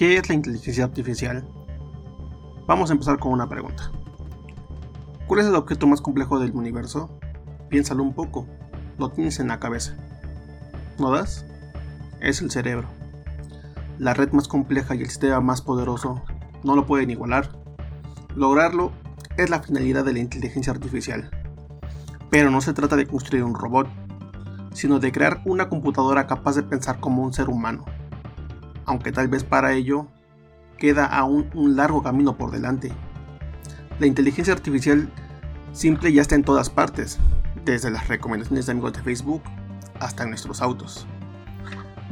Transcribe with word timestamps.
¿Qué 0.00 0.16
es 0.16 0.30
la 0.30 0.34
inteligencia 0.34 0.84
artificial? 0.84 1.44
Vamos 2.66 2.88
a 2.88 2.94
empezar 2.94 3.18
con 3.18 3.32
una 3.32 3.50
pregunta. 3.50 3.90
¿Cuál 5.26 5.40
es 5.40 5.46
el 5.46 5.54
objeto 5.54 5.86
más 5.86 6.00
complejo 6.00 6.40
del 6.40 6.52
universo? 6.52 7.10
Piénsalo 7.68 8.02
un 8.02 8.14
poco, 8.14 8.46
lo 8.96 9.10
tienes 9.10 9.40
en 9.40 9.48
la 9.48 9.60
cabeza. 9.60 9.98
¿No 10.98 11.10
das? 11.10 11.44
Es 12.18 12.40
el 12.40 12.50
cerebro. 12.50 12.88
La 13.98 14.14
red 14.14 14.32
más 14.32 14.48
compleja 14.48 14.94
y 14.94 15.02
el 15.02 15.10
sistema 15.10 15.42
más 15.42 15.60
poderoso 15.60 16.22
no 16.64 16.74
lo 16.74 16.86
pueden 16.86 17.10
igualar. 17.10 17.50
Lograrlo 18.34 18.92
es 19.36 19.50
la 19.50 19.60
finalidad 19.60 20.02
de 20.02 20.14
la 20.14 20.20
inteligencia 20.20 20.72
artificial. 20.72 21.30
Pero 22.30 22.50
no 22.50 22.62
se 22.62 22.72
trata 22.72 22.96
de 22.96 23.04
construir 23.04 23.44
un 23.44 23.54
robot, 23.54 23.86
sino 24.72 24.98
de 24.98 25.12
crear 25.12 25.42
una 25.44 25.68
computadora 25.68 26.26
capaz 26.26 26.56
de 26.56 26.62
pensar 26.62 27.00
como 27.00 27.22
un 27.22 27.34
ser 27.34 27.50
humano. 27.50 27.84
Aunque 28.90 29.12
tal 29.12 29.28
vez 29.28 29.44
para 29.44 29.72
ello 29.72 30.08
queda 30.76 31.06
aún 31.06 31.48
un 31.54 31.76
largo 31.76 32.02
camino 32.02 32.36
por 32.36 32.50
delante. 32.50 32.90
La 34.00 34.06
inteligencia 34.06 34.52
artificial 34.52 35.08
simple 35.70 36.12
ya 36.12 36.22
está 36.22 36.34
en 36.34 36.42
todas 36.42 36.70
partes, 36.70 37.20
desde 37.64 37.92
las 37.92 38.08
recomendaciones 38.08 38.66
de 38.66 38.72
amigos 38.72 38.94
de 38.94 39.02
Facebook 39.02 39.42
hasta 40.00 40.24
en 40.24 40.30
nuestros 40.30 40.60
autos. 40.60 41.06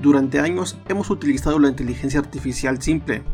Durante 0.01 0.39
años 0.39 0.79
hemos 0.89 1.11
utilizado 1.11 1.59
la 1.59 1.69
inteligencia 1.69 2.21
artificial 2.21 2.81
simple. 2.81 3.25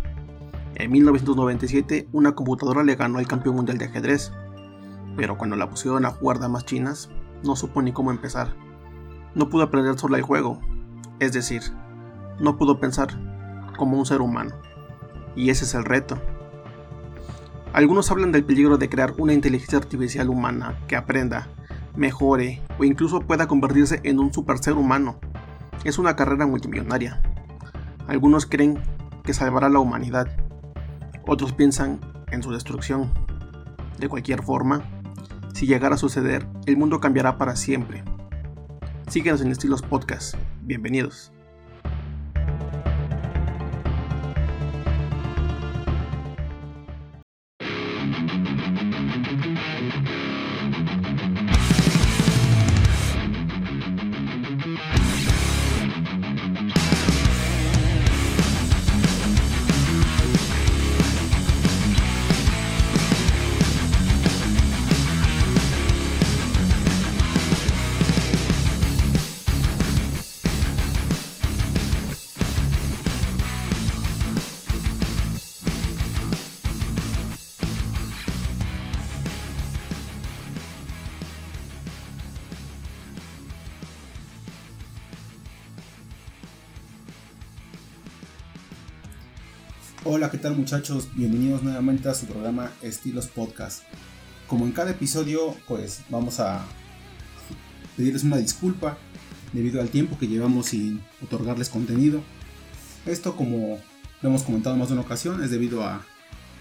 En 0.77 0.91
1997 0.91 2.09
una 2.13 2.35
computadora 2.35 2.83
le 2.83 2.97
ganó 2.97 3.19
al 3.19 3.29
campeón 3.29 3.57
mundial 3.57 3.77
de 3.77 3.85
ajedrez, 3.85 4.33
pero 5.19 5.37
cuando 5.37 5.57
la 5.57 5.69
pusieron 5.69 6.07
a 6.07 6.11
jugar 6.13 6.39
damas 6.39 6.65
chinas, 6.65 7.11
no 7.43 7.57
supo 7.57 7.83
ni 7.83 7.93
cómo 7.93 8.11
empezar. 8.11 8.57
No 9.35 9.51
pudo 9.51 9.65
aprender 9.65 9.99
sobre 9.99 10.17
el 10.17 10.23
juego, 10.23 10.63
es 11.21 11.35
decir, 11.35 11.61
no 12.41 12.57
pudo 12.57 12.81
pensar 12.81 13.34
como 13.75 13.99
un 13.99 14.07
ser 14.07 14.21
humano. 14.21 14.55
Y 15.37 15.51
ese 15.51 15.65
es 15.65 15.75
el 15.75 15.85
reto. 15.85 16.19
Algunos 17.73 18.11
hablan 18.11 18.33
del 18.33 18.45
peligro 18.45 18.79
de 18.79 18.89
crear 18.89 19.15
una 19.19 19.33
inteligencia 19.33 19.79
artificial 19.79 20.29
humana 20.29 20.79
que 20.87 20.97
aprenda, 20.97 21.49
mejore 21.97 22.63
o 22.79 22.85
incluso 22.85 23.21
pueda 23.21 23.49
convertirse 23.49 24.01
en 24.05 24.21
un 24.21 24.33
super 24.33 24.59
ser 24.59 24.75
humano. 24.75 25.19
Es 25.85 25.99
una 25.99 26.15
carrera 26.17 26.47
multimillonaria. 26.47 27.21
Algunos 28.07 28.47
creen 28.47 28.79
que 29.25 29.35
salvará 29.35 29.67
a 29.67 29.71
la 29.71 29.81
humanidad. 29.81 30.29
Otros 31.27 31.53
piensan 31.53 32.01
en 32.31 32.43
su 32.43 32.53
destrucción. 32.53 33.13
De 33.99 34.09
cualquier 34.09 34.43
forma, 34.43 34.85
si 35.55 35.67
llegara 35.67 35.97
a 35.97 35.99
suceder, 35.99 36.47
el 36.67 36.77
mundo 36.77 37.01
cambiará 37.01 37.39
para 37.39 37.57
siempre. 37.57 38.05
Síguenos 39.09 39.41
en 39.41 39.51
Estilos 39.51 39.83
Podcast. 39.83 40.37
Bienvenidos. 40.63 41.34
Tal 90.45 90.57
muchachos? 90.59 91.09
Bienvenidos 91.15 91.63
nuevamente 91.63 92.07
a 92.07 92.13
su 92.13 92.27
programa 92.27 92.71
Estilos 92.83 93.29
Podcast. 93.29 93.83
Como 94.47 94.67
en 94.67 94.73
cada 94.73 94.91
episodio, 94.91 95.57
pues 95.67 96.03
vamos 96.11 96.39
a 96.39 96.67
pedirles 97.97 98.25
una 98.25 98.37
disculpa 98.37 98.99
debido 99.55 99.81
al 99.81 99.89
tiempo 99.89 100.19
que 100.19 100.29
llevamos 100.29 100.67
sin 100.67 101.03
otorgarles 101.23 101.71
contenido. 101.71 102.21
Esto, 103.07 103.37
como 103.37 103.79
lo 104.21 104.29
hemos 104.29 104.43
comentado 104.43 104.77
más 104.77 104.89
de 104.89 104.93
una 104.93 105.03
ocasión, 105.05 105.43
es 105.43 105.51
debido 105.51 105.83
a 105.83 106.05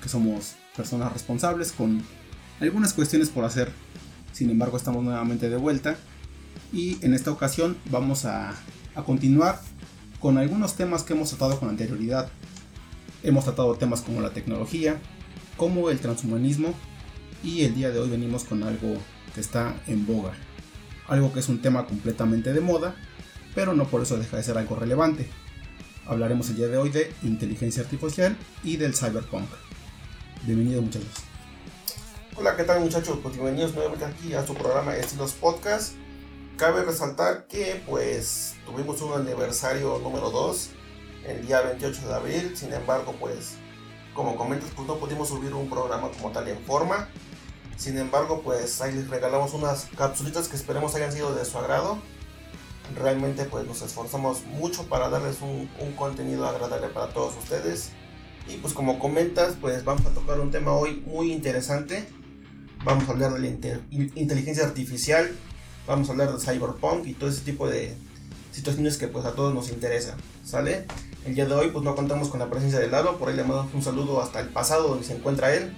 que 0.02 0.08
somos 0.08 0.56
personas 0.78 1.12
responsables 1.12 1.74
con 1.74 2.02
algunas 2.62 2.94
cuestiones 2.94 3.28
por 3.28 3.44
hacer. 3.44 3.70
Sin 4.32 4.50
embargo, 4.50 4.78
estamos 4.78 5.04
nuevamente 5.04 5.50
de 5.50 5.58
vuelta 5.58 5.98
y 6.72 7.04
en 7.06 7.14
esta 7.14 7.32
ocasión 7.32 7.76
vamos 7.92 8.24
a, 8.24 8.54
a 8.96 9.04
continuar 9.04 9.60
con 10.22 10.38
algunos 10.38 10.78
temas 10.78 11.04
que 11.04 11.12
hemos 11.12 11.32
tratado 11.32 11.60
con 11.60 11.68
anterioridad 11.68 12.32
Hemos 13.24 13.46
tratado 13.46 13.76
temas 13.76 14.02
como 14.02 14.20
la 14.20 14.32
tecnología, 14.32 15.00
como 15.56 15.90
el 15.90 16.00
transhumanismo 16.00 16.74
y 17.42 17.64
el 17.64 17.74
día 17.74 17.90
de 17.90 18.00
hoy 18.00 18.10
venimos 18.10 18.44
con 18.44 18.64
algo 18.64 18.98
que 19.34 19.40
está 19.40 19.82
en 19.88 20.06
boga. 20.06 20.34
Algo 21.08 21.32
que 21.32 21.40
es 21.40 21.48
un 21.48 21.62
tema 21.62 21.88
completamente 21.88 22.52
de 22.52 22.60
moda, 22.60 22.98
pero 23.56 23.74
no 23.74 23.86
por 23.86 24.02
eso 24.02 24.18
deja 24.18 24.36
de 24.36 24.44
ser 24.44 24.58
algo 24.58 24.76
relevante. 24.76 25.30
Hablaremos 26.06 26.50
el 26.50 26.58
día 26.58 26.68
de 26.68 26.76
hoy 26.76 26.90
de 26.90 27.14
inteligencia 27.24 27.84
artificial 27.84 28.36
y 28.62 28.76
del 28.76 28.94
cyberpunk. 28.94 29.48
Bienvenidos 30.44 30.84
muchachos. 30.84 31.24
Hola, 32.36 32.58
¿qué 32.58 32.64
tal 32.66 32.82
muchachos? 32.82 33.20
Pues 33.24 33.36
bienvenidos 33.36 33.74
nuevamente 33.74 34.04
aquí 34.04 34.34
a 34.34 34.46
su 34.46 34.54
programa 34.54 34.98
Estilos 34.98 35.32
Podcast. 35.32 35.94
Cabe 36.58 36.84
resaltar 36.84 37.48
que 37.48 37.82
pues 37.88 38.56
tuvimos 38.66 39.02
un 39.02 39.14
aniversario 39.14 39.98
número 40.00 40.30
2 40.30 40.72
el 41.28 41.46
día 41.46 41.62
28 41.62 42.08
de 42.08 42.14
abril. 42.14 42.58
Sin 42.58 42.74
embargo, 42.74 43.14
pues 43.20 43.56
como 44.14 44.36
comentas, 44.36 44.70
pues 44.76 44.88
no 44.88 44.98
pudimos 44.98 45.30
subir 45.30 45.54
un 45.54 45.70
programa 45.70 46.10
como 46.12 46.32
tal 46.32 46.48
en 46.48 46.60
forma. 46.60 47.10
Sin 47.78 47.98
embargo, 47.98 48.42
pues 48.44 48.82
ahí 48.82 48.94
les 48.94 49.10
regalamos 49.10 49.54
unas 49.54 49.88
capsulitas 49.98 50.48
que 50.48 50.56
esperemos 50.56 50.94
hayan 50.96 51.12
sido 51.12 51.34
de 51.34 51.44
su 51.46 51.58
agrado. 51.58 51.98
Realmente 52.96 53.46
pues 53.46 53.66
nos 53.66 53.82
esforzamos 53.82 54.46
mucho 54.46 54.88
para 54.88 55.10
darles 55.10 55.38
un, 55.42 55.68
contenido 55.96 56.48
agradable 56.48 56.88
para 56.90 57.12
todos 57.12 57.36
ustedes. 57.38 57.90
Y 58.48 58.58
pues 58.58 58.74
como 58.74 59.00
comentas, 59.00 59.56
pues 59.60 59.84
vamos 59.84 60.06
a 60.06 60.10
tocar 60.10 60.40
un 60.40 60.52
tema 60.52 60.74
hoy 60.74 61.02
muy 61.06 61.32
interesante. 61.32 62.06
Vamos 62.84 63.08
a 63.08 63.14
hablar 63.14 63.34
de 63.34 63.40
la 63.40 63.48
inteligencia 63.48 64.66
artificial, 64.66 65.32
vamos 65.88 66.10
a 66.10 66.12
hablar 66.12 66.38
de 66.38 66.40
cyberpunk 66.40 67.08
y 67.08 67.14
todo 67.14 67.30
ese 67.30 67.42
tipo 67.42 67.68
de 67.70 67.96
situaciones 68.52 68.98
que 68.98 69.08
pues 69.08 69.26
a 69.26 69.34
todos 69.34 69.54
nos 69.54 69.70
interesan, 69.70 70.18
¿sale? 70.44 70.86
El 71.26 71.36
día 71.36 71.46
de 71.46 71.54
hoy 71.54 71.70
pues 71.72 71.86
no 71.86 71.96
contamos 71.96 72.28
con 72.28 72.40
la 72.42 72.50
presencia 72.50 72.80
de 72.80 72.90
Lalo, 72.90 73.18
por 73.18 73.30
ahí 73.30 73.36
le 73.36 73.44
mandamos 73.44 73.74
un 73.74 73.82
saludo 73.82 74.22
hasta 74.22 74.42
el 74.42 74.50
pasado 74.50 74.90
donde 74.90 75.06
se 75.06 75.16
encuentra 75.16 75.56
él. 75.56 75.74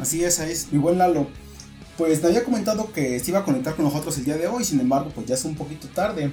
Así 0.00 0.24
es, 0.24 0.40
es 0.40 0.72
mi 0.72 0.78
buen 0.78 0.98
Lalo. 0.98 1.28
Pues 1.96 2.20
me 2.22 2.28
había 2.28 2.42
comentado 2.42 2.92
que 2.92 3.20
se 3.20 3.30
iba 3.30 3.38
a 3.40 3.44
conectar 3.44 3.76
con 3.76 3.84
nosotros 3.84 4.18
el 4.18 4.24
día 4.24 4.36
de 4.36 4.48
hoy, 4.48 4.64
sin 4.64 4.80
embargo 4.80 5.10
pues 5.14 5.28
ya 5.28 5.36
es 5.36 5.44
un 5.44 5.54
poquito 5.54 5.86
tarde. 5.88 6.32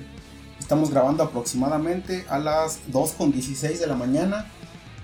Estamos 0.59 0.89
grabando 0.89 1.21
aproximadamente 1.21 2.25
a 2.29 2.39
las 2.39 2.79
2.16 2.91 3.77
de 3.77 3.85
la 3.85 3.95
mañana, 3.95 4.47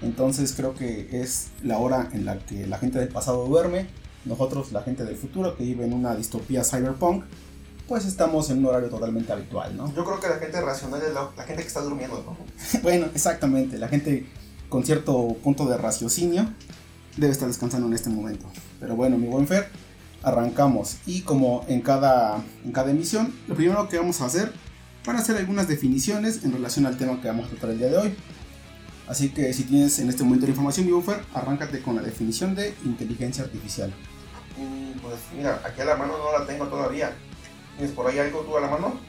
entonces 0.02 0.54
creo 0.58 0.74
que 0.74 1.08
es 1.12 1.50
la 1.62 1.78
hora 1.78 2.10
en 2.12 2.26
la 2.26 2.40
que 2.40 2.66
la 2.66 2.80
gente 2.80 2.98
del 2.98 3.10
pasado 3.10 3.46
duerme, 3.46 3.86
nosotros 4.26 4.72
la 4.72 4.82
gente 4.82 5.04
del 5.04 5.16
futuro 5.16 5.56
que 5.56 5.64
vive 5.64 5.86
en 5.86 5.94
una 5.94 6.16
distopía 6.16 6.64
cyberpunk 6.64 7.24
pues 7.88 8.06
estamos 8.06 8.50
en 8.50 8.60
un 8.60 8.66
horario 8.68 8.90
totalmente 8.90 9.32
habitual, 9.32 9.76
¿no? 9.78 9.94
Yo 9.94 10.04
creo 10.04 10.20
que 10.20 10.28
la 10.28 10.36
gente 10.38 10.60
racional 10.62 11.02
es 11.02 11.14
la, 11.14 11.44
gente 11.44 11.62
que 11.62 11.68
está 11.68 11.82
durmiendo, 11.82 12.24
¿no? 12.26 12.82
bueno, 12.82 13.08
exactamente, 13.14 13.78
la 13.78 13.88
gente 13.88 14.26
con 14.70 14.84
cierto 14.84 15.36
punto 15.44 15.66
de 15.68 15.78
raciocinio 15.78 16.48
debe 17.18 17.32
estar 17.32 17.48
descansando 17.48 17.88
en 17.88 17.94
este 17.94 18.10
momento. 18.10 18.46
Pero 18.80 18.96
bueno, 18.96 19.18
mi 19.18 19.28
buen 19.28 19.48
Fer, 19.48 19.70
arrancamos. 20.24 20.98
Y 21.06 21.22
como 21.22 21.64
en 21.68 21.82
cada, 21.82 22.44
en 22.64 22.72
cada 22.72 22.92
emisión, 22.92 23.34
lo 23.48 23.56
primero 23.56 23.88
que 23.88 23.98
vamos 23.98 24.22
a 24.22 24.26
hacer 24.26 24.52
van 25.06 25.18
a 25.18 25.20
hacer 25.20 25.38
algunas 25.38 25.68
definiciones 25.68 26.44
en 26.44 26.52
relación 26.52 26.86
al 26.88 26.98
tema 26.98 27.22
que 27.22 27.28
vamos 27.28 27.46
a 27.46 27.50
tratar 27.52 27.70
el 27.70 27.78
día 27.78 27.88
de 27.90 27.98
hoy. 27.98 28.16
Así 29.08 29.30
que 29.30 29.54
si 29.54 29.64
tienes 29.64 30.00
en 30.00 30.10
este 30.10 30.24
momento 30.24 30.48
la 30.48 30.52
información, 30.52 30.88
mi 30.88 30.92
buen 30.92 31.06
Fer, 31.06 31.24
arráncate 31.34 31.82
con 31.82 31.96
la 31.96 32.02
definición 32.02 32.56
de 32.56 32.74
inteligencia 32.84 33.44
artificial. 33.44 33.94
Mm, 34.58 35.00
pues 35.00 35.16
mira, 35.38 35.62
aquí 35.64 35.82
a 35.82 35.86
la 35.86 35.96
mano 35.96 36.14
no 36.18 36.38
la 36.38 36.46
tengo 36.48 36.66
todavía. 36.66 37.14
¿Tienes 37.78 37.94
por 37.96 38.08
ahí 38.08 38.20
algo 38.20 38.40
tú 38.42 38.58
a 38.58 38.62
la 38.62 38.70
mano? 38.70 39.00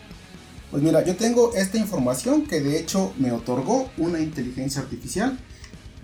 Pues 0.70 0.82
mira, 0.82 1.04
yo 1.04 1.16
tengo 1.16 1.54
esta 1.54 1.78
información 1.78 2.46
que 2.46 2.60
de 2.60 2.78
hecho 2.78 3.14
me 3.18 3.30
otorgó 3.30 3.88
una 3.98 4.18
inteligencia 4.18 4.82
artificial, 4.82 5.38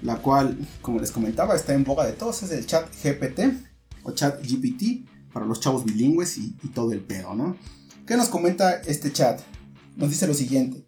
la 0.03 0.17
cual, 0.17 0.57
como 0.81 1.01
les 1.01 1.11
comentaba, 1.11 1.57
está 1.57 1.75
en 1.75 1.85
boga 1.85 2.07
de 2.07 2.13
todos, 2.13 2.43
es 2.45 2.53
el 2.53 2.67
chat 2.67 2.89
GPT 3.03 3.41
o 4.05 4.13
chat 4.13 4.41
GPT 4.41 5.09
para 5.33 5.47
los 5.47 5.61
chavos 5.61 5.85
bilingües 5.85 6.39
y, 6.39 6.53
todo 6.75 6.93
el 6.93 7.01
pedo, 7.01 7.35
¿no? 7.35 7.57
¿Qué 8.07 8.17
nos 8.17 8.29
comenta 8.29 8.75
este 8.83 9.13
chat? 9.13 9.41
Nos 9.97 10.11
dice 10.11 10.27
lo 10.27 10.35
siguiente. 10.35 10.87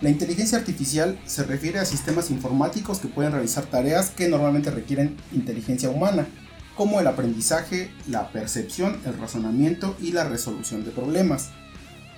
La 0.00 0.10
inteligencia 0.10 0.58
artificial 0.58 1.18
se 1.24 1.44
refiere 1.44 1.78
a 1.78 1.84
sistemas 1.84 2.30
informáticos 2.30 2.98
que 2.98 3.08
pueden 3.08 3.32
realizar 3.32 3.64
tareas 3.66 4.10
que 4.10 4.28
normalmente 4.28 4.70
requieren 4.70 5.16
inteligencia 5.32 5.88
humana, 5.88 6.26
como 6.76 7.00
el 7.00 7.06
aprendizaje, 7.06 7.90
la 8.08 8.30
percepción, 8.30 9.00
el 9.04 9.18
razonamiento 9.18 9.96
y 10.00 10.12
la 10.12 10.24
resolución 10.24 10.84
de 10.84 10.90
problemas. 10.90 11.50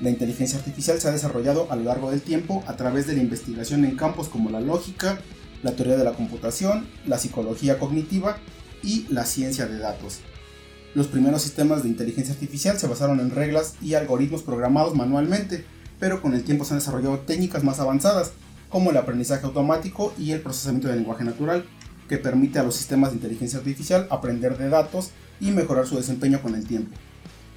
La 0.00 0.10
inteligencia 0.10 0.58
artificial 0.58 1.00
se 1.00 1.08
ha 1.08 1.12
desarrollado 1.12 1.70
a 1.70 1.76
lo 1.76 1.84
largo 1.84 2.10
del 2.10 2.22
tiempo 2.22 2.62
a 2.66 2.76
través 2.76 3.06
de 3.06 3.14
la 3.14 3.22
investigación 3.22 3.84
en 3.84 3.96
campos 3.96 4.28
como 4.28 4.50
la 4.50 4.60
lógica, 4.60 5.18
la 5.62 5.72
teoría 5.72 5.96
de 5.96 6.04
la 6.04 6.12
computación, 6.12 6.86
la 7.06 7.18
psicología 7.18 7.78
cognitiva 7.78 8.38
y 8.82 9.06
la 9.08 9.24
ciencia 9.24 9.66
de 9.66 9.78
datos. 9.78 10.20
Los 10.94 11.08
primeros 11.08 11.42
sistemas 11.42 11.82
de 11.82 11.88
inteligencia 11.88 12.32
artificial 12.32 12.78
se 12.78 12.86
basaron 12.86 13.20
en 13.20 13.30
reglas 13.30 13.74
y 13.82 13.94
algoritmos 13.94 14.42
programados 14.42 14.94
manualmente, 14.94 15.64
pero 15.98 16.22
con 16.22 16.34
el 16.34 16.44
tiempo 16.44 16.64
se 16.64 16.74
han 16.74 16.78
desarrollado 16.78 17.20
técnicas 17.20 17.64
más 17.64 17.80
avanzadas, 17.80 18.32
como 18.70 18.90
el 18.90 18.96
aprendizaje 18.96 19.46
automático 19.46 20.12
y 20.18 20.32
el 20.32 20.40
procesamiento 20.40 20.88
del 20.88 20.98
lenguaje 20.98 21.24
natural, 21.24 21.66
que 22.08 22.18
permite 22.18 22.58
a 22.58 22.62
los 22.62 22.76
sistemas 22.76 23.10
de 23.10 23.16
inteligencia 23.16 23.58
artificial 23.58 24.06
aprender 24.10 24.56
de 24.58 24.68
datos 24.68 25.10
y 25.40 25.50
mejorar 25.50 25.86
su 25.86 25.96
desempeño 25.96 26.40
con 26.40 26.54
el 26.54 26.66
tiempo. 26.66 26.96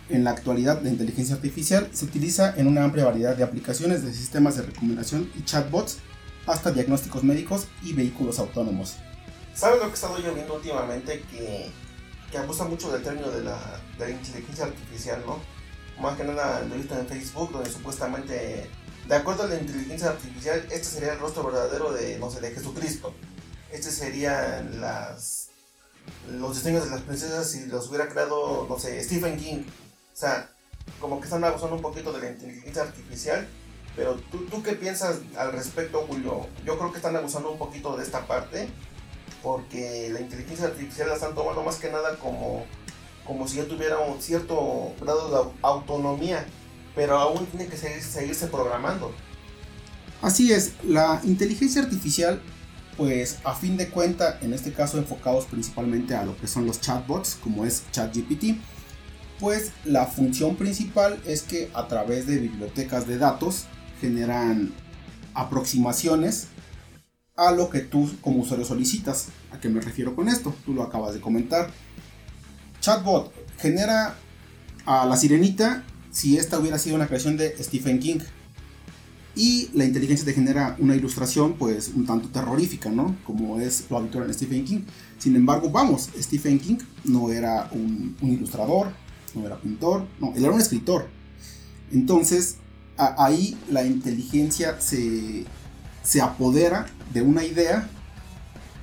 En 0.10 0.24
la 0.24 0.32
actualidad, 0.32 0.82
la 0.82 0.90
inteligencia 0.90 1.36
artificial 1.36 1.88
se 1.92 2.06
utiliza 2.06 2.56
en 2.58 2.68
una 2.68 2.84
amplia 2.84 3.06
variedad 3.06 3.36
de 3.36 3.44
aplicaciones 3.44 4.04
de 4.04 4.14
sistemas 4.14 4.58
de 4.58 4.64
recomendación 4.64 5.30
y 5.38 5.44
chatbots, 5.44 6.00
hasta 6.48 6.72
diagnósticos 6.72 7.24
médicos 7.24 7.68
y 7.84 7.94
vehículos 7.94 8.40
autónomos. 8.40 8.96
¿Sabes 9.54 9.78
lo 9.78 9.86
que 9.86 9.92
he 9.92 9.94
estado 9.94 10.20
yo 10.20 10.34
viendo 10.34 10.56
últimamente? 10.56 11.24
Que, 11.30 11.70
que 12.32 12.38
abusa 12.40 12.64
mucho 12.64 12.92
del 12.92 13.04
término 13.04 13.30
de 13.30 13.44
la, 13.44 13.60
de 14.00 14.06
la 14.06 14.10
inteligencia 14.10 14.66
artificial, 14.66 15.22
¿no? 15.28 15.38
Más 16.02 16.18
que 16.18 16.24
nada 16.24 16.64
lo 16.68 16.74
he 16.74 16.78
visto 16.80 16.98
en 16.98 17.06
Facebook, 17.06 17.52
donde 17.52 17.70
supuestamente, 17.70 18.68
de 19.08 19.16
acuerdo 19.16 19.44
a 19.44 19.48
la 19.48 19.60
inteligencia 19.60 20.10
artificial, 20.10 20.66
este 20.72 20.86
sería 20.86 21.14
el 21.14 21.20
rostro 21.20 21.44
verdadero 21.44 21.92
de, 21.92 22.18
no 22.18 22.32
sé, 22.32 22.40
de 22.40 22.52
Jesucristo. 22.52 23.14
Este 23.72 23.92
serían 23.92 24.82
las, 24.82 25.50
los 26.32 26.56
diseños 26.56 26.86
de 26.86 26.92
las 26.92 27.02
princesas 27.02 27.52
si 27.52 27.66
los 27.68 27.88
hubiera 27.90 28.10
creado, 28.10 28.66
no 28.68 28.80
sé, 28.80 29.04
Stephen 29.04 29.38
King. 29.38 29.64
O 30.14 30.18
sea, 30.18 30.50
como 31.00 31.20
que 31.20 31.26
están 31.26 31.44
abusando 31.44 31.76
un 31.76 31.82
poquito 31.82 32.12
de 32.12 32.20
la 32.20 32.32
inteligencia 32.32 32.84
artificial. 32.84 33.48
Pero 33.96 34.16
¿tú, 34.32 34.46
¿tú 34.46 34.64
qué 34.64 34.74
piensas 34.74 35.20
al 35.38 35.52
respecto, 35.52 36.06
Julio? 36.08 36.48
Yo 36.66 36.78
creo 36.78 36.92
que 36.92 36.98
están 36.98 37.16
abusando 37.16 37.52
un 37.52 37.58
poquito 37.58 37.96
de 37.96 38.04
esta 38.04 38.26
parte. 38.26 38.68
Porque 39.44 40.10
la 40.12 40.20
inteligencia 40.20 40.68
artificial 40.68 41.08
la 41.10 41.16
están 41.16 41.36
tomando 41.36 41.64
más 41.64 41.78
que 41.78 41.90
nada 41.90 42.18
como, 42.18 42.66
como 43.26 43.48
si 43.48 43.58
ya 43.58 43.66
tuviera 43.66 44.00
un 44.00 44.22
cierto 44.22 44.94
grado 45.00 45.30
de 45.30 45.52
autonomía. 45.62 46.46
Pero 46.96 47.18
aún 47.18 47.46
tiene 47.46 47.68
que 47.68 47.78
seguir, 47.78 48.04
seguirse 48.04 48.48
programando. 48.48 49.14
Así 50.22 50.52
es, 50.52 50.74
la 50.84 51.22
inteligencia 51.24 51.82
artificial 51.82 52.42
pues 53.00 53.38
a 53.46 53.56
fin 53.56 53.78
de 53.78 53.88
cuenta, 53.88 54.40
en 54.42 54.54
este 54.54 54.74
caso 54.74 54.98
enfocados 54.98 55.46
principalmente 55.46 56.16
a 56.16 56.26
lo 56.26 56.38
que 56.38 56.48
son 56.48 56.68
los 56.68 56.82
chatbots, 56.82 57.38
como 57.42 57.64
es 57.64 57.84
ChatGPT, 57.94 58.60
pues 59.40 59.72
la 59.86 60.06
función 60.06 60.58
principal 60.58 61.18
es 61.26 61.44
que 61.44 61.72
a 61.74 61.88
través 61.88 62.28
de 62.28 62.40
bibliotecas 62.40 63.08
de 63.08 63.18
datos 63.18 63.68
generan 64.02 64.74
aproximaciones 65.34 66.48
a 67.38 67.52
lo 67.52 67.70
que 67.70 67.80
tú 67.80 68.12
como 68.20 68.42
usuario 68.42 68.66
solicitas. 68.66 69.30
¿A 69.54 69.62
qué 69.62 69.70
me 69.70 69.80
refiero 69.80 70.14
con 70.14 70.28
esto? 70.28 70.54
Tú 70.66 70.74
lo 70.74 70.84
acabas 70.84 71.14
de 71.14 71.22
comentar. 71.22 71.72
Chatbot 72.82 73.32
genera 73.60 74.18
a 74.86 75.06
la 75.06 75.16
sirenita 75.16 75.86
si 76.12 76.38
esta 76.38 76.60
hubiera 76.60 76.78
sido 76.78 76.98
una 76.98 77.08
creación 77.08 77.38
de 77.38 77.56
Stephen 77.64 78.00
King 78.00 78.20
y 79.40 79.70
la 79.74 79.86
inteligencia 79.86 80.26
te 80.26 80.34
genera 80.34 80.76
una 80.80 80.98
ilustración 80.98 81.54
pues 81.54 81.94
un 81.96 82.06
tanto 82.06 82.28
terrorífica, 82.28 82.90
¿no? 82.90 83.16
Como 83.26 83.58
es 83.58 83.86
lo 83.90 83.98
habitual 83.98 84.26
en 84.26 84.34
Stephen 84.34 84.66
King. 84.66 84.82
Sin 85.18 85.34
embargo, 85.34 85.70
vamos, 85.70 86.10
Stephen 86.20 86.60
King 86.60 86.76
no 87.06 87.32
era 87.32 87.70
un, 87.72 88.18
ilustrador, 88.22 88.92
no 89.34 89.46
era 89.46 89.56
pintor, 89.56 90.06
no, 90.20 90.34
él 90.36 90.44
era 90.44 90.52
un 90.52 90.60
escritor. 90.60 91.08
Entonces, 91.94 92.58
ahí 92.98 93.58
la 93.72 93.86
inteligencia 93.86 94.82
se, 94.82 95.46
se 96.04 96.20
apodera 96.20 96.88
de 97.14 97.22
una 97.22 97.46
idea 97.46 97.90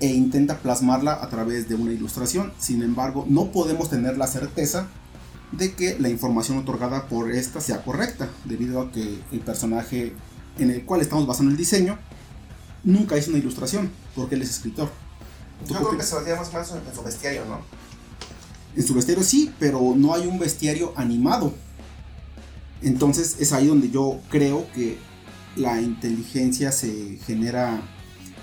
e 0.01 0.07
intenta 0.07 0.61
plasmarla 0.61 1.23
a 1.23 1.29
través 1.29 1.69
de 1.69 1.75
una 1.75 1.93
ilustración. 1.93 2.55
Sin 2.59 2.83
embargo, 2.83 3.27
no 3.29 3.53
podemos 3.53 3.91
tener 3.91 4.17
la 4.17 4.27
certeza 4.27 4.89
de 5.53 5.75
que 5.75 5.99
la 5.99 6.09
información 6.09 6.57
otorgada 6.57 7.09
por 7.09 7.31
esta 7.31 7.61
sea 7.61 7.85
correcta, 7.85 8.31
debido 8.47 8.81
a 8.81 8.91
que 8.91 9.19
el 9.33 9.41
personaje 9.41 10.15
en 10.59 10.71
el 10.71 10.85
cual 10.85 11.01
estamos 11.01 11.27
basando 11.27 11.51
el 11.51 11.57
diseño, 11.57 11.99
nunca 12.85 13.17
hizo 13.19 13.31
una 13.31 13.39
ilustración, 13.39 13.91
porque 14.15 14.37
él 14.37 14.43
es 14.43 14.51
escritor. 14.51 14.91
Yo 15.69 15.77
creo 15.77 15.97
que 15.97 16.05
se 16.05 16.15
basía 16.15 16.37
más 16.37 16.49
o 16.49 16.53
menos 16.53 16.73
en 16.89 16.95
su 16.95 17.03
bestiario, 17.03 17.45
¿no? 17.47 17.61
En 18.77 18.83
su 18.83 18.95
bestiario 18.95 19.25
sí, 19.25 19.53
pero 19.59 19.95
no 19.97 20.15
hay 20.15 20.27
un 20.27 20.39
bestiario 20.39 20.93
animado. 20.97 21.53
Entonces 22.83 23.37
es 23.41 23.53
ahí 23.53 23.67
donde 23.67 23.91
yo 23.91 24.21
creo 24.29 24.67
que 24.75 24.99
la 25.57 25.81
inteligencia 25.81 26.71
se 26.73 27.19
genera, 27.27 27.81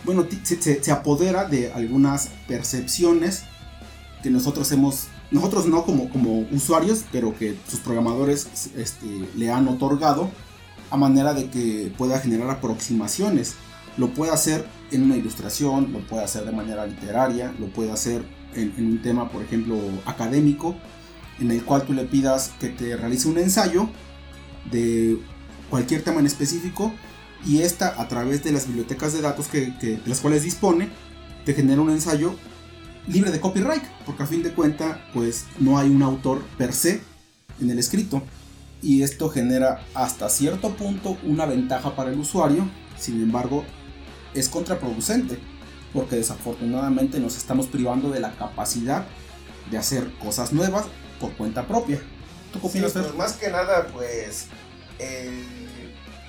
bueno, 0.04 0.26
se, 0.44 0.92
apodera 0.92 1.46
de 1.46 1.72
algunas 1.72 2.30
percepciones 2.48 3.44
que 4.24 4.32
nosotros 4.32 4.72
hemos, 4.72 5.08
nosotros 5.30 5.68
no 5.68 5.86
como, 5.86 6.10
como 6.10 6.40
usuarios, 6.52 7.04
pero 7.12 7.38
que 7.38 7.56
sus 7.70 7.80
programadores 7.80 8.48
este, 8.76 9.06
le 9.36 9.52
han 9.52 9.68
otorgado 9.68 10.32
a 10.94 10.98
manera 10.98 11.34
de 11.34 11.50
que 11.50 11.92
pueda 11.98 12.20
generar 12.20 12.52
aproximaciones. 12.52 13.56
Lo 13.98 14.14
puede 14.14 14.32
hacer 14.32 14.68
en 14.92 15.02
una 15.02 15.18
ilustración, 15.18 15.92
lo 15.92 16.06
puede 16.06 16.24
hacer 16.24 16.46
de 16.46 16.52
manera 16.52 16.86
literaria, 16.86 17.52
lo 17.60 17.66
puede 17.66 17.92
hacer 17.92 18.24
en, 18.54 18.72
un 18.78 19.02
tema, 19.02 19.32
por 19.32 19.42
ejemplo, 19.42 19.76
académico, 20.06 20.76
en 21.40 21.50
el 21.50 21.66
cual 21.66 21.82
tú 21.82 21.94
le 21.94 22.04
pidas 22.04 22.52
que 22.60 22.70
te 22.70 22.96
realice 22.96 23.28
un 23.28 23.40
ensayo 23.40 23.90
de 24.70 25.18
cualquier 25.72 26.04
tema 26.04 26.20
en 26.20 26.28
específico 26.28 26.94
y 27.44 27.64
esta 27.64 28.00
a 28.00 28.08
través 28.08 28.44
de 28.44 28.52
las 28.52 28.68
bibliotecas 28.68 29.14
de 29.14 29.22
datos 29.22 29.48
que, 29.48 29.72
de 29.82 30.00
las 30.06 30.20
cuales 30.20 30.44
dispone 30.44 30.90
te 31.44 31.56
genera 31.56 31.82
un 31.82 31.90
ensayo 31.90 32.36
libre 33.08 33.32
de 33.32 33.40
copyright 33.40 33.84
porque 34.06 34.22
a 34.22 34.28
fin 34.28 34.44
de 34.44 34.52
cuenta 34.52 35.04
pues 35.12 35.46
no 35.60 35.80
hay 35.80 35.90
un 35.90 36.04
autor 36.04 36.44
per 36.56 36.72
se 36.72 37.02
en 37.60 37.72
el 37.72 37.80
escrito 37.80 38.22
y 38.84 39.02
esto 39.02 39.30
genera 39.30 39.86
hasta 39.96 40.30
cierto 40.30 40.76
punto 40.76 41.18
una 41.24 41.46
ventaja 41.46 41.96
para 41.96 42.12
el 42.12 42.20
usuario, 42.20 42.70
sin 42.98 43.24
embargo 43.24 43.64
es 44.34 44.50
contraproducente 44.50 45.40
porque 45.94 46.18
desafortunadamente 46.18 47.20
nos 47.20 47.38
estamos 47.38 47.68
privando 47.68 48.10
de 48.10 48.20
la 48.20 48.36
capacidad 48.36 49.06
de 49.72 49.78
hacer 49.78 50.12
cosas 50.18 50.52
nuevas 50.52 50.86
por 51.20 51.32
cuenta 51.38 51.66
propia. 51.66 52.02
¿Tú 52.52 52.60
qué 52.60 52.68
opinas? 52.68 52.92
pues 52.92 53.16
más 53.16 53.34
que 53.34 53.50
nada 53.50 53.88
pues 53.94 54.48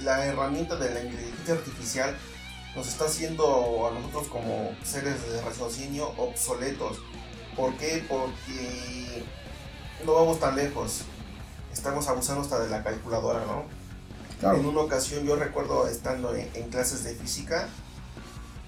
la 0.00 0.24
herramienta 0.24 0.76
de 0.76 0.94
la 0.94 1.02
inteligencia 1.02 1.54
artificial 1.54 2.16
nos 2.76 2.86
está 2.86 3.06
haciendo 3.06 3.88
a 3.88 3.98
nosotros 3.98 4.28
como 4.28 4.76
seres 4.84 5.28
de 5.28 5.40
raciocinio 5.42 6.08
obsoletos. 6.18 6.98
¿Por 7.56 7.74
qué? 7.76 8.04
Porque 8.08 9.24
no 10.04 10.14
vamos 10.14 10.38
tan 10.38 10.56
lejos 10.56 11.02
estamos 11.74 12.08
abusando 12.08 12.42
hasta 12.42 12.60
de 12.60 12.70
la 12.70 12.82
calculadora, 12.82 13.40
¿no? 13.40 13.64
Claro. 14.40 14.58
En 14.58 14.66
una 14.66 14.80
ocasión 14.80 15.24
yo 15.24 15.36
recuerdo 15.36 15.86
estando 15.88 16.34
en, 16.34 16.68
clases 16.70 17.04
de 17.04 17.14
física, 17.14 17.68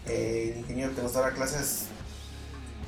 eh, 0.06 0.50
el 0.52 0.60
ingeniero 0.60 0.94
que 0.94 1.02
nos 1.02 1.14
daba 1.14 1.30
clases, 1.30 1.86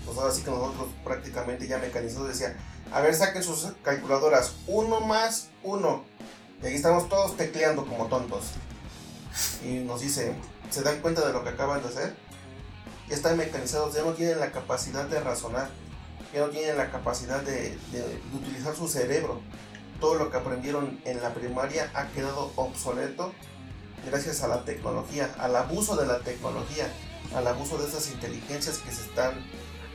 pues 0.05 0.19
ahora 0.19 0.33
sí 0.33 0.43
que 0.43 0.51
nosotros 0.51 0.89
prácticamente 1.05 1.67
ya 1.67 1.79
mecanizados 1.79 2.29
decía, 2.29 2.57
a 2.93 3.01
ver, 3.01 3.15
saquen 3.15 3.43
sus 3.43 3.69
calculadoras, 3.83 4.55
uno 4.67 5.01
más 5.01 5.49
uno. 5.63 6.05
Y 6.63 6.67
aquí 6.67 6.75
estamos 6.75 7.09
todos 7.09 7.37
tecleando 7.37 7.87
como 7.87 8.07
tontos. 8.07 8.45
Y 9.65 9.79
nos 9.79 10.01
dice, 10.01 10.35
¿se 10.71 10.83
dan 10.83 11.01
cuenta 11.01 11.27
de 11.27 11.33
lo 11.33 11.45
que 11.45 11.51
acaban 11.51 11.83
de 11.83 11.89
hacer? 11.89 12.15
Ya 13.09 13.15
están 13.15 13.37
mecanizados, 13.37 13.95
ya 13.95 14.03
no 14.03 14.15
tienen 14.15 14.41
la 14.41 14.51
capacidad 14.51 15.05
de 15.05 15.21
razonar, 15.21 15.71
ya 16.35 16.41
no 16.41 16.49
tienen 16.49 16.77
la 16.77 16.91
capacidad 16.91 17.41
de 17.43 17.79
utilizar 18.35 18.75
su 18.75 18.89
cerebro 18.89 19.41
todo 20.01 20.15
lo 20.15 20.31
que 20.31 20.37
aprendieron 20.37 21.01
en 21.05 21.23
la 21.23 21.35
primaria 21.35 21.91
ha 21.95 22.07
quedado 22.09 22.53
obsoleto 22.57 23.33
gracias 24.07 24.43
a 24.43 24.49
la 24.49 24.65
tecnología, 24.65 25.35
al 25.39 25.57
abuso 25.57 25.97
de 25.97 26.07
la 26.07 26.21
tecnología, 26.21 26.89
al 27.35 27.47
abuso 27.47 27.79
de 27.79 27.89
esas 27.89 28.11
inteligencias 28.11 28.79
que 28.79 28.93
se 28.93 29.03
están 29.03 29.33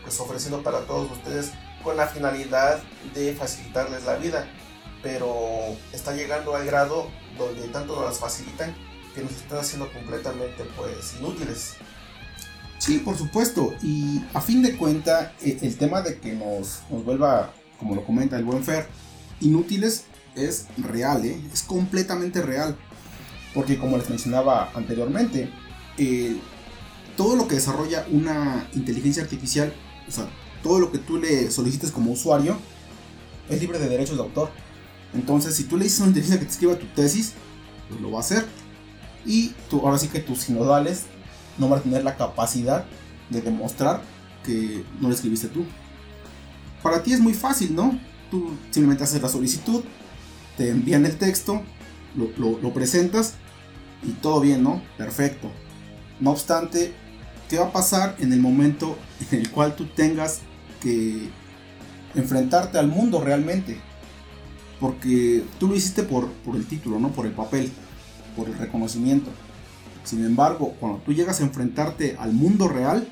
pues, 0.04 0.20
ofreciendo 0.20 0.62
para 0.62 0.82
todos 0.82 1.12
ustedes 1.12 1.52
con 1.84 1.98
la 1.98 2.08
finalidad 2.08 2.82
de 3.14 3.34
facilitarles 3.34 4.06
la 4.06 4.16
vida. 4.16 4.48
Pero 5.02 5.76
está 5.92 6.14
llegando 6.14 6.56
al 6.56 6.66
grado 6.66 7.10
donde 7.38 7.68
tanto 7.70 7.96
nos 7.96 8.06
las 8.06 8.20
facilitan 8.20 8.74
que 9.14 9.22
nos 9.22 9.32
están 9.34 9.60
haciendo 9.60 9.92
completamente 9.92 10.64
pues 10.78 11.16
inútiles. 11.20 11.76
Sí, 12.78 13.00
por 13.00 13.18
supuesto. 13.18 13.74
Y 13.82 14.24
a 14.34 14.42
fin 14.42 14.62
de 14.62 14.78
cuenta, 14.78 15.34
e, 15.42 15.58
el 15.62 15.78
tema 15.78 16.02
de 16.02 16.20
que 16.20 16.34
nos, 16.34 16.84
nos 16.90 17.04
vuelva, 17.04 17.54
como 17.80 17.96
lo 17.96 18.06
comenta 18.06 18.38
el 18.38 18.46
buen 18.46 18.64
Fer, 18.64 18.88
inútiles 19.42 20.06
es 20.36 20.68
real, 20.78 21.26
¿eh? 21.26 21.40
es 21.52 21.64
completamente 21.64 22.42
real. 22.42 22.78
Porque 23.54 23.78
como 23.78 23.98
les 23.98 24.10
mencionaba 24.10 24.72
anteriormente, 24.74 25.50
eh, 25.98 26.38
todo 27.16 27.36
lo 27.36 27.48
que 27.48 27.56
desarrolla 27.56 28.06
una 28.12 28.68
inteligencia 28.74 29.22
artificial, 29.22 29.74
o 30.08 30.12
sea, 30.12 30.28
todo 30.64 30.80
lo 30.80 30.92
que 30.92 30.98
tú 30.98 31.18
le 31.18 31.52
solicites 31.52 31.92
como 31.92 32.12
usuario, 32.12 32.58
es 33.50 33.62
libre 33.62 33.78
de 33.78 33.90
derechos 33.90 34.18
de 34.18 34.24
autor. 34.24 34.50
Entonces, 35.14 35.56
si 35.56 35.66
tú 35.66 35.78
le 35.78 35.84
dices 35.84 36.00
a 36.00 36.04
una 36.04 36.10
inteligencia 36.10 36.40
que 36.40 36.46
te 36.46 36.52
escriba 36.52 36.80
tu 36.80 36.88
tesis, 36.88 37.34
pues 37.90 38.02
lo 38.02 38.12
va 38.12 38.18
a 38.18 38.22
hacer. 38.22 38.46
Y 39.26 39.50
tú, 39.70 39.82
ahora 39.82 40.00
sí 40.00 40.08
que 40.08 40.20
tus 40.20 40.40
sinodales 40.40 41.04
no 41.58 41.70
van 41.70 41.80
a 41.80 41.84
tener 41.84 42.04
la 42.04 42.18
capacidad 42.18 42.86
de 43.30 43.42
demostrar 43.42 44.02
que 44.44 44.84
no 45.00 45.10
lo 45.10 45.14
escribiste 45.14 45.48
tú. 45.48 45.66
Para 46.82 47.04
ti 47.04 47.14
es 47.14 47.20
muy 47.20 47.34
fácil, 47.34 47.76
¿no? 47.76 48.00
Tú 48.34 48.50
simplemente 48.72 49.04
haces 49.04 49.22
la 49.22 49.30
solicitud, 49.30 49.84
te 50.58 50.72
envían 50.72 51.06
el 51.06 51.18
texto, 51.18 51.62
lo, 52.16 52.60
lo 52.60 52.74
presentas 52.74 53.36
y 54.02 54.10
todo 54.14 54.42
bien, 54.42 54.64
¿no? 54.64 54.82
Perfecto. 54.98 55.52
No 56.20 56.32
obstante, 56.32 56.96
¿qué 57.48 57.60
va 57.60 57.68
a 57.68 57.72
pasar 57.72 58.16
en 58.18 58.34
el 58.34 58.40
momento 58.40 58.98
en 59.32 59.42
el 59.42 59.52
cual 59.52 59.76
tú 59.76 59.86
tengas 59.86 60.40
que 60.82 61.30
enfrentarte 62.16 62.80
al 62.80 62.88
mundo 62.88 63.22
realmente? 63.22 63.78
Porque 64.80 65.44
tú 65.60 65.68
lo 65.68 65.76
hiciste 65.76 66.02
por, 66.02 66.28
por 66.28 66.56
el 66.56 66.66
título, 66.66 66.98
no 66.98 67.10
por 67.10 67.28
el 67.28 67.34
papel, 67.34 67.72
por 68.36 68.48
el 68.48 68.58
reconocimiento. 68.58 69.30
Sin 70.06 70.26
embargo, 70.26 70.74
cuando 70.80 70.98
tú 71.06 71.14
llegas 71.14 71.40
a 71.40 71.44
enfrentarte 71.44 72.18
al 72.18 72.34
mundo 72.34 72.68
real, 72.68 73.08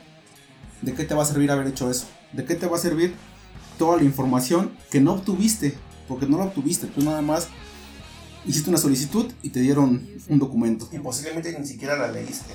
¿de 0.81 0.95
qué 0.95 1.03
te 1.03 1.13
va 1.13 1.21
a 1.21 1.27
servir 1.27 1.51
haber 1.51 1.67
hecho 1.67 1.91
eso? 1.91 2.07
¿De 2.33 2.43
qué 2.43 2.55
te 2.55 2.65
va 2.65 2.77
a 2.77 2.79
servir 2.79 3.13
toda 3.81 3.97
la 3.97 4.03
información 4.03 4.77
que 4.91 5.01
no 5.01 5.13
obtuviste? 5.13 5.75
Porque 6.07 6.27
no 6.27 6.37
la 6.37 6.45
obtuviste, 6.45 6.85
tú 6.85 7.01
nada 7.01 7.23
más 7.23 7.47
hiciste 8.45 8.69
una 8.69 8.77
solicitud 8.77 9.31
y 9.41 9.49
te 9.49 9.59
dieron 9.59 10.07
un 10.29 10.37
documento. 10.37 10.87
Y 10.91 10.99
posiblemente 10.99 11.57
ni 11.57 11.65
siquiera 11.65 11.97
la 11.97 12.11
leíste. 12.11 12.53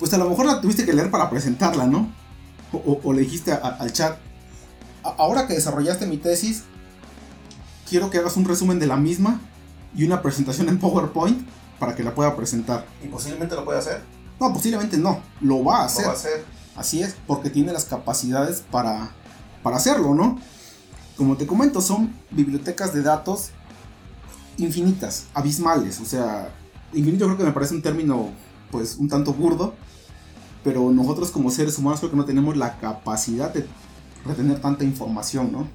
Pues 0.00 0.12
a 0.12 0.18
lo 0.18 0.28
mejor 0.28 0.46
la 0.46 0.60
tuviste 0.60 0.84
que 0.84 0.92
leer 0.94 1.12
para 1.12 1.30
presentarla, 1.30 1.86
¿no? 1.86 2.12
O, 2.72 3.12
le 3.12 3.20
dijiste 3.20 3.52
al 3.52 3.92
chat, 3.92 4.18
ahora 5.04 5.46
que 5.46 5.54
desarrollaste 5.54 6.06
mi 6.06 6.16
tesis, 6.16 6.64
quiero 7.88 8.10
que 8.10 8.18
hagas 8.18 8.36
un 8.36 8.44
resumen 8.44 8.80
de 8.80 8.88
la 8.88 8.96
misma 8.96 9.40
y 9.94 10.02
una 10.02 10.22
presentación 10.22 10.68
en 10.68 10.80
PowerPoint 10.80 11.46
para 11.78 11.94
que 11.94 12.02
la 12.02 12.16
pueda 12.16 12.34
presentar. 12.34 12.84
¿Y 13.04 13.06
posiblemente 13.06 13.54
lo 13.54 13.64
puede 13.64 13.78
hacer? 13.78 14.02
No, 14.40 14.52
posiblemente 14.52 14.96
no. 14.98 15.20
Lo 15.40 15.62
va 15.62 15.82
a 15.82 15.84
hacer. 15.84 16.02
Lo 16.02 16.08
va 16.08 16.14
a 16.14 16.18
hacer. 16.18 16.44
Así 16.74 17.00
es, 17.00 17.14
porque 17.28 17.48
tiene 17.48 17.72
las 17.72 17.84
capacidades 17.84 18.64
para, 18.72 19.12
para 19.62 19.76
hacerlo, 19.76 20.14
¿no? 20.14 20.38
Como 21.16 21.36
te 21.36 21.46
comento, 21.46 21.80
son 21.80 22.14
bibliotecas 22.30 22.94
de 22.94 23.02
datos 23.02 23.50
infinitas, 24.56 25.26
abismales. 25.34 26.00
O 26.00 26.04
sea, 26.04 26.50
infinito 26.92 27.26
creo 27.26 27.36
que 27.36 27.44
me 27.44 27.52
parece 27.52 27.74
un 27.74 27.82
término, 27.82 28.30
pues, 28.70 28.96
un 28.96 29.08
tanto 29.08 29.32
burdo. 29.32 29.74
Pero 30.62 30.90
nosotros 30.90 31.30
como 31.30 31.50
seres 31.50 31.78
humanos 31.78 32.00
creo 32.00 32.10
que 32.10 32.16
no 32.16 32.24
tenemos 32.26 32.56
la 32.56 32.78
capacidad 32.78 33.52
de 33.52 33.66
retener 34.26 34.60
tanta 34.60 34.84
información, 34.84 35.52
¿no? 35.52 35.68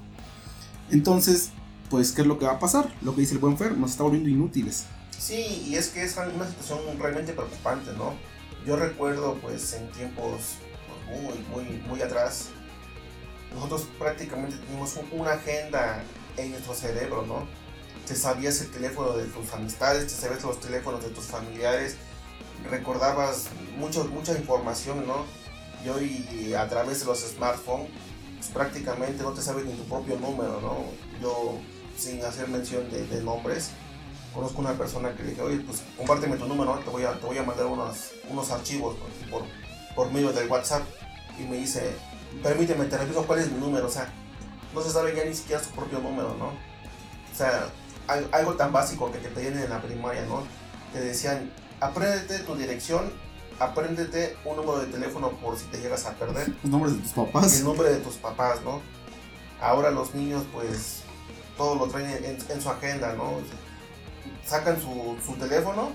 Entonces, 0.90 1.50
pues, 1.90 2.12
¿qué 2.12 2.22
es 2.22 2.26
lo 2.26 2.38
que 2.38 2.46
va 2.46 2.52
a 2.52 2.58
pasar? 2.58 2.94
Lo 3.02 3.14
que 3.14 3.22
dice 3.22 3.34
el 3.34 3.40
buen 3.40 3.58
Fer, 3.58 3.76
nos 3.76 3.90
está 3.90 4.04
volviendo 4.04 4.28
inútiles. 4.28 4.84
Sí, 5.18 5.64
y 5.66 5.74
es 5.74 5.88
que 5.88 6.04
es 6.04 6.16
una 6.16 6.46
situación 6.46 6.78
realmente 6.98 7.32
preocupante, 7.32 7.92
¿no? 7.96 8.14
Yo 8.64 8.76
recuerdo, 8.76 9.34
pues, 9.42 9.72
en 9.72 9.90
tiempos 9.90 10.58
muy, 11.08 11.64
muy, 11.64 11.82
muy 11.88 12.02
atrás, 12.02 12.50
nosotros 13.54 13.86
prácticamente 13.98 14.56
teníamos 14.56 14.98
una 15.12 15.32
agenda 15.32 16.02
en 16.36 16.50
nuestro 16.50 16.74
cerebro, 16.74 17.22
¿no? 17.22 17.46
Te 18.06 18.14
sabías 18.14 18.60
el 18.60 18.70
teléfono 18.70 19.16
de 19.16 19.24
tus 19.24 19.52
amistades, 19.52 20.06
te 20.06 20.20
sabías 20.20 20.42
los 20.42 20.60
teléfonos 20.60 21.02
de 21.02 21.10
tus 21.10 21.24
familiares, 21.24 21.96
recordabas 22.70 23.48
mucho, 23.78 24.04
mucha 24.04 24.32
información, 24.32 25.06
¿no? 25.06 25.24
Y 25.84 25.88
hoy 25.88 26.54
a 26.54 26.68
través 26.68 27.00
de 27.00 27.06
los 27.06 27.20
smartphones, 27.20 27.90
pues, 28.38 28.48
prácticamente 28.48 29.22
no 29.22 29.32
te 29.32 29.42
sabes 29.42 29.64
ni 29.64 29.72
tu 29.72 29.84
propio 29.84 30.18
número, 30.18 30.60
¿no? 30.60 30.84
Yo 31.20 31.58
sin 31.96 32.22
hacer 32.24 32.48
mención 32.48 32.88
de, 32.90 33.22
nombres, 33.22 33.70
conozco 34.34 34.60
una 34.60 34.74
persona 34.74 35.14
que 35.16 35.22
le 35.22 35.30
dije, 35.30 35.42
oye, 35.42 35.60
pues 35.60 35.82
compárteme 35.96 36.36
tu 36.36 36.46
número, 36.46 36.78
te 36.84 36.90
voy 36.90 37.04
a, 37.04 37.18
te 37.18 37.26
voy 37.26 37.38
a 37.38 37.42
mandar 37.42 37.66
unos, 37.66 38.12
unos 38.28 38.50
archivos 38.50 38.96
por, 39.30 39.44
por 39.94 40.12
medio 40.12 40.32
del 40.32 40.48
WhatsApp. 40.48 40.82
Y 41.38 41.44
me 41.44 41.56
dice, 41.56 41.94
permíteme, 42.42 42.84
te 42.86 42.98
reviso 42.98 43.26
cuál 43.26 43.40
es 43.40 43.50
mi 43.50 43.58
número, 43.58 43.86
o 43.86 43.90
sea, 43.90 44.12
no 44.74 44.82
se 44.82 44.90
sabe 44.90 45.14
ya 45.14 45.24
ni 45.24 45.34
siquiera 45.34 45.62
su 45.62 45.70
propio 45.70 45.98
número, 46.00 46.34
¿no? 46.38 46.46
O 46.46 47.36
sea, 47.36 47.68
algo 48.32 48.54
tan 48.54 48.72
básico 48.72 49.10
que 49.10 49.18
te 49.18 49.28
pedían 49.28 49.58
en 49.58 49.70
la 49.70 49.80
primaria, 49.80 50.24
¿no? 50.26 50.42
Te 50.92 51.00
decían, 51.00 51.50
apréndete 51.80 52.40
tu 52.40 52.54
dirección, 52.56 53.12
apréndete 53.58 54.36
un 54.44 54.56
número 54.56 54.78
de 54.78 54.86
teléfono 54.86 55.30
por 55.32 55.58
si 55.58 55.66
te 55.66 55.78
llegas 55.78 56.06
a 56.06 56.14
perder. 56.14 56.52
El 56.62 56.70
nombre 56.70 56.92
de 56.92 56.98
tus 56.98 57.12
papás. 57.12 57.58
El 57.58 57.64
nombre 57.64 57.88
de 57.90 57.96
tus 57.96 58.14
papás, 58.14 58.62
¿no? 58.62 58.80
Ahora 59.60 59.90
los 59.90 60.14
niños, 60.14 60.44
pues, 60.52 61.02
todo 61.56 61.74
lo 61.74 61.86
traen 61.86 62.24
en, 62.24 62.60
su 62.60 62.68
agenda, 62.68 63.14
¿no? 63.14 63.32
Sacan 64.44 64.80
su, 64.80 65.16
su 65.24 65.32
teléfono 65.34 65.90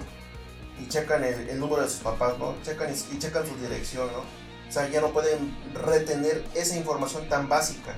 y 0.81 0.87
checan 0.87 1.23
el, 1.23 1.59
número 1.59 1.83
de 1.83 1.89
sus 1.89 2.01
papás, 2.01 2.37
¿no? 2.39 2.55
Checan 2.63 2.89
y, 2.91 3.19
checan 3.19 3.45
su 3.47 3.55
dirección, 3.57 4.07
¿no? 4.07 4.40
O 4.71 4.73
sea, 4.73 4.89
ya 4.89 5.01
no 5.01 5.11
pueden 5.11 5.53
retener 5.73 6.45
esa 6.55 6.77
información 6.77 7.27
tan 7.27 7.49
básica. 7.49 7.93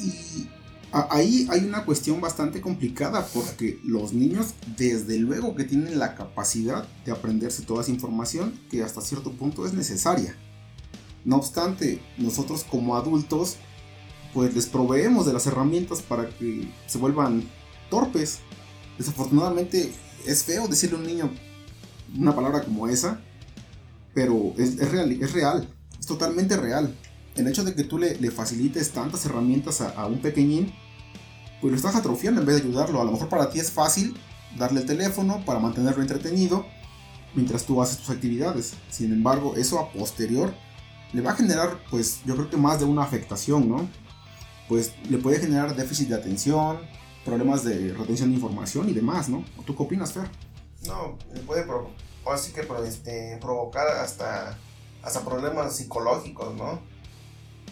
Y 0.00 0.48
ahí 0.92 1.46
hay 1.50 1.60
una 1.60 1.84
cuestión 1.84 2.22
bastante 2.22 2.62
complicada 2.62 3.26
porque 3.34 3.78
los 3.84 4.14
niños 4.14 4.54
desde 4.78 5.18
luego 5.18 5.54
que 5.54 5.64
tienen 5.64 5.98
la 5.98 6.14
capacidad 6.14 6.88
de 7.04 7.12
aprenderse 7.12 7.64
toda 7.64 7.82
esa 7.82 7.90
información 7.90 8.58
que 8.70 8.82
hasta 8.82 9.02
cierto 9.02 9.30
punto 9.32 9.66
es 9.66 9.74
necesaria. 9.74 10.34
No 11.26 11.36
obstante, 11.36 12.00
nosotros 12.16 12.64
como 12.64 12.96
adultos 12.96 13.56
pues 14.32 14.54
les 14.54 14.64
proveemos 14.64 15.26
de 15.26 15.34
las 15.34 15.46
herramientas 15.46 16.00
para 16.00 16.30
que 16.30 16.72
se 16.86 16.96
vuelvan 16.96 17.46
torpes. 17.90 18.38
Desafortunadamente 18.96 19.92
es 20.24 20.44
feo 20.44 20.66
decirle 20.66 20.96
a 20.96 21.00
un 21.00 21.06
niño 21.06 21.30
una 22.16 22.34
palabra 22.34 22.62
como 22.62 22.88
esa, 22.88 23.20
pero 24.16 24.54
es, 24.56 24.78
real, 24.90 25.12
es 25.12 25.32
real, 25.34 25.68
es 26.00 26.06
totalmente 26.06 26.56
real. 26.56 26.96
El 27.34 27.46
hecho 27.48 27.64
de 27.64 27.74
que 27.74 27.84
tú 27.84 27.98
le, 27.98 28.30
facilites 28.30 28.90
tantas 28.90 29.26
herramientas 29.26 29.82
a, 29.82 30.06
un 30.06 30.22
pequeñín, 30.22 30.72
pues 31.60 31.70
lo 31.70 31.76
estás 31.76 31.96
atrofiando 31.96 32.40
en 32.40 32.46
vez 32.46 32.56
de 32.56 32.62
ayudarlo. 32.62 33.02
A 33.02 33.04
lo 33.04 33.12
mejor 33.12 33.28
para 33.28 33.50
ti 33.50 33.60
es 33.60 33.70
fácil 33.70 34.16
darle 34.56 34.80
el 34.80 34.86
teléfono 34.86 35.44
para 35.44 35.60
mantenerlo 35.60 36.00
entretenido 36.00 36.64
mientras 37.34 37.66
tú 37.66 37.82
haces 37.82 37.98
tus 37.98 38.08
actividades. 38.08 38.72
Sin 38.88 39.12
embargo, 39.12 39.54
eso 39.54 39.78
a 39.78 39.92
posterior 39.92 40.54
le 41.12 41.20
va 41.20 41.32
a 41.32 41.36
generar, 41.36 41.78
pues 41.90 42.20
yo 42.24 42.36
creo 42.36 42.48
que 42.48 42.56
más 42.56 42.80
de 42.80 42.86
una 42.86 43.02
afectación, 43.02 43.68
¿no? 43.68 43.86
pues 44.66 44.94
le 45.10 45.18
puede 45.18 45.38
generar 45.40 45.76
déficit 45.76 46.08
de 46.08 46.14
atención, 46.14 46.78
problemas 47.22 47.64
de 47.64 47.92
retención 47.92 48.30
de 48.30 48.36
información 48.36 48.88
y 48.88 48.94
demás, 48.94 49.28
¿no? 49.28 49.44
¿Tú 49.66 49.76
qué 49.76 49.82
opinas, 49.82 50.14
Fer? 50.14 50.30
No, 50.86 51.18
le 51.34 51.40
puede 51.40 51.64
así 52.32 52.52
que 52.52 52.66
este, 52.86 53.38
provocar 53.40 53.86
hasta, 53.88 54.58
hasta 55.02 55.24
problemas 55.24 55.76
psicológicos, 55.76 56.54
¿no? 56.54 56.80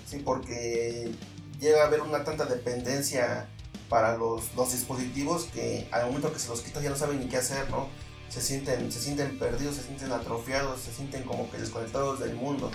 Sí, 0.07 0.19
porque 0.19 1.13
llega 1.61 1.83
a 1.83 1.87
haber 1.87 2.03
una 2.03 2.25
tanta 2.25 2.45
dependencia 2.45 3.49
para 3.89 4.17
los, 4.17 4.55
los 4.55 4.73
dispositivos 4.73 5.45
que 5.45 5.89
al 5.93 6.07
momento 6.07 6.33
que 6.33 6.39
se 6.39 6.49
los 6.49 6.61
quitas 6.61 6.83
ya 6.83 6.91
no 6.91 6.97
saben 6.97 7.21
ni 7.21 7.29
qué 7.29 7.39
hacer, 7.39 7.71
¿no? 7.71 7.89
Se 8.29 8.41
sienten, 8.41 8.91
se 8.91 9.01
sienten 9.01 9.39
perdidos, 9.39 9.77
se 9.77 9.83
sienten 9.83 10.13
atrofiados, 10.13 10.81
se 10.81 10.93
sienten 10.93 11.25
como 11.25 11.51
que 11.51 11.59
desconectados 11.59 12.21
del 12.21 12.35
mundo. 12.35 12.71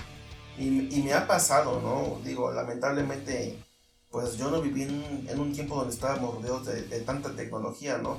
Y, 0.58 0.94
y 0.94 1.04
me 1.04 1.14
ha 1.14 1.28
pasado, 1.28 1.82
¿no? 1.82 2.20
Digo, 2.24 2.52
lamentablemente 2.52 3.58
pues 4.12 4.38
yo 4.38 4.50
no 4.50 4.62
viví 4.62 4.84
en, 4.84 5.40
un 5.40 5.54
tiempo 5.54 5.76
donde 5.76 5.94
estábamos 5.94 6.36
rodeados 6.36 6.66
de, 6.66 7.00
tanta 7.02 7.36
tecnología, 7.36 7.98
¿no? 7.98 8.18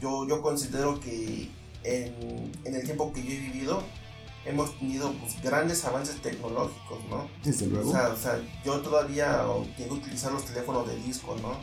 Yo, 0.00 0.26
yo 0.26 0.40
considero 0.40 1.00
que 1.00 1.50
en, 1.84 2.52
el 2.64 2.84
tiempo 2.84 3.12
que 3.12 3.22
yo 3.22 3.30
he 3.30 3.38
vivido 3.38 3.82
hemos 4.44 4.76
tenido 4.78 5.12
pues, 5.14 5.40
grandes 5.42 5.84
avances 5.84 6.20
tecnológicos, 6.20 7.04
¿no? 7.08 7.28
Desde 7.44 7.66
luego. 7.66 7.90
O 7.90 8.16
sea, 8.16 8.40
yo 8.64 8.80
todavía 8.80 9.44
tengo 9.76 9.94
que 9.94 10.00
utilizar 10.00 10.32
los 10.32 10.44
teléfonos 10.44 10.88
de 10.88 10.96
disco, 10.96 11.36
¿no? 11.40 11.56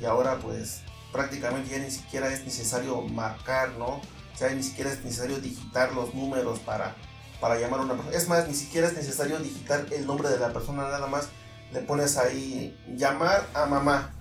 Y 0.00 0.04
ahora 0.06 0.38
pues 0.38 0.80
prácticamente 1.12 1.70
ya 1.70 1.78
ni 1.78 1.90
siquiera 1.90 2.32
es 2.32 2.44
necesario 2.44 3.02
marcar, 3.02 3.72
¿no? 3.72 4.00
O 4.34 4.36
sea, 4.36 4.50
ni 4.54 4.62
siquiera 4.62 4.90
es 4.90 5.04
necesario 5.04 5.38
digitar 5.38 5.92
los 5.92 6.14
números 6.14 6.58
para, 6.60 6.96
para 7.40 7.60
llamar 7.60 7.80
a 7.80 7.82
una 7.82 7.94
persona. 7.94 8.16
Es 8.16 8.28
más, 8.28 8.48
ni 8.48 8.54
siquiera 8.54 8.88
es 8.88 8.94
necesario 8.94 9.38
digitar 9.38 9.86
el 9.92 10.06
nombre 10.06 10.30
de 10.30 10.38
la 10.38 10.52
persona, 10.52 10.84
nada 10.84 11.06
más 11.06 11.28
le 11.72 11.80
pones 11.80 12.16
ahí 12.16 12.76
llamar 12.96 13.46
a 13.54 13.66
mamá 13.66 14.14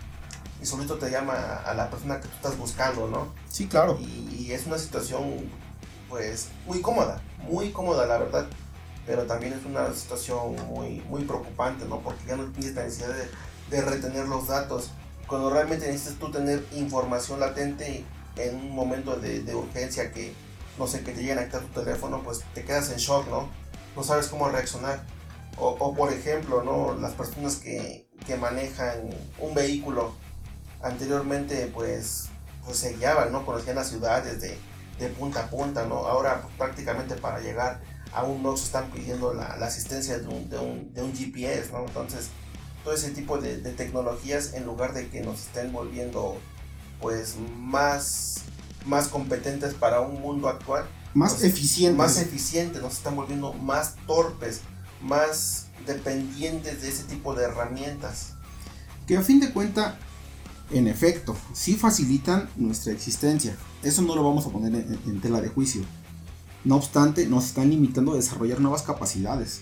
y 0.61 0.65
solito 0.65 0.97
te 0.97 1.09
llama 1.09 1.61
a 1.65 1.73
la 1.73 1.89
persona 1.89 2.21
que 2.21 2.27
tú 2.27 2.35
estás 2.35 2.57
buscando, 2.57 3.07
¿no? 3.07 3.33
Sí, 3.49 3.67
claro. 3.67 3.97
Y, 3.99 4.51
es 4.51 4.67
una 4.67 4.77
situación, 4.77 5.49
pues, 6.09 6.49
muy 6.67 6.81
cómoda, 6.81 7.21
muy 7.49 7.71
cómoda, 7.71 8.05
la 8.05 8.17
verdad. 8.17 8.45
Pero 9.07 9.25
también 9.25 9.53
es 9.53 9.65
una 9.65 9.91
situación 9.93 10.55
muy, 10.67 11.01
muy 11.09 11.23
preocupante, 11.23 11.85
¿no? 11.85 12.01
Porque 12.01 12.25
ya 12.27 12.35
no 12.35 12.45
tienes 12.51 12.75
la 12.75 12.83
necesidad 12.83 13.15
de, 13.69 13.81
retener 13.81 14.27
los 14.27 14.47
datos. 14.47 14.91
Cuando 15.25 15.49
realmente 15.49 15.87
necesitas 15.87 16.19
tú 16.19 16.29
tener 16.29 16.63
información 16.73 17.39
latente 17.39 18.05
en 18.35 18.55
un 18.55 18.75
momento 18.75 19.15
de, 19.15 19.41
de 19.41 19.55
urgencia 19.55 20.11
que, 20.11 20.35
no 20.77 20.85
sé, 20.85 21.01
que 21.03 21.13
te 21.13 21.21
lleguen 21.21 21.39
a 21.39 21.45
quitar 21.45 21.61
tu 21.61 21.81
teléfono, 21.81 22.21
pues 22.21 22.43
te 22.53 22.63
quedas 22.65 22.91
en 22.91 22.97
shock, 22.97 23.27
¿no? 23.29 23.49
No 23.95 24.03
sabes 24.03 24.27
cómo 24.27 24.49
reaccionar. 24.49 25.03
O, 25.57 25.69
o 25.69 25.95
por 25.95 26.13
ejemplo, 26.13 26.63
¿no? 26.63 26.93
Las 26.99 27.13
personas 27.13 27.55
que, 27.55 28.07
que 28.27 28.35
manejan 28.35 29.09
un 29.39 29.53
vehículo 29.55 30.13
anteriormente, 30.83 31.69
pues, 31.73 32.29
pues 32.65 32.77
se 32.77 32.95
guiaban, 32.95 33.31
¿no? 33.31 33.45
Conocían 33.45 33.75
las 33.75 33.89
ciudades 33.89 34.41
de, 34.41 34.57
de 34.99 35.07
punta 35.09 35.41
a 35.41 35.49
punta, 35.49 35.85
¿no? 35.85 35.95
Ahora 36.07 36.41
pues, 36.41 36.53
prácticamente 36.57 37.15
para 37.15 37.39
llegar 37.39 37.81
a 38.13 38.23
un 38.23 38.57
se 38.57 38.65
están 38.65 38.89
pidiendo 38.91 39.33
la, 39.33 39.57
la 39.57 39.67
asistencia 39.67 40.19
de 40.19 40.27
un, 40.27 40.49
de, 40.49 40.57
un, 40.57 40.93
de 40.93 41.01
un, 41.01 41.13
GPS, 41.13 41.71
¿no? 41.71 41.85
Entonces, 41.85 42.29
todo 42.83 42.93
ese 42.93 43.11
tipo 43.11 43.37
de, 43.37 43.57
de, 43.57 43.71
tecnologías, 43.71 44.53
en 44.53 44.65
lugar 44.65 44.93
de 44.93 45.09
que 45.09 45.21
nos 45.21 45.41
estén 45.41 45.71
volviendo, 45.71 46.37
pues, 46.99 47.35
más, 47.57 48.41
más 48.85 49.07
competentes 49.07 49.73
para 49.73 50.01
un 50.01 50.21
mundo 50.21 50.49
actual. 50.49 50.85
Más 51.13 51.33
pues, 51.35 51.45
eficientes. 51.45 51.97
Más 51.97 52.17
eficientes, 52.17 52.81
nos 52.81 52.93
están 52.93 53.15
volviendo 53.15 53.53
más 53.53 53.95
torpes, 54.07 54.61
más 55.01 55.67
dependientes 55.85 56.81
de 56.81 56.89
ese 56.89 57.03
tipo 57.03 57.33
de 57.33 57.45
herramientas. 57.45 58.33
Que 59.07 59.17
a 59.17 59.21
fin 59.21 59.39
de 59.39 59.51
cuentas, 59.51 59.95
en 60.73 60.87
efecto, 60.87 61.35
sí 61.53 61.75
facilitan 61.75 62.49
nuestra 62.55 62.93
existencia. 62.93 63.55
Eso 63.83 64.01
no 64.01 64.15
lo 64.15 64.23
vamos 64.23 64.45
a 64.45 64.49
poner 64.49 64.73
en, 64.73 65.21
tela 65.21 65.41
de 65.41 65.49
juicio 65.49 65.83
no 66.63 66.75
obstante, 66.75 67.25
nos 67.25 67.47
están 67.47 67.69
limitando 67.69 68.13
a 68.13 68.15
desarrollar 68.15 68.59
nuevas 68.59 68.83
capacidades. 68.83 69.61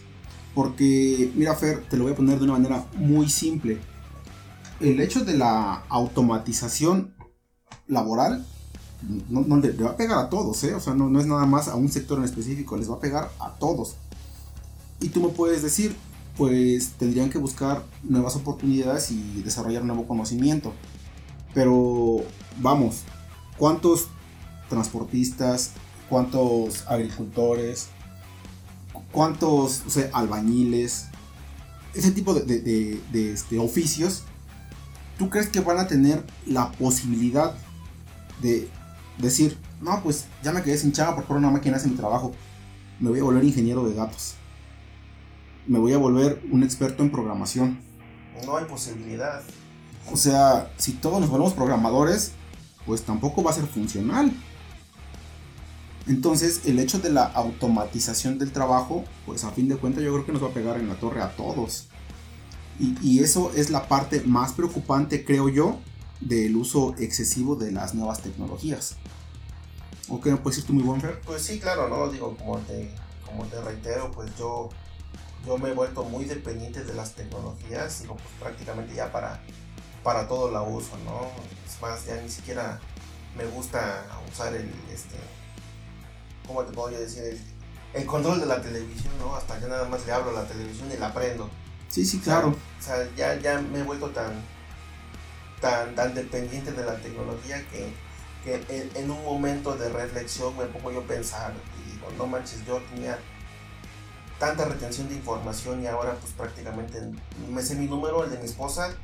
Porque, 0.54 1.32
mira 1.36 1.56
Fer, 1.56 1.86
te 1.90 1.96
lo 1.96 2.04
voy 2.04 2.14
a 2.14 2.16
poner 2.16 2.38
de 2.40 2.44
una 2.44 2.54
manera 2.54 2.86
muy 2.98 3.30
simple. 3.30 3.80
El 4.80 5.00
hecho 5.00 5.24
de 5.24 5.38
la 5.38 5.84
automatización 5.88 7.14
laboral 7.88 8.46
no, 9.30 9.58
le, 9.58 9.72
va 9.72 9.92
a 9.92 9.96
pegar 9.96 10.20
a 10.20 10.30
todos, 10.30 10.62
¿eh? 10.66 10.76
O 10.76 10.80
sea, 10.82 10.94
no 10.94 11.20
es 11.20 11.26
nada 11.26 11.46
más 11.46 11.70
a 11.70 11.76
un 11.76 11.90
sector 11.90 12.18
en 12.18 12.26
específico, 12.26 12.76
les 12.76 12.90
va 12.90 12.96
a 12.96 13.00
pegar 13.00 13.32
a 13.40 13.56
todos. 13.56 13.96
Y 15.00 15.10
tú 15.10 15.22
me 15.22 15.30
puedes 15.30 15.62
decir, 15.62 15.96
pues 16.36 16.94
tendrían 16.98 17.30
que 17.30 17.38
buscar 17.38 17.84
nuevas 18.04 18.36
oportunidades 18.36 19.12
y 19.12 19.42
desarrollar 19.42 19.86
nuevo 19.86 20.08
conocimiento. 20.08 20.74
Pero 21.54 22.24
vamos, 22.58 23.04
¿cuántos 23.58 24.08
transportistas, 24.70 25.72
cuántos 26.10 26.88
agricultores, 26.88 27.90
cuántos 29.12 29.84
albañiles, 30.14 31.08
ese 31.94 32.12
tipo 32.12 32.34
de, 32.34 33.02
este, 33.14 33.60
oficios, 33.60 34.24
¿tú 35.18 35.30
crees 35.30 35.50
que 35.50 35.60
van 35.60 35.80
a 35.80 35.88
tener 35.88 36.24
la 36.46 36.72
posibilidad 36.72 37.56
de 38.42 38.70
decir, 39.18 39.58
no, 39.82 40.02
pues 40.04 40.26
ya 40.44 40.52
me 40.52 40.62
quedé 40.62 40.78
sin 40.78 40.92
chava 40.92 41.22
por 41.22 41.38
una 41.38 41.50
máquina 41.50 41.78
hace 41.78 41.88
mi 41.88 41.96
trabajo, 41.96 42.34
me 43.00 43.10
voy 43.10 43.20
a 43.20 43.24
volver 43.24 43.44
ingeniero 43.44 43.88
de 43.88 43.96
datos, 43.96 44.36
me 45.68 45.80
voy 45.80 45.94
a 45.94 45.98
volver 45.98 46.42
un 46.52 46.64
experto 46.64 47.04
en 47.04 47.12
programación? 47.12 47.80
No 48.46 48.58
hay 48.58 48.66
posibilidad. 48.66 49.42
O 50.12 50.18
sea, 50.18 50.72
si 50.78 50.94
todos 50.94 51.20
nos 51.22 51.30
volvemos 51.30 51.54
programadores, 51.54 52.32
pues 52.86 53.04
tampoco 53.04 53.44
va 53.44 53.52
a 53.52 53.54
ser 53.54 53.66
funcional. 53.66 54.34
Entonces, 56.08 56.62
el 56.66 56.80
hecho 56.80 57.00
de 57.00 57.12
la 57.12 57.24
automatización 57.24 58.40
del 58.40 58.52
trabajo, 58.52 59.06
pues 59.28 59.44
a 59.44 59.52
fin 59.52 59.70
de 59.70 59.78
cuentas 59.78 60.04
yo 60.04 60.12
creo 60.14 60.26
que 60.26 60.32
nos 60.32 60.44
va 60.44 60.48
a 60.48 60.54
pegar 60.54 60.78
en 60.78 60.90
la 60.90 60.96
torre 60.96 61.22
a 61.22 61.36
todos. 61.36 61.88
Y, 62.80 63.20
eso 63.20 63.52
es 63.56 63.70
la 63.70 63.90
parte 63.90 64.22
más 64.22 64.54
preocupante, 64.54 65.26
creo 65.26 65.50
yo, 65.50 65.80
del 66.22 66.56
uso 66.56 66.96
excesivo 66.98 67.58
de 67.58 67.74
las 67.74 67.94
nuevas 67.94 68.22
tecnologías. 68.22 68.96
¿O 70.08 70.22
qué 70.22 70.32
me 70.32 70.38
puedes 70.38 70.58
decir 70.58 70.68
tú, 70.68 70.74
muy 70.74 70.84
buen 70.84 71.02
Pues 71.26 71.44
sí, 71.44 71.60
claro, 71.60 71.90
¿no? 71.90 72.10
Digo, 72.10 72.36
como 72.38 72.58
te, 72.60 72.90
como 73.26 73.44
te 73.46 73.62
reitero, 73.62 74.10
pues 74.12 74.32
yo, 74.38 74.70
yo 75.46 75.58
me 75.58 75.70
he 75.70 75.74
vuelto 75.74 76.06
muy 76.06 76.24
dependiente 76.24 76.84
de 76.86 76.94
las 76.94 77.16
tecnologías, 77.16 78.02
digo, 78.02 78.16
pues 78.16 78.30
prácticamente 78.40 78.96
ya 78.96 79.12
para, 79.12 79.44
para 80.04 80.28
todo 80.28 80.52
la 80.52 80.62
uso, 80.62 80.98
¿no? 81.06 81.30
Es 81.68 81.82
más, 81.82 82.06
ya 82.06 82.16
ni 82.22 82.30
siquiera 82.30 82.80
me 83.36 83.46
gusta 83.46 84.06
usar 84.32 84.54
el, 84.54 84.70
este, 84.92 85.18
¿cómo 86.48 86.64
te 86.64 86.74
puedo 86.74 86.90
decir? 86.90 87.40
El, 87.94 88.06
control 88.06 88.40
de 88.40 88.46
la 88.46 88.62
televisión, 88.62 89.14
¿no? 89.20 89.36
Hasta 89.36 89.60
ya 89.60 89.68
nada 89.68 89.88
más 89.88 90.06
le 90.06 90.12
hablo 90.12 90.32
a 90.32 90.42
la 90.44 90.48
televisión 90.48 90.90
y 90.92 90.98
la 90.98 91.14
prendo. 91.14 91.50
Sí, 91.88 92.06
sí, 92.06 92.20
claro. 92.20 92.50
O 92.50 92.84
sea, 92.84 93.08
ya, 93.16 93.36
ya 93.40 93.60
me 93.60 93.80
he 93.80 93.84
vuelto 93.84 94.10
tan, 94.10 94.34
tan, 95.60 95.96
tan 95.96 96.14
dependiente 96.14 96.72
de 96.72 96.86
la 96.86 96.96
tecnología 96.98 97.66
que, 97.70 97.94
que 98.44 98.90
en, 98.96 99.12
un 99.12 99.24
momento 99.24 99.76
de 99.76 99.90
reflexión 99.90 100.56
me 100.58 100.66
pongo 100.66 100.92
yo 100.92 101.00
a 101.00 101.04
pensar 101.04 101.54
y 101.80 101.92
digo, 101.92 102.08
no 102.18 102.28
manches, 102.28 102.66
yo 102.66 102.80
tenía 102.94 103.18
tanta 104.38 104.66
retención 104.66 105.10
de 105.10 105.16
información 105.16 105.84
y 105.84 105.88
ahora 105.88 106.16
pues 106.16 106.32
prácticamente 106.34 107.02
me 107.50 107.62
sé 107.62 107.76
mi 107.76 107.88
número, 107.88 108.24
el 108.24 108.32
de 108.32 108.38
mi 108.38 108.46
esposa 108.46 108.96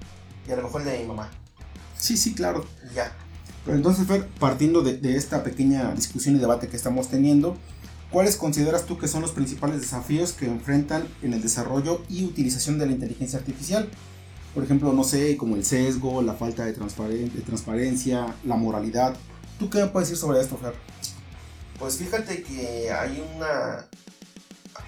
y 0.48 0.52
a 0.52 0.56
lo 0.56 0.64
mejor 0.64 0.82
el 0.82 0.88
de 0.88 1.00
mi 1.00 1.06
mamá. 1.06 1.30
Sí, 1.98 2.18
sí, 2.18 2.34
claro. 2.34 2.66
Ya. 2.94 3.12
Pero 3.66 3.78
entonces, 3.78 4.06
Fer, 4.08 4.28
partiendo 4.40 4.82
de, 4.82 5.16
esta 5.16 5.44
pequeña 5.44 5.94
discusión 5.94 6.36
y 6.36 6.40
debate 6.40 6.68
que 6.68 6.78
estamos 6.78 7.10
teniendo, 7.10 7.58
¿cuáles 8.12 8.36
consideras 8.36 8.86
tú 8.86 8.98
que 8.98 9.08
son 9.08 9.22
los 9.22 9.32
principales 9.32 9.82
desafíos 9.82 10.34
que 10.34 10.46
enfrentan 10.46 11.08
en 11.24 11.34
el 11.34 11.42
desarrollo 11.42 12.02
y 12.08 12.26
utilización 12.26 12.78
de 12.78 12.86
la 12.86 12.92
inteligencia 12.92 13.40
artificial? 13.40 13.90
Por 14.54 14.64
ejemplo, 14.64 14.94
no 14.94 15.04
sé, 15.04 15.36
como 15.36 15.56
el 15.56 15.66
sesgo, 15.66 16.22
la 16.22 16.34
falta 16.34 16.66
de, 16.66 16.74
de 16.74 17.42
transparencia, 17.42 18.36
la 18.44 18.56
moralidad. 18.56 19.16
¿Tú 19.60 19.70
qué 19.70 19.80
me 19.80 19.88
puedes 19.88 20.10
decir 20.10 20.22
sobre 20.22 20.40
esto, 20.40 20.58
Fer? 20.58 20.74
Pues 21.80 21.98
fíjate 21.98 22.42
que 22.44 22.90
hay 22.92 23.22
una 23.36 23.86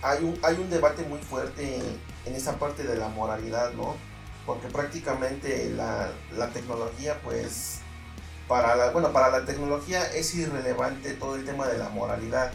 hay 0.02 0.24
un, 0.24 0.38
hay 0.44 0.56
un 0.56 0.70
debate 0.70 1.04
muy 1.04 1.20
fuerte 1.20 1.80
en 2.26 2.36
esa 2.36 2.58
parte 2.60 2.84
de 2.84 2.98
la 2.98 3.10
moralidad, 3.10 3.74
¿no? 3.74 3.96
Porque 4.48 4.68
prácticamente 4.68 5.70
la, 5.70 6.10
la 6.36 6.50
tecnología 6.50 7.20
pues 7.24 7.82
para 8.48 8.76
la, 8.76 8.92
bueno, 8.92 9.12
para 9.12 9.30
la 9.30 9.46
tecnología 9.46 10.04
es 10.14 10.34
irrelevante 10.34 11.14
todo 11.14 11.36
el 11.36 11.46
tema 11.46 11.68
de 11.68 11.78
la 11.78 11.90
moralidad. 11.90 12.52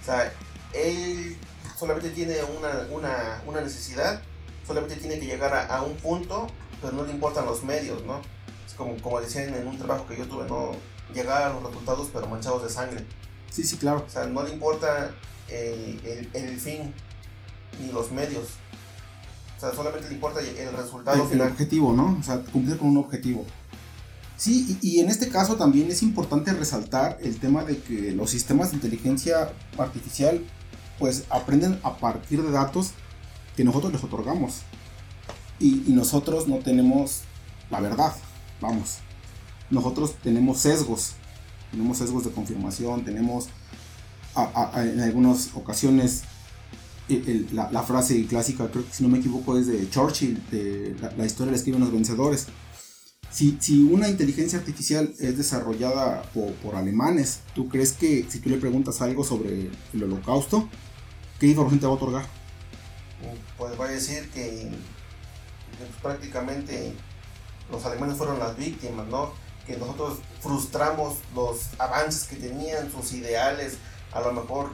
O 0.00 0.04
sea, 0.04 0.32
él 0.72 1.36
solamente 1.76 2.10
tiene 2.10 2.36
una, 2.44 3.42
necesidad, 3.60 4.22
solamente 4.66 4.96
tiene 4.96 5.18
que 5.18 5.26
llegar 5.26 5.66
a, 5.70 5.82
un 5.82 5.96
punto, 5.96 6.46
pero 6.80 6.92
no 6.92 7.04
le 7.04 7.12
importan 7.12 7.46
los 7.46 7.64
medios, 7.64 8.02
¿no? 8.04 8.20
Es 8.66 8.74
como, 8.74 8.96
como 9.02 9.20
decían 9.20 9.54
en 9.54 9.66
un 9.66 9.78
trabajo 9.78 10.06
que 10.06 10.16
yo 10.16 10.26
tuve, 10.26 10.48
¿no? 10.48 10.72
Llegar 11.12 11.42
a 11.42 11.48
los 11.50 11.62
resultados 11.62 12.10
pero 12.12 12.26
manchados 12.28 12.62
de 12.62 12.70
sangre. 12.70 13.04
Sí, 13.50 13.62
sí, 13.64 13.76
claro. 13.76 14.04
O 14.06 14.10
sea, 14.10 14.26
no 14.26 14.42
le 14.42 14.50
importa 14.50 15.10
el, 15.48 16.30
el, 16.32 16.58
fin 16.58 16.94
ni 17.80 17.92
los 17.92 18.10
medios. 18.10 18.48
Sea, 19.64 19.74
solamente 19.74 20.08
le 20.08 20.14
importa 20.14 20.40
el 20.40 20.76
resultado 20.76 21.22
el, 21.22 21.28
final. 21.28 21.46
El 21.46 21.52
objetivo, 21.52 21.92
¿no? 21.92 22.18
O 22.20 22.22
sea, 22.22 22.40
cumplir 22.40 22.76
con 22.76 22.88
un 22.88 22.98
objetivo. 22.98 23.46
Sí, 24.36 24.78
y, 24.82 25.00
en 25.00 25.08
este 25.08 25.28
caso 25.28 25.56
también 25.56 25.90
es 25.90 26.02
importante 26.02 26.52
resaltar 26.52 27.18
el 27.22 27.38
tema 27.38 27.64
de 27.64 27.78
que 27.78 28.12
los 28.12 28.30
sistemas 28.30 28.70
de 28.70 28.76
inteligencia 28.76 29.52
artificial 29.78 30.44
pues 30.98 31.24
aprenden 31.30 31.78
a 31.82 31.96
partir 31.96 32.42
de 32.42 32.50
datos 32.50 32.90
que 33.56 33.64
nosotros 33.64 33.92
les 33.92 34.04
otorgamos. 34.04 34.62
Y, 35.58 35.84
nosotros 35.86 36.46
no 36.46 36.58
tenemos 36.58 37.22
la 37.70 37.80
verdad, 37.80 38.14
vamos. 38.60 38.98
Nosotros 39.70 40.16
tenemos 40.22 40.58
sesgos, 40.58 41.12
tenemos 41.70 41.98
sesgos 41.98 42.24
de 42.24 42.30
confirmación, 42.32 43.04
tenemos 43.04 43.48
en 44.76 45.00
algunas 45.00 45.50
ocasiones 45.54 46.24
la, 47.52 47.82
frase 47.82 48.26
clásica, 48.26 48.68
creo 48.70 48.86
que 48.86 48.94
si 48.94 49.02
no 49.02 49.08
me 49.08 49.18
equivoco 49.18 49.58
es 49.58 49.66
de 49.66 49.88
Churchill, 49.90 50.42
de 50.50 50.96
la, 51.16 51.26
historia 51.26 51.50
la 51.50 51.56
escriben 51.56 51.80
los 51.80 51.92
vencedores 51.92 52.46
si, 53.34 53.82
una 53.90 54.08
inteligencia 54.08 54.60
artificial 54.60 55.12
es 55.18 55.36
desarrollada 55.36 56.22
por, 56.62 56.76
alemanes, 56.76 57.40
¿tú 57.54 57.68
crees 57.68 57.92
que 57.92 58.24
si 58.28 58.38
tú 58.38 58.48
le 58.48 58.58
preguntas 58.58 59.02
algo 59.02 59.24
sobre 59.24 59.70
el 59.92 60.02
holocausto, 60.04 60.68
qué 61.40 61.48
información 61.48 61.80
te 61.80 61.86
va 61.86 61.92
a 61.92 61.96
otorgar? 61.96 62.26
Pues 63.58 63.80
va 63.80 63.86
a 63.86 63.88
decir 63.88 64.30
que 64.30 64.70
prácticamente 66.00 66.94
los 67.72 67.84
alemanes 67.84 68.16
fueron 68.16 68.38
las 68.38 68.56
víctimas, 68.56 69.08
¿no? 69.08 69.32
Que 69.66 69.76
nosotros 69.78 70.20
frustramos 70.40 71.18
los 71.34 71.70
avances 71.78 72.24
que 72.24 72.36
tenían, 72.36 72.92
sus 72.92 73.14
ideales, 73.14 73.78
a 74.12 74.20
lo 74.20 74.32
mejor 74.32 74.70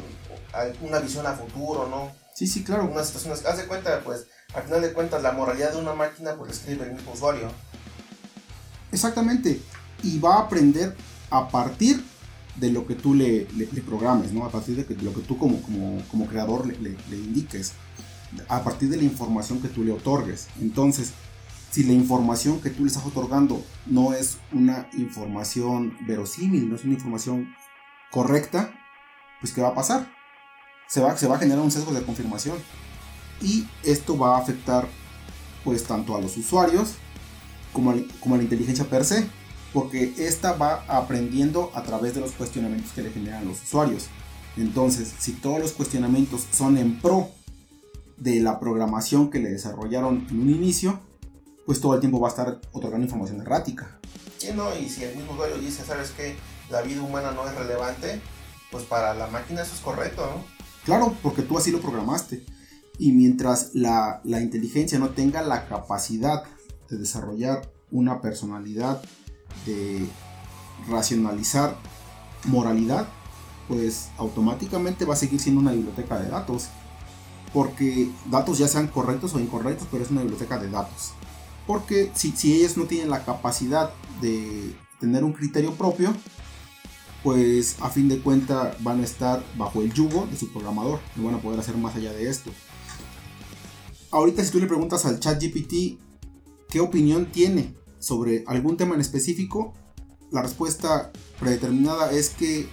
una 0.82 0.98
visión 0.98 1.26
a 1.26 1.32
futuro, 1.32 1.88
¿no? 1.88 2.12
Sí, 2.40 2.46
sí, 2.46 2.64
claro. 2.64 2.86
Unas 2.86 3.08
situaciones, 3.08 3.44
haz 3.44 3.58
de 3.58 3.66
cuenta, 3.66 4.00
pues, 4.02 4.26
al 4.54 4.62
final 4.62 4.80
de 4.80 4.94
cuentas, 4.94 5.22
la 5.22 5.32
moralidad 5.32 5.74
de 5.74 5.78
una 5.78 5.92
máquina, 5.92 6.36
pues, 6.38 6.52
escribe 6.52 6.86
el 6.86 6.94
mismo 6.94 7.12
usuario. 7.12 7.50
Exactamente. 8.90 9.60
Y 10.02 10.18
va 10.20 10.36
a 10.36 10.40
aprender 10.44 10.96
a 11.28 11.50
partir 11.50 12.02
de 12.56 12.70
lo 12.70 12.86
que 12.86 12.94
tú 12.94 13.12
le, 13.12 13.46
programes, 13.86 14.32
¿no? 14.32 14.46
A 14.46 14.50
partir 14.50 14.74
de, 14.74 15.02
lo 15.02 15.12
que 15.12 15.20
tú 15.20 15.36
como, 15.36 15.60
como, 16.10 16.26
creador 16.28 16.66
le, 16.66 16.96
indiques. 17.10 17.72
A 18.48 18.64
partir 18.64 18.88
de 18.88 18.96
la 18.96 19.04
información 19.04 19.60
que 19.60 19.68
tú 19.68 19.84
le 19.84 19.92
otorgues. 19.92 20.46
Entonces, 20.62 21.12
si 21.70 21.84
la 21.84 21.92
información 21.92 22.62
que 22.62 22.70
tú 22.70 22.84
le 22.84 22.88
estás 22.88 23.04
otorgando 23.04 23.62
no 23.84 24.14
es 24.14 24.38
una 24.50 24.88
información 24.94 25.94
verosímil, 26.06 26.70
no 26.70 26.76
es 26.76 26.84
una 26.84 26.94
información 26.94 27.54
correcta, 28.10 28.72
pues 29.42 29.52
¿qué 29.52 29.60
va 29.60 29.68
a 29.68 29.74
pasar? 29.74 30.19
Se 30.90 31.00
va, 31.00 31.16
se 31.16 31.28
va 31.28 31.36
a 31.36 31.38
generar 31.38 31.62
un 31.62 31.70
sesgo 31.70 31.92
de 31.92 32.02
confirmación. 32.02 32.56
Y 33.40 33.68
esto 33.84 34.18
va 34.18 34.36
a 34.36 34.40
afectar 34.40 34.88
pues 35.62 35.84
tanto 35.84 36.16
a 36.16 36.20
los 36.20 36.36
usuarios 36.36 36.94
como 37.72 37.92
a, 37.92 37.94
como 38.18 38.34
a 38.34 38.38
la 38.38 38.44
inteligencia 38.44 38.84
per 38.86 39.04
se, 39.04 39.24
porque 39.72 40.14
esta 40.18 40.54
va 40.54 40.84
aprendiendo 40.88 41.70
a 41.74 41.82
través 41.84 42.14
de 42.14 42.20
los 42.20 42.32
cuestionamientos 42.32 42.90
que 42.92 43.02
le 43.02 43.10
generan 43.10 43.46
los 43.46 43.62
usuarios. 43.62 44.08
Entonces, 44.56 45.14
si 45.16 45.32
todos 45.34 45.60
los 45.60 45.72
cuestionamientos 45.72 46.46
son 46.50 46.76
en 46.76 47.00
pro 47.00 47.30
de 48.16 48.40
la 48.40 48.58
programación 48.58 49.30
que 49.30 49.38
le 49.38 49.50
desarrollaron 49.50 50.26
en 50.28 50.40
un 50.40 50.50
inicio, 50.50 50.98
pues 51.66 51.80
todo 51.80 51.94
el 51.94 52.00
tiempo 52.00 52.18
va 52.18 52.28
a 52.28 52.30
estar 52.30 52.60
otorgando 52.72 53.04
información 53.04 53.40
errática. 53.40 54.00
Sí, 54.38 54.48
no, 54.56 54.76
y 54.76 54.88
si 54.88 55.04
el 55.04 55.14
mismo 55.14 55.34
usuario 55.34 55.56
dice, 55.58 55.84
¿sabes 55.84 56.10
qué? 56.10 56.34
La 56.68 56.82
vida 56.82 57.00
humana 57.00 57.30
no 57.30 57.46
es 57.48 57.54
relevante, 57.54 58.20
pues 58.72 58.82
para 58.84 59.14
la 59.14 59.28
máquina 59.28 59.62
eso 59.62 59.74
es 59.74 59.80
correcto, 59.80 60.26
¿no? 60.26 60.59
Claro, 60.90 61.14
porque 61.22 61.42
tú 61.42 61.56
así 61.56 61.70
lo 61.70 61.80
programaste. 61.80 62.44
Y 62.98 63.12
mientras 63.12 63.70
la, 63.74 64.20
la 64.24 64.40
inteligencia 64.40 64.98
no 64.98 65.10
tenga 65.10 65.40
la 65.40 65.68
capacidad 65.68 66.42
de 66.88 66.98
desarrollar 66.98 67.70
una 67.92 68.20
personalidad, 68.20 69.00
de 69.66 70.04
racionalizar 70.88 71.76
moralidad, 72.46 73.06
pues 73.68 74.08
automáticamente 74.18 75.04
va 75.04 75.14
a 75.14 75.16
seguir 75.16 75.38
siendo 75.38 75.60
una 75.60 75.70
biblioteca 75.70 76.18
de 76.18 76.28
datos. 76.28 76.70
Porque 77.54 78.10
datos 78.28 78.58
ya 78.58 78.66
sean 78.66 78.88
correctos 78.88 79.32
o 79.36 79.38
incorrectos, 79.38 79.86
pero 79.92 80.02
es 80.02 80.10
una 80.10 80.22
biblioteca 80.22 80.58
de 80.58 80.70
datos. 80.70 81.12
Porque 81.68 82.10
si, 82.14 82.32
si 82.32 82.52
ellas 82.52 82.76
no 82.76 82.86
tienen 82.86 83.10
la 83.10 83.24
capacidad 83.24 83.92
de 84.20 84.74
tener 84.98 85.22
un 85.22 85.34
criterio 85.34 85.72
propio, 85.74 86.12
pues 87.22 87.76
a 87.80 87.90
fin 87.90 88.08
de 88.08 88.20
cuentas 88.20 88.82
van 88.82 89.00
a 89.00 89.04
estar 89.04 89.44
bajo 89.56 89.82
el 89.82 89.92
yugo 89.92 90.26
de 90.30 90.36
su 90.36 90.52
programador. 90.52 91.00
No 91.16 91.24
van 91.24 91.34
a 91.34 91.40
poder 91.40 91.60
hacer 91.60 91.76
más 91.76 91.96
allá 91.96 92.12
de 92.12 92.28
esto. 92.28 92.50
Ahorita 94.10 94.44
si 94.44 94.50
tú 94.50 94.58
le 94.58 94.66
preguntas 94.66 95.04
al 95.04 95.20
chat 95.20 95.42
GPT 95.42 95.98
qué 96.68 96.80
opinión 96.80 97.26
tiene 97.26 97.74
sobre 97.98 98.44
algún 98.46 98.76
tema 98.76 98.94
en 98.94 99.00
específico, 99.00 99.74
la 100.30 100.42
respuesta 100.42 101.12
predeterminada 101.38 102.12
es 102.12 102.30
que 102.30 102.68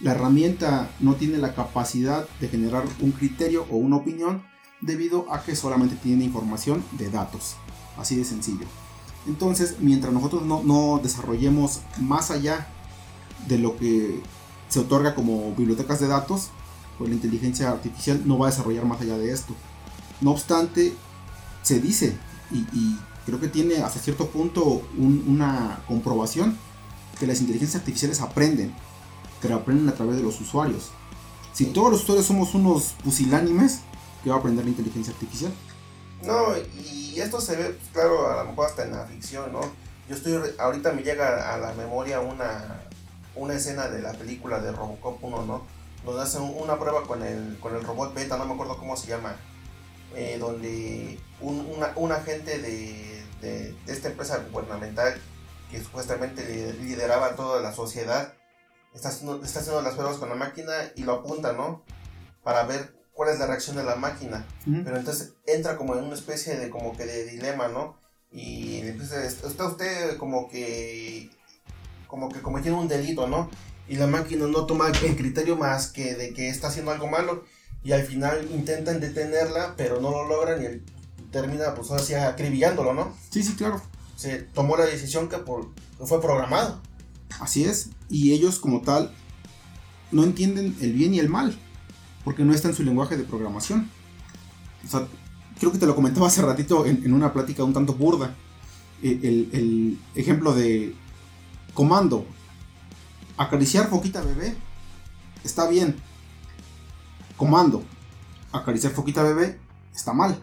la 0.00 0.12
herramienta 0.12 0.90
no 1.00 1.14
tiene 1.14 1.38
la 1.38 1.54
capacidad 1.54 2.28
de 2.40 2.48
generar 2.48 2.84
un 3.00 3.12
criterio 3.12 3.66
o 3.70 3.76
una 3.76 3.96
opinión 3.96 4.42
debido 4.80 5.32
a 5.32 5.42
que 5.42 5.56
solamente 5.56 5.96
tiene 5.96 6.24
información 6.24 6.84
de 6.92 7.10
datos. 7.10 7.56
Así 7.96 8.16
de 8.16 8.24
sencillo. 8.24 8.66
Entonces, 9.26 9.76
mientras 9.80 10.12
nosotros 10.12 10.42
no, 10.44 11.00
desarrollemos 11.02 11.80
más 11.98 12.30
allá 12.30 12.68
de 13.46 13.58
lo 13.58 13.76
que 13.76 14.20
se 14.68 14.80
otorga 14.80 15.14
como 15.14 15.54
bibliotecas 15.54 16.00
de 16.00 16.08
datos, 16.08 16.50
pues 16.98 17.10
la 17.10 17.16
inteligencia 17.16 17.70
artificial 17.70 18.22
no 18.24 18.38
va 18.38 18.48
a 18.48 18.50
desarrollar 18.50 18.84
más 18.84 19.00
allá 19.00 19.16
de 19.18 19.32
esto. 19.32 19.54
No 20.20 20.32
obstante, 20.32 20.94
se 21.62 21.80
dice, 21.80 22.16
y, 22.50 22.96
creo 23.24 23.40
que 23.40 23.48
tiene 23.48 23.82
hasta 23.82 23.98
cierto 23.98 24.28
punto 24.28 24.82
una 24.96 25.80
comprobación, 25.88 26.56
que 27.18 27.26
las 27.26 27.40
inteligencias 27.40 27.80
artificiales 27.80 28.20
aprenden, 28.20 28.74
pero 29.40 29.56
aprenden 29.56 29.88
a 29.88 29.94
través 29.94 30.16
de 30.16 30.22
los 30.22 30.40
usuarios. 30.40 30.90
Si 31.52 31.66
todos 31.66 31.90
los 31.90 32.02
usuarios 32.02 32.26
somos 32.26 32.54
unos 32.54 32.94
pusilánimes, 33.02 33.80
¿qué 34.22 34.30
va 34.30 34.36
a 34.36 34.38
aprender 34.38 34.64
la 34.64 34.70
inteligencia 34.70 35.12
artificial? 35.12 35.52
No, 36.22 36.56
y 36.78 37.18
esto 37.18 37.40
se 37.40 37.56
ve, 37.56 37.64
pues, 37.70 37.88
claro, 37.92 38.30
a 38.30 38.44
lo 38.44 38.50
mejor 38.50 38.66
hasta 38.66 38.84
en 38.84 38.92
la 38.92 39.06
ficción, 39.06 39.52
¿no? 39.52 39.60
Yo 40.08 40.14
estoy, 40.14 40.34
ahorita 40.58 40.92
me 40.92 41.02
llega 41.02 41.52
a 41.52 41.58
la 41.58 41.72
memoria 41.72 42.20
una, 42.20 42.82
una 43.36 43.54
escena 43.54 43.88
de 43.88 44.02
la 44.02 44.12
película 44.12 44.60
de 44.60 44.72
Robocop 44.72 45.22
1, 45.22 45.42
¿no? 45.46 45.66
Donde 46.04 46.22
hacen 46.22 46.42
una 46.42 46.78
prueba 46.78 47.02
con 47.04 47.22
el, 47.22 47.58
con 47.60 47.74
el 47.74 47.82
robot 47.82 48.14
beta, 48.14 48.36
no 48.36 48.46
me 48.46 48.54
acuerdo 48.54 48.78
cómo 48.78 48.96
se 48.96 49.08
llama, 49.08 49.36
eh, 50.14 50.38
donde 50.38 51.18
un, 51.40 51.66
una, 51.96 52.14
agente 52.14 52.58
de, 52.58 53.24
de, 53.40 53.76
esta 53.86 54.08
empresa 54.08 54.44
gubernamental 54.50 55.20
que 55.70 55.82
supuestamente 55.82 56.72
lideraba 56.74 57.34
toda 57.34 57.60
la 57.60 57.72
sociedad, 57.72 58.34
está 58.94 59.08
haciendo, 59.08 59.44
está 59.44 59.60
haciendo 59.60 59.82
las 59.82 59.94
pruebas 59.94 60.16
con 60.16 60.28
la 60.28 60.34
máquina 60.34 60.72
y 60.94 61.02
lo 61.02 61.14
apunta, 61.14 61.52
¿no? 61.52 61.82
Para 62.42 62.64
ver 62.64 62.94
cuál 63.12 63.30
es 63.30 63.38
la 63.38 63.46
reacción 63.46 63.76
de 63.76 63.84
la 63.84 63.96
máquina. 63.96 64.46
Pero 64.64 64.96
entonces 64.96 65.32
entra 65.46 65.76
como 65.76 65.96
en 65.96 66.04
una 66.04 66.14
especie 66.14 66.56
de 66.56 66.70
como 66.70 66.96
que 66.96 67.04
de 67.04 67.24
dilema, 67.24 67.68
¿no? 67.68 67.98
Y 68.30 68.80
entonces 68.80 69.42
está 69.42 69.66
usted 69.66 70.16
como 70.18 70.48
que 70.48 71.30
como 72.06 72.28
que 72.28 72.42
cometiendo 72.42 72.80
un 72.80 72.88
delito, 72.88 73.26
¿no? 73.26 73.50
Y 73.88 73.96
la 73.96 74.06
máquina 74.06 74.46
no 74.46 74.66
toma 74.66 74.88
el 74.88 75.16
criterio 75.16 75.56
más 75.56 75.88
que 75.88 76.14
de 76.14 76.32
que 76.32 76.48
está 76.48 76.68
haciendo 76.68 76.90
algo 76.90 77.06
malo 77.06 77.44
y 77.84 77.92
al 77.92 78.02
final 78.02 78.48
intentan 78.52 79.00
detenerla, 79.00 79.74
pero 79.76 80.00
no 80.00 80.10
lo 80.10 80.28
logran 80.28 80.62
y 80.62 80.82
termina 81.30 81.74
pues 81.74 81.90
así 81.90 82.14
acribillándolo, 82.14 82.94
¿no? 82.94 83.14
Sí, 83.30 83.42
sí, 83.42 83.54
claro. 83.54 83.80
Se 84.16 84.38
tomó 84.38 84.76
la 84.76 84.86
decisión 84.86 85.28
que, 85.28 85.38
por, 85.38 85.72
que 85.98 86.06
fue 86.06 86.20
programado. 86.20 86.80
Así 87.38 87.64
es, 87.64 87.90
y 88.08 88.32
ellos 88.32 88.58
como 88.58 88.80
tal 88.80 89.14
no 90.10 90.24
entienden 90.24 90.76
el 90.80 90.92
bien 90.92 91.14
y 91.14 91.18
el 91.18 91.28
mal 91.28 91.58
porque 92.26 92.44
no 92.44 92.52
está 92.52 92.66
en 92.66 92.74
su 92.74 92.82
lenguaje 92.82 93.16
de 93.16 93.22
programación. 93.22 93.88
O 94.84 94.88
sea, 94.88 95.06
creo 95.60 95.70
que 95.70 95.78
te 95.78 95.86
lo 95.86 95.94
comentaba 95.94 96.26
hace 96.26 96.42
ratito 96.42 96.84
en, 96.84 97.12
una 97.12 97.32
plática 97.32 97.62
un 97.62 97.72
tanto 97.72 97.94
burda. 97.94 98.34
E, 99.00 99.20
el, 99.22 99.96
ejemplo 100.16 100.52
de 100.52 100.92
comando, 101.76 102.26
acariciar 103.36 103.88
foquita 103.88 104.22
bebé, 104.22 104.56
está 105.44 105.68
bien. 105.68 105.94
Comando, 107.36 107.84
acariciar 108.50 108.92
foquita 108.92 109.22
bebé, 109.22 109.60
está 109.94 110.14
mal. 110.14 110.40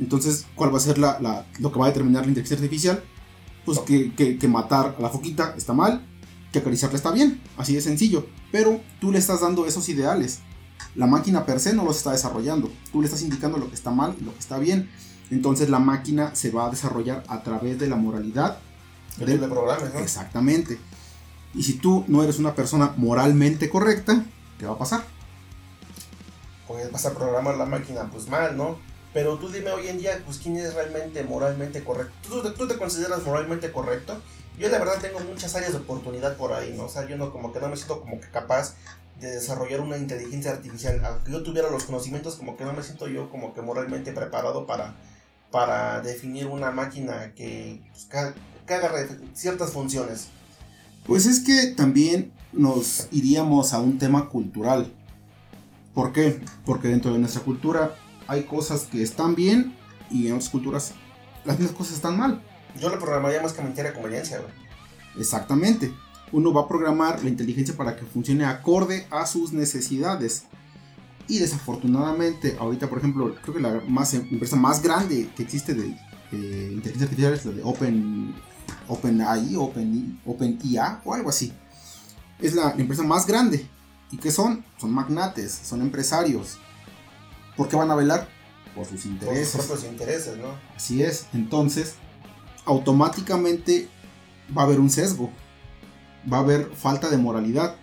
Entonces, 0.00 0.46
¿cuál 0.54 0.72
va 0.72 0.78
a 0.78 0.80
ser 0.80 0.96
la, 0.96 1.44
lo 1.58 1.72
que 1.72 1.78
va 1.78 1.86
a 1.86 1.88
determinar 1.88 2.22
la 2.22 2.28
inteligencia 2.28 2.56
artificial? 2.56 3.02
Pues 3.64 3.80
que, 3.80 4.14
que, 4.14 4.48
matar 4.48 4.94
a 4.96 5.02
la 5.02 5.10
foquita 5.10 5.54
está 5.56 5.74
mal, 5.74 6.06
que 6.52 6.60
acariciarla 6.60 6.96
está 6.96 7.10
bien, 7.10 7.42
así 7.58 7.74
de 7.74 7.80
sencillo. 7.80 8.26
Pero 8.52 8.80
tú 9.00 9.10
le 9.10 9.18
estás 9.18 9.40
dando 9.40 9.66
esos 9.66 9.88
ideales. 9.88 10.38
La 10.94 11.08
máquina 11.08 11.44
per 11.44 11.58
se 11.58 11.74
no 11.74 11.84
los 11.84 11.96
está 11.96 12.12
desarrollando. 12.12 12.70
Tú 12.92 13.00
le 13.00 13.06
estás 13.06 13.22
indicando 13.22 13.58
lo 13.58 13.68
que 13.68 13.74
está 13.74 13.90
mal 13.90 14.14
y 14.20 14.24
lo 14.24 14.32
que 14.32 14.38
está 14.38 14.58
bien. 14.58 14.88
Entonces 15.32 15.68
la 15.68 15.80
máquina 15.80 16.34
se 16.36 16.52
va 16.52 16.68
a 16.68 16.70
desarrollar 16.70 17.24
a 17.26 17.42
través 17.42 17.78
de 17.78 17.88
la 17.88 17.96
moralidad 17.96 18.60
del. 19.26 19.42
Exactamente. 20.02 20.78
Y 21.54 21.62
si 21.62 21.74
tú 21.74 22.04
no 22.08 22.22
eres 22.22 22.38
una 22.38 22.54
persona 22.54 22.92
moralmente 22.96 23.68
correcta, 23.70 24.24
¿qué 24.58 24.66
va 24.66 24.72
a 24.72 24.78
pasar? 24.78 25.04
Pues 26.66 26.92
vas 26.92 27.06
a 27.06 27.14
programar 27.14 27.56
la 27.56 27.64
máquina 27.66 28.08
pues 28.10 28.28
mal, 28.28 28.56
¿no? 28.56 28.78
Pero 29.14 29.38
tú 29.38 29.48
dime 29.48 29.70
hoy 29.70 29.88
en 29.88 29.98
día, 29.98 30.22
pues 30.24 30.38
quién 30.38 30.56
es 30.56 30.74
realmente 30.74 31.24
moralmente 31.24 31.82
correcto. 31.82 32.12
¿Tú, 32.28 32.52
tú 32.52 32.68
te 32.68 32.76
consideras 32.76 33.24
moralmente 33.24 33.72
correcto? 33.72 34.20
Yo 34.58 34.68
la 34.68 34.78
verdad 34.78 35.00
tengo 35.00 35.20
muchas 35.20 35.54
áreas 35.54 35.72
de 35.72 35.78
oportunidad 35.78 36.36
por 36.36 36.52
ahí, 36.52 36.74
¿no? 36.76 36.84
O 36.84 36.88
sea, 36.88 37.06
yo 37.06 37.16
no 37.16 37.32
como 37.32 37.52
que 37.52 37.60
no 37.60 37.68
me 37.68 37.76
siento 37.76 38.00
como 38.00 38.20
que 38.20 38.28
capaz 38.28 38.74
de 39.20 39.30
desarrollar 39.30 39.80
una 39.80 39.96
inteligencia 39.96 40.52
artificial, 40.52 41.04
aunque 41.04 41.32
yo 41.32 41.42
tuviera 41.42 41.70
los 41.70 41.84
conocimientos, 41.84 42.36
como 42.36 42.56
que 42.56 42.64
no 42.64 42.72
me 42.72 42.82
siento 42.82 43.08
yo 43.08 43.30
como 43.30 43.54
que 43.54 43.62
moralmente 43.62 44.12
preparado 44.12 44.66
para, 44.66 44.94
para 45.50 46.00
definir 46.00 46.46
una 46.46 46.70
máquina 46.70 47.32
que, 47.34 47.80
pues, 47.90 48.08
haga 48.74 48.92
ciertas 49.34 49.72
funciones. 49.72 50.28
Pues 51.06 51.26
es 51.26 51.40
que 51.40 51.68
también 51.68 52.32
nos 52.52 53.08
iríamos 53.10 53.72
a 53.72 53.80
un 53.80 53.98
tema 53.98 54.28
cultural. 54.28 54.92
¿Por 55.94 56.12
qué? 56.12 56.40
Porque 56.64 56.88
dentro 56.88 57.12
de 57.12 57.18
nuestra 57.18 57.42
cultura 57.42 57.94
hay 58.26 58.44
cosas 58.44 58.82
que 58.82 59.02
están 59.02 59.34
bien 59.34 59.76
y 60.10 60.26
en 60.26 60.34
otras 60.34 60.50
culturas 60.50 60.92
las 61.44 61.58
mismas 61.58 61.76
cosas 61.76 61.94
están 61.94 62.18
mal. 62.18 62.42
Yo 62.80 62.90
lo 62.90 62.98
programaría 62.98 63.42
más 63.42 63.52
que 63.52 63.62
a 63.62 63.94
conveniencia, 63.94 64.40
Exactamente 65.18 65.92
uno 66.32 66.52
va 66.52 66.62
a 66.62 66.68
programar 66.68 67.22
la 67.22 67.30
inteligencia 67.30 67.76
para 67.76 67.96
que 67.96 68.04
funcione 68.04 68.44
acorde 68.44 69.06
a 69.10 69.26
sus 69.26 69.52
necesidades. 69.52 70.44
Y 71.26 71.38
desafortunadamente, 71.38 72.56
ahorita, 72.58 72.88
por 72.88 72.98
ejemplo, 72.98 73.34
creo 73.42 73.54
que 73.54 73.60
la 73.60 73.82
más, 73.86 74.14
empresa 74.14 74.56
más 74.56 74.82
grande 74.82 75.28
que 75.36 75.42
existe 75.42 75.74
de, 75.74 75.94
inteligencia 76.30 77.04
artificial 77.04 77.32
es 77.34 77.44
la 77.44 77.52
de 77.52 77.62
Open, 77.62 78.34
OpenAI, 78.88 79.56
Open, 79.56 80.20
OpenIA 80.24 81.00
o 81.04 81.14
algo 81.14 81.30
así. 81.30 81.52
Es 82.40 82.54
la 82.54 82.72
empresa 82.72 83.02
más 83.02 83.26
grande. 83.26 83.66
¿Y 84.10 84.16
qué 84.16 84.30
son? 84.30 84.64
Son 84.78 84.90
magnates, 84.90 85.52
son 85.52 85.82
empresarios. 85.82 86.58
¿Por 87.56 87.68
qué 87.68 87.76
van 87.76 87.90
a 87.90 87.94
velar? 87.94 88.28
Por 88.74 88.86
sus 88.86 89.04
intereses. 89.06 89.52
Por 89.52 89.60
sus 89.60 89.70
propios 89.70 89.92
intereses, 89.92 90.36
¿no? 90.38 90.48
Así 90.74 91.02
es. 91.02 91.26
Entonces, 91.34 91.94
automáticamente 92.64 93.88
va 94.56 94.62
a 94.62 94.64
haber 94.64 94.80
un 94.80 94.88
sesgo 94.88 95.30
va 96.30 96.38
a 96.38 96.40
haber 96.40 96.70
falta 96.74 97.08
de 97.10 97.18
moralidad. 97.18 97.76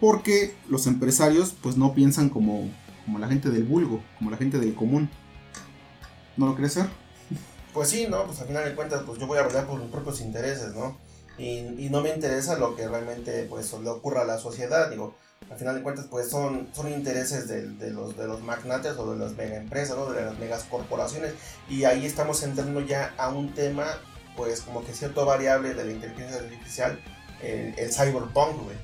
Porque 0.00 0.54
los 0.68 0.86
empresarios 0.86 1.54
pues 1.62 1.78
no 1.78 1.94
piensan 1.94 2.28
como, 2.28 2.68
como 3.06 3.18
la 3.18 3.28
gente 3.28 3.48
del 3.48 3.64
vulgo, 3.64 4.02
como 4.18 4.30
la 4.30 4.36
gente 4.36 4.58
del 4.58 4.74
común. 4.74 5.08
¿No 6.36 6.46
lo 6.46 6.54
crees, 6.54 6.74
ser? 6.74 6.90
Pues 7.76 7.90
sí, 7.90 8.06
¿no? 8.08 8.24
Pues 8.24 8.40
al 8.40 8.46
final 8.46 8.64
de 8.64 8.74
cuentas, 8.74 9.02
pues 9.04 9.18
yo 9.20 9.26
voy 9.26 9.36
a 9.36 9.42
hablar 9.42 9.66
por 9.66 9.78
mis 9.78 9.90
propios 9.90 10.22
intereses, 10.22 10.74
¿no? 10.74 10.96
Y, 11.36 11.90
no 11.90 12.00
me 12.00 12.08
interesa 12.08 12.56
lo 12.56 12.74
que 12.74 12.88
realmente, 12.88 13.44
pues, 13.50 13.70
le 13.74 13.90
ocurra 13.90 14.22
a 14.22 14.24
la 14.24 14.38
sociedad, 14.38 14.88
digo, 14.88 15.14
al 15.50 15.58
final 15.58 15.74
de 15.74 15.82
cuentas, 15.82 16.06
pues 16.10 16.30
son, 16.30 16.68
son 16.72 16.90
intereses 16.90 17.46
de, 17.48 17.90
los, 17.90 18.16
de 18.16 18.26
los 18.26 18.42
magnates 18.42 18.96
o 18.96 19.12
de 19.12 19.18
las 19.18 19.36
mega 19.36 19.56
empresas, 19.56 19.94
¿no? 19.94 20.10
De 20.10 20.24
las 20.24 20.38
megas 20.38 20.64
corporaciones, 20.64 21.34
y 21.68 21.84
ahí 21.84 22.06
estamos 22.06 22.42
entrando 22.42 22.80
ya 22.80 23.12
a 23.18 23.28
un 23.28 23.52
tema, 23.52 23.84
pues, 24.38 24.62
como 24.62 24.82
que 24.82 24.94
cierto 24.94 25.26
variable 25.26 25.74
de 25.74 25.84
la 25.84 25.92
inteligencia 25.92 26.38
artificial, 26.38 26.98
el, 27.42 27.92
cyberpunk, 27.92 28.62
güey. 28.62 28.76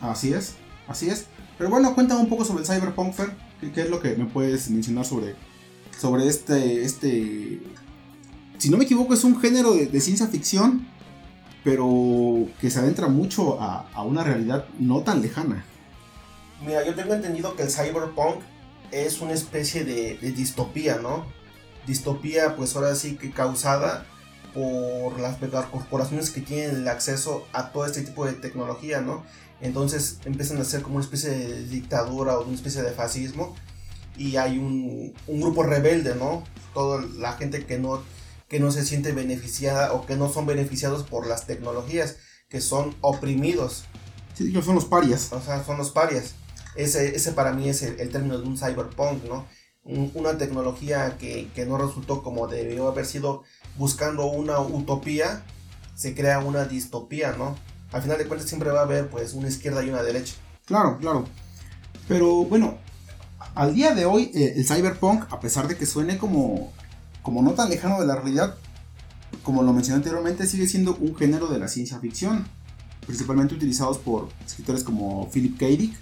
Así 0.00 0.34
es, 0.34 0.56
así 0.88 1.08
es. 1.08 1.26
Pero 1.56 1.70
bueno, 1.70 1.94
cuéntame 1.94 2.20
un 2.20 2.28
poco 2.28 2.44
sobre 2.44 2.64
el 2.64 2.66
cyberpunk, 2.66 3.14
Fer. 3.14 3.30
¿Qué, 3.60 3.70
qué 3.70 3.82
es 3.82 3.90
lo 3.90 4.00
que 4.00 4.16
me 4.16 4.24
puedes 4.24 4.68
mencionar 4.70 5.04
sobre, 5.04 5.36
sobre 5.96 6.26
este, 6.26 6.82
este... 6.82 7.60
Si 8.60 8.68
no 8.68 8.76
me 8.76 8.84
equivoco, 8.84 9.14
es 9.14 9.24
un 9.24 9.40
género 9.40 9.72
de, 9.72 10.00
ciencia 10.02 10.26
ficción, 10.26 10.86
pero 11.64 12.46
que 12.60 12.70
se 12.70 12.78
adentra 12.78 13.08
mucho 13.08 13.58
a, 13.58 14.02
una 14.04 14.22
realidad 14.22 14.66
no 14.78 15.00
tan 15.00 15.22
lejana. 15.22 15.64
Mira, 16.66 16.84
yo 16.84 16.94
tengo 16.94 17.14
entendido 17.14 17.56
que 17.56 17.62
el 17.62 17.70
cyberpunk 17.70 18.42
es 18.90 19.22
una 19.22 19.32
especie 19.32 19.84
de, 19.84 20.18
de 20.18 20.32
distopía, 20.32 20.96
¿no? 20.96 21.24
Distopía, 21.86 22.54
pues 22.54 22.76
ahora 22.76 22.94
sí 22.96 23.16
que 23.16 23.30
causada 23.30 24.04
por 24.52 25.18
las 25.18 25.38
corporaciones 25.38 26.28
que 26.28 26.42
tienen 26.42 26.76
el 26.76 26.88
acceso 26.88 27.46
a 27.54 27.72
todo 27.72 27.86
este 27.86 28.02
tipo 28.02 28.26
de 28.26 28.34
tecnología, 28.34 29.00
¿no? 29.00 29.24
Entonces 29.62 30.18
empiezan 30.26 30.58
a 30.58 30.64
ser 30.64 30.82
como 30.82 30.96
una 30.96 31.04
especie 31.04 31.30
de 31.30 31.64
dictadura 31.64 32.36
o 32.36 32.44
una 32.44 32.56
especie 32.56 32.82
de 32.82 32.92
fascismo 32.92 33.56
y 34.18 34.36
hay 34.36 34.58
un, 34.58 35.14
un 35.28 35.40
grupo 35.40 35.62
rebelde, 35.62 36.14
¿no? 36.14 36.44
Toda 36.74 37.02
la 37.16 37.32
gente 37.34 37.64
que 37.64 37.78
no, 37.78 38.02
que 38.50 38.58
no 38.58 38.72
se 38.72 38.84
siente 38.84 39.12
beneficiada 39.12 39.92
o 39.92 40.04
que 40.04 40.16
no 40.16 40.28
son 40.28 40.44
beneficiados 40.44 41.04
por 41.04 41.26
las 41.26 41.46
tecnologías, 41.46 42.16
que 42.48 42.60
son 42.60 42.96
oprimidos. 43.00 43.84
Sí, 44.34 44.52
son 44.60 44.74
los 44.74 44.86
parias. 44.86 45.32
O 45.32 45.40
sea, 45.40 45.64
son 45.64 45.78
los 45.78 45.90
parias. 45.90 46.34
Ese, 46.74 47.14
ese 47.14 47.30
para 47.30 47.52
mí 47.52 47.68
es 47.68 47.82
el, 47.82 48.00
el 48.00 48.10
término 48.10 48.38
de 48.38 48.46
un 48.46 48.58
cyberpunk, 48.58 49.24
¿no? 49.24 49.46
Un, 49.84 50.10
una 50.14 50.36
tecnología 50.36 51.16
que, 51.16 51.48
que 51.54 51.64
no 51.64 51.78
resultó 51.78 52.24
como 52.24 52.48
debió 52.48 52.88
haber 52.88 53.06
sido 53.06 53.44
buscando 53.78 54.26
una 54.26 54.58
utopía, 54.58 55.44
se 55.94 56.16
crea 56.16 56.40
una 56.40 56.64
distopía, 56.64 57.32
¿no? 57.38 57.56
Al 57.92 58.02
final 58.02 58.18
de 58.18 58.26
cuentas 58.26 58.48
siempre 58.48 58.70
va 58.70 58.80
a 58.80 58.84
haber 58.84 59.08
pues 59.08 59.32
una 59.32 59.48
izquierda 59.48 59.84
y 59.84 59.90
una 59.90 60.02
derecha. 60.02 60.34
Claro, 60.66 60.98
claro. 60.98 61.24
Pero 62.08 62.44
bueno, 62.44 62.78
al 63.54 63.74
día 63.74 63.94
de 63.94 64.06
hoy 64.06 64.32
eh, 64.34 64.54
el 64.56 64.66
cyberpunk, 64.66 65.32
a 65.32 65.38
pesar 65.38 65.68
de 65.68 65.76
que 65.76 65.86
suene 65.86 66.18
como, 66.18 66.72
como 67.22 67.42
no 67.42 67.52
tan 67.52 67.68
lejano 67.68 68.00
de 68.00 68.06
la 68.06 68.16
realidad, 68.16 68.56
como 69.42 69.62
lo 69.62 69.72
mencioné 69.72 69.96
anteriormente, 69.96 70.46
sigue 70.46 70.66
siendo 70.66 70.96
un 70.96 71.14
género 71.16 71.48
de 71.48 71.58
la 71.58 71.68
ciencia 71.68 71.98
ficción, 71.98 72.46
principalmente 73.06 73.54
utilizados 73.54 73.98
por 73.98 74.28
escritores 74.44 74.84
como 74.84 75.30
Philip 75.30 75.58
K. 75.58 75.66
Dick. 75.66 75.96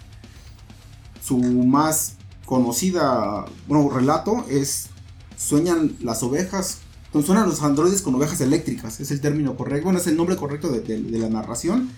Su 1.23 1.39
más 1.39 2.15
conocida, 2.47 3.45
bueno, 3.67 3.91
relato 3.91 4.47
es 4.49 4.89
Sueñan 5.37 5.97
las 6.01 6.23
ovejas 6.23 6.79
suenan 7.23 7.49
los 7.49 7.63
androides 7.63 8.03
con 8.03 8.15
ovejas 8.15 8.41
eléctricas, 8.41 9.01
es 9.01 9.11
el 9.11 9.21
término 9.21 9.57
correcto, 9.57 9.85
bueno, 9.85 9.99
es 9.99 10.07
el 10.07 10.17
nombre 10.17 10.37
correcto 10.37 10.71
de, 10.71 10.99
la 10.99 11.29
narración, 11.29 11.91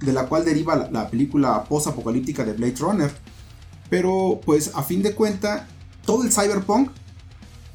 de 0.00 0.12
la 0.12 0.26
cual 0.26 0.44
deriva 0.44 0.76
la, 0.76 0.90
la 0.90 1.08
película 1.08 1.64
post-apocalíptica 1.64 2.44
de 2.44 2.52
Blade 2.52 2.76
Runner. 2.78 3.10
Pero, 3.88 4.40
pues, 4.44 4.72
a 4.74 4.82
fin 4.82 5.02
de 5.02 5.14
cuenta, 5.14 5.68
todo 6.04 6.24
el 6.24 6.32
cyberpunk, 6.32 6.90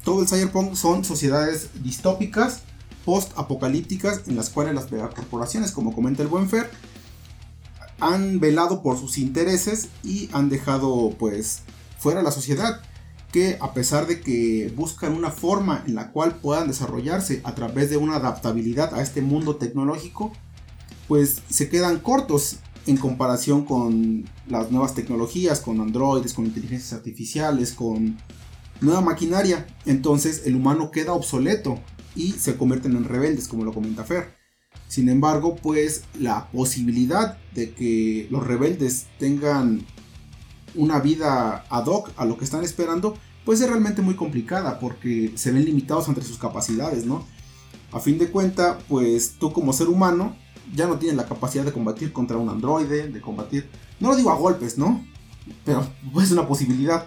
todo 0.08 0.22
el 0.22 0.26
cyberpunk 0.26 0.74
son 0.74 1.04
sociedades 1.04 1.68
distópicas, 1.82 2.62
post-apocalípticas, 3.04 4.22
en 4.26 4.36
las 4.36 4.48
cuales 4.48 4.74
las 4.74 4.86
corporaciones, 4.86 5.70
como 5.70 5.92
comenta 5.92 6.22
el 6.22 6.28
buen 6.28 6.48
Fer, 6.48 6.70
han 8.00 8.40
velado 8.40 8.82
por 8.82 8.98
sus 8.98 9.18
intereses 9.18 9.88
y 10.02 10.30
han 10.32 10.48
dejado, 10.48 11.14
pues, 11.18 11.60
fuera 11.98 12.22
la 12.22 12.30
sociedad 12.30 12.80
que 13.32 13.58
a 13.60 13.74
pesar 13.74 14.06
de 14.06 14.22
que 14.22 14.72
buscan 14.74 15.12
una 15.12 15.30
forma 15.30 15.84
en 15.86 15.94
la 15.94 16.10
cual 16.10 16.36
puedan 16.36 16.68
desarrollarse 16.68 17.42
a 17.44 17.54
través 17.54 17.90
de 17.90 17.98
una 17.98 18.16
adaptabilidad 18.16 18.94
a 18.94 19.02
este 19.02 19.20
mundo 19.20 19.56
tecnológico, 19.56 20.32
pues 21.06 21.42
se 21.50 21.68
quedan 21.68 21.98
cortos 21.98 22.60
en 22.86 22.96
comparación 22.96 23.66
con 23.66 24.24
las 24.48 24.70
nuevas 24.70 24.94
tecnologías, 24.94 25.60
con 25.60 25.82
androides, 25.82 26.32
con 26.32 26.46
inteligencias 26.46 26.94
artificiales, 26.94 27.72
con 27.72 28.16
nueva 28.80 29.00
maquinaria. 29.00 29.66
Entonces 29.86 30.42
el 30.46 30.56
humano 30.56 30.90
queda 30.90 31.12
obsoleto 31.12 31.80
y 32.14 32.32
se 32.32 32.56
convierten 32.56 32.96
en 32.96 33.04
rebeldes, 33.04 33.48
como 33.48 33.64
lo 33.64 33.72
comenta 33.72 34.04
Fer. 34.04 34.34
Sin 34.88 35.08
embargo, 35.08 35.56
pues 35.56 36.04
la 36.18 36.48
posibilidad 36.50 37.36
de 37.54 37.72
que 37.72 38.26
los 38.30 38.46
rebeldes 38.46 39.06
tengan 39.18 39.84
una 40.74 40.98
vida 41.00 41.64
ad 41.68 41.86
hoc 41.86 42.10
a 42.16 42.24
lo 42.24 42.38
que 42.38 42.44
están 42.44 42.64
esperando, 42.64 43.16
pues 43.44 43.60
es 43.60 43.68
realmente 43.68 44.02
muy 44.02 44.14
complicada 44.14 44.78
porque 44.78 45.32
se 45.34 45.52
ven 45.52 45.64
limitados 45.64 46.08
entre 46.08 46.24
sus 46.24 46.38
capacidades, 46.38 47.04
¿no? 47.04 47.26
A 47.92 48.00
fin 48.00 48.18
de 48.18 48.30
cuenta, 48.30 48.78
pues 48.88 49.36
tú 49.38 49.52
como 49.52 49.72
ser 49.72 49.88
humano 49.88 50.36
ya 50.74 50.86
no 50.86 50.98
tienes 50.98 51.16
la 51.16 51.26
capacidad 51.26 51.64
de 51.64 51.72
combatir 51.72 52.12
contra 52.12 52.36
un 52.36 52.48
androide, 52.48 53.08
de 53.08 53.20
combatir, 53.20 53.68
no 54.00 54.10
lo 54.10 54.16
digo 54.16 54.30
a 54.30 54.36
golpes, 54.36 54.76
¿no? 54.76 55.04
Pero 55.64 55.86
pues 56.12 56.26
es 56.26 56.32
una 56.32 56.46
posibilidad. 56.46 57.06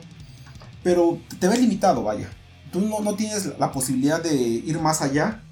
Pero 0.83 1.19
te 1.39 1.47
ves 1.47 1.59
limitado, 1.59 2.03
vaya. 2.03 2.29
Tú 2.71 2.81
no, 2.81 3.01
no 3.01 3.15
tienes 3.15 3.57
la 3.59 3.71
posibilidad 3.71 4.21
de 4.21 4.33
ir 4.33 4.79
más 4.79 5.01
allá 5.01 5.43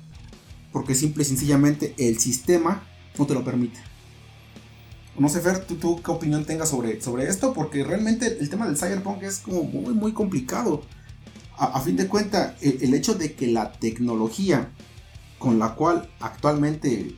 porque 0.72 0.96
simple 0.96 1.24
y 1.24 1.26
sencillamente 1.26 1.96
el 1.98 2.20
sistema 2.20 2.84
no 3.18 3.26
te 3.26 3.34
lo 3.34 3.44
permite. 3.44 3.80
No 5.18 5.28
sé, 5.28 5.42
Fer, 5.42 5.66
¿tú, 5.66 6.02
qué 6.02 6.12
opinión 6.12 6.46
tengas 6.46 6.70
sobre, 6.70 7.02
sobre 7.02 7.28
esto, 7.28 7.54
porque 7.54 7.84
realmente 7.84 8.38
el 8.40 8.50
tema 8.50 8.68
del 8.68 8.78
cyberpunk 8.78 9.24
es 9.24 9.40
como 9.40 9.64
muy, 9.64 9.94
muy 9.94 10.14
complicado. 10.14 10.82
A, 11.58 11.82
fin 11.82 11.98
de 11.98 12.08
cuentas, 12.08 12.54
el, 12.62 12.82
el, 12.82 12.94
hecho 12.94 13.16
de 13.16 13.34
que 13.34 13.48
la 13.48 13.74
tecnología 13.74 14.70
con 15.40 15.60
la 15.60 15.76
cual 15.76 16.10
actualmente 16.22 17.18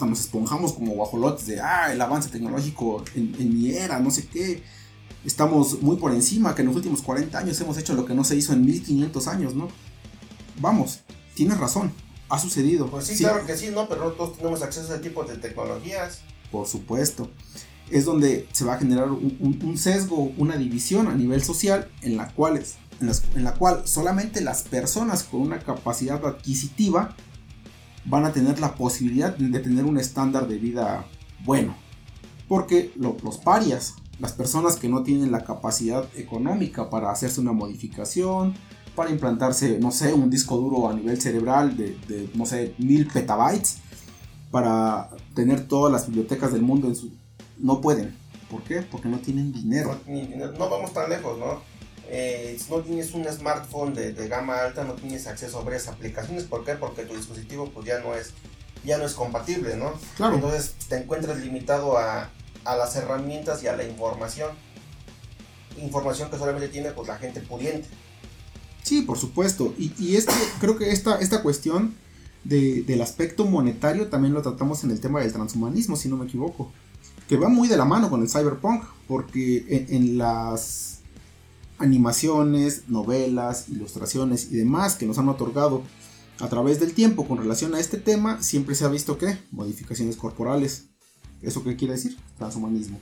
nos 0.00 0.18
esponjamos 0.18 0.72
como 0.72 0.94
guajolotes 0.94 1.46
de, 1.46 1.60
ah, 1.60 1.92
el 1.92 2.00
avance 2.00 2.28
tecnológico 2.28 3.04
en, 3.14 3.36
en 3.38 3.54
mi 3.54 3.70
era, 3.70 4.00
no 4.00 4.10
sé 4.10 4.26
qué, 4.26 4.64
estamos 5.24 5.82
muy 5.82 5.96
por 5.96 6.12
encima, 6.12 6.54
que 6.54 6.62
en 6.62 6.68
los 6.68 6.76
últimos 6.76 7.02
40 7.02 7.38
años 7.38 7.60
hemos 7.60 7.78
hecho 7.78 7.94
lo 7.94 8.04
que 8.04 8.14
no 8.14 8.24
se 8.24 8.36
hizo 8.36 8.52
en 8.52 8.64
1500 8.64 9.28
años, 9.28 9.54
¿no? 9.54 9.68
Vamos, 10.60 11.00
tienes 11.34 11.58
razón, 11.58 11.92
ha 12.28 12.38
sucedido. 12.38 12.88
Pues 12.90 13.06
sí, 13.06 13.16
sí, 13.16 13.24
claro 13.24 13.46
que 13.46 13.56
sí, 13.56 13.70
¿no? 13.72 13.88
Pero 13.88 14.04
no 14.04 14.10
todos 14.12 14.36
tenemos 14.36 14.62
acceso 14.62 14.92
a 14.92 14.96
ese 14.96 15.08
tipo 15.08 15.24
de 15.24 15.36
tecnologías 15.36 16.22
por 16.50 16.66
supuesto. 16.66 17.30
Es 17.90 18.04
donde 18.04 18.46
se 18.52 18.64
va 18.64 18.74
a 18.74 18.78
generar 18.78 19.10
un, 19.10 19.36
un, 19.40 19.58
un 19.62 19.78
sesgo, 19.78 20.32
una 20.36 20.56
división 20.56 21.08
a 21.08 21.14
nivel 21.14 21.42
social 21.42 21.90
en 22.02 22.16
la, 22.16 22.28
cual 22.28 22.58
es, 22.58 22.76
en, 23.00 23.06
las, 23.06 23.22
en 23.34 23.44
la 23.44 23.54
cual 23.54 23.82
solamente 23.86 24.40
las 24.40 24.62
personas 24.62 25.22
con 25.22 25.40
una 25.40 25.58
capacidad 25.60 26.24
adquisitiva 26.24 27.16
van 28.04 28.24
a 28.24 28.32
tener 28.32 28.60
la 28.60 28.74
posibilidad 28.74 29.34
de 29.36 29.60
tener 29.60 29.84
un 29.84 29.98
estándar 29.98 30.48
de 30.48 30.58
vida 30.58 31.06
bueno. 31.44 31.76
Porque 32.46 32.92
lo, 32.96 33.16
los 33.22 33.38
parias, 33.38 33.94
las 34.18 34.32
personas 34.32 34.76
que 34.76 34.88
no 34.88 35.02
tienen 35.02 35.30
la 35.30 35.44
capacidad 35.44 36.04
económica 36.16 36.90
para 36.90 37.10
hacerse 37.10 37.40
una 37.40 37.52
modificación, 37.52 38.54
para 38.96 39.10
implantarse, 39.10 39.78
no 39.78 39.92
sé, 39.92 40.12
un 40.12 40.28
disco 40.28 40.56
duro 40.56 40.88
a 40.88 40.94
nivel 40.94 41.20
cerebral 41.20 41.76
de, 41.76 41.96
de 42.08 42.28
no 42.34 42.46
sé, 42.46 42.74
mil 42.78 43.06
petabytes, 43.06 43.78
para 44.50 45.10
tener 45.34 45.68
todas 45.68 45.92
las 45.92 46.06
bibliotecas 46.06 46.52
del 46.52 46.62
mundo 46.62 46.88
en 46.88 46.96
su... 46.96 47.12
No 47.58 47.80
pueden. 47.80 48.16
¿Por 48.50 48.62
qué? 48.62 48.82
Porque 48.82 49.08
no 49.08 49.18
tienen 49.18 49.52
dinero. 49.52 49.98
No, 50.06 50.52
no 50.52 50.70
vamos 50.70 50.92
tan 50.92 51.10
lejos, 51.10 51.38
¿no? 51.38 51.60
Eh, 52.10 52.56
si 52.58 52.72
no 52.72 52.80
tienes 52.80 53.12
un 53.12 53.24
smartphone 53.26 53.94
de, 53.94 54.14
de, 54.14 54.28
gama 54.28 54.62
alta, 54.62 54.84
no 54.84 54.94
tienes 54.94 55.26
acceso 55.26 55.58
a 55.58 55.64
varias 55.64 55.88
aplicaciones. 55.88 56.44
¿Por 56.44 56.64
qué? 56.64 56.72
Porque 56.72 57.02
tu 57.02 57.14
dispositivo 57.14 57.70
pues 57.70 57.86
ya 57.86 58.00
no 58.00 58.14
es, 58.14 58.32
ya 58.84 58.96
no 58.96 59.04
es 59.04 59.12
compatible, 59.12 59.76
¿no? 59.76 59.92
Claro. 60.16 60.36
Entonces 60.36 60.74
te 60.88 60.96
encuentras 60.96 61.38
limitado 61.38 61.98
a, 61.98 62.30
a 62.64 62.76
las 62.76 62.96
herramientas 62.96 63.62
y 63.62 63.66
a 63.66 63.76
la 63.76 63.84
información. 63.84 64.50
Información 65.80 66.30
que 66.30 66.38
solamente 66.38 66.68
tiene 66.68 66.90
pues 66.90 67.08
la 67.08 67.16
gente 67.16 67.40
pudiente. 67.40 67.88
Sí, 68.82 69.02
por 69.02 69.18
supuesto. 69.18 69.74
Y, 69.78 69.92
y 69.98 70.18
creo 70.60 70.76
que 70.76 70.90
esta, 70.92 71.16
esta 71.16 71.42
cuestión 71.42 71.94
de, 72.44 72.82
del 72.82 73.02
aspecto 73.02 73.44
monetario 73.44 74.08
también 74.08 74.34
lo 74.34 74.42
tratamos 74.42 74.82
en 74.84 74.90
el 74.90 75.00
tema 75.00 75.20
del 75.20 75.32
transhumanismo, 75.32 75.96
si 75.96 76.08
no 76.08 76.16
me 76.16 76.24
equivoco. 76.24 76.72
Que 77.28 77.36
va 77.36 77.48
muy 77.48 77.68
de 77.68 77.76
la 77.76 77.84
mano 77.84 78.08
con 78.08 78.22
el 78.22 78.30
cyberpunk, 78.30 78.84
porque 79.06 79.86
en 79.90 80.16
las 80.16 81.00
animaciones, 81.78 82.88
novelas, 82.88 83.68
ilustraciones 83.68 84.50
y 84.50 84.56
demás 84.56 84.96
que 84.96 85.06
nos 85.06 85.18
han 85.18 85.28
otorgado 85.28 85.82
a 86.40 86.48
través 86.48 86.80
del 86.80 86.94
tiempo 86.94 87.26
con 87.26 87.38
relación 87.38 87.74
a 87.74 87.80
este 87.80 87.98
tema, 87.98 88.42
siempre 88.42 88.74
se 88.74 88.84
ha 88.84 88.88
visto 88.88 89.18
que 89.18 89.38
modificaciones 89.50 90.16
corporales. 90.16 90.86
¿Eso 91.42 91.62
qué 91.64 91.76
quiere 91.76 91.94
decir? 91.94 92.16
Transhumanismo. 92.36 92.98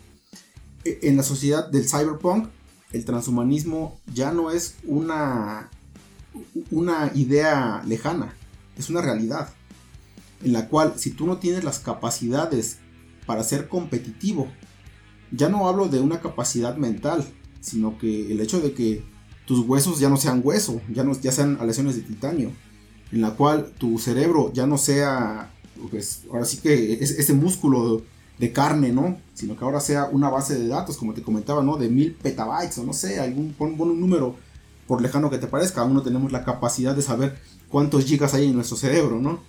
E, 0.85 1.01
En 1.03 1.17
la 1.17 1.23
sociedad 1.23 1.69
del 1.69 1.89
cyberpunk, 1.89 2.49
el 2.93 3.05
transhumanismo 3.05 3.99
ya 4.13 4.33
no 4.33 4.51
es 4.51 4.77
una, 4.85 5.71
una 6.71 7.11
idea 7.15 7.83
lejana 7.87 8.35
es 8.77 8.91
una 8.91 9.01
realidad. 9.01 9.49
En 10.43 10.53
la 10.53 10.69
cual 10.69 10.95
si 10.97 11.11
tú 11.11 11.27
no 11.27 11.39
tienes 11.39 11.65
las 11.65 11.79
capacidades 11.79 12.79
para 13.25 13.43
ser 13.43 13.69
competitivo, 13.69 14.49
ya 15.33 15.49
no 15.49 15.67
hablo 15.69 15.89
de 15.89 16.01
una 16.01 16.21
capacidad 16.21 16.77
mental, 16.77 17.27
sino 17.61 17.99
que 17.99 18.31
el 18.31 18.41
hecho 18.41 18.61
de 18.61 18.73
que 18.73 19.03
tus 19.47 19.67
huesos 19.67 19.99
ya 19.99 20.09
no 20.09 20.17
sean 20.17 20.41
hueso, 20.45 20.81
ya, 20.93 21.05
no, 21.05 21.19
ya 21.19 21.33
sean 21.33 21.57
aleaciones 21.61 21.97
de 21.97 22.03
titanio, 22.03 22.53
en 23.11 23.21
la 23.21 23.35
cual 23.35 23.73
tu 23.79 23.99
cerebro 23.99 24.53
ya 24.53 24.67
no 24.67 24.79
sea, 24.79 25.53
pues 25.91 26.25
ahora 26.31 26.45
sí 26.45 26.59
que 26.59 26.95
es, 26.95 27.13
ese 27.13 27.33
músculo 27.33 28.03
de 28.39 28.53
carne, 28.53 28.93
¿no? 28.93 29.19
Sino 29.35 29.57
que 29.57 29.65
ahora 29.65 29.81
sea 29.81 30.07
una 30.07 30.29
base 30.29 30.59
de 30.59 30.69
datos, 30.69 30.97
como 30.97 31.15
te 31.15 31.23
comentaba, 31.23 31.63
¿no? 31.63 31.77
De 31.77 31.89
mil 31.89 32.13
petabytes 32.13 32.79
o 32.79 32.85
no 32.85 32.93
sé, 32.93 33.21
algún 33.21 33.53
pon, 33.53 33.81
un 33.81 34.01
número 34.01 34.37
por 34.87 35.01
lejano 35.01 35.31
que 35.31 35.39
te 35.39 35.47
parezca, 35.47 35.81
aún 35.81 35.95
no 35.95 36.03
tenemos 36.03 36.33
la 36.33 36.45
capacidad 36.45 36.95
de 36.95 37.03
saber 37.03 37.39
cuántos 37.69 38.05
gigas 38.05 38.35
hay 38.35 38.47
en 38.47 38.55
nuestro 38.55 38.77
cerebro, 38.77 39.21
¿no? 39.21 39.41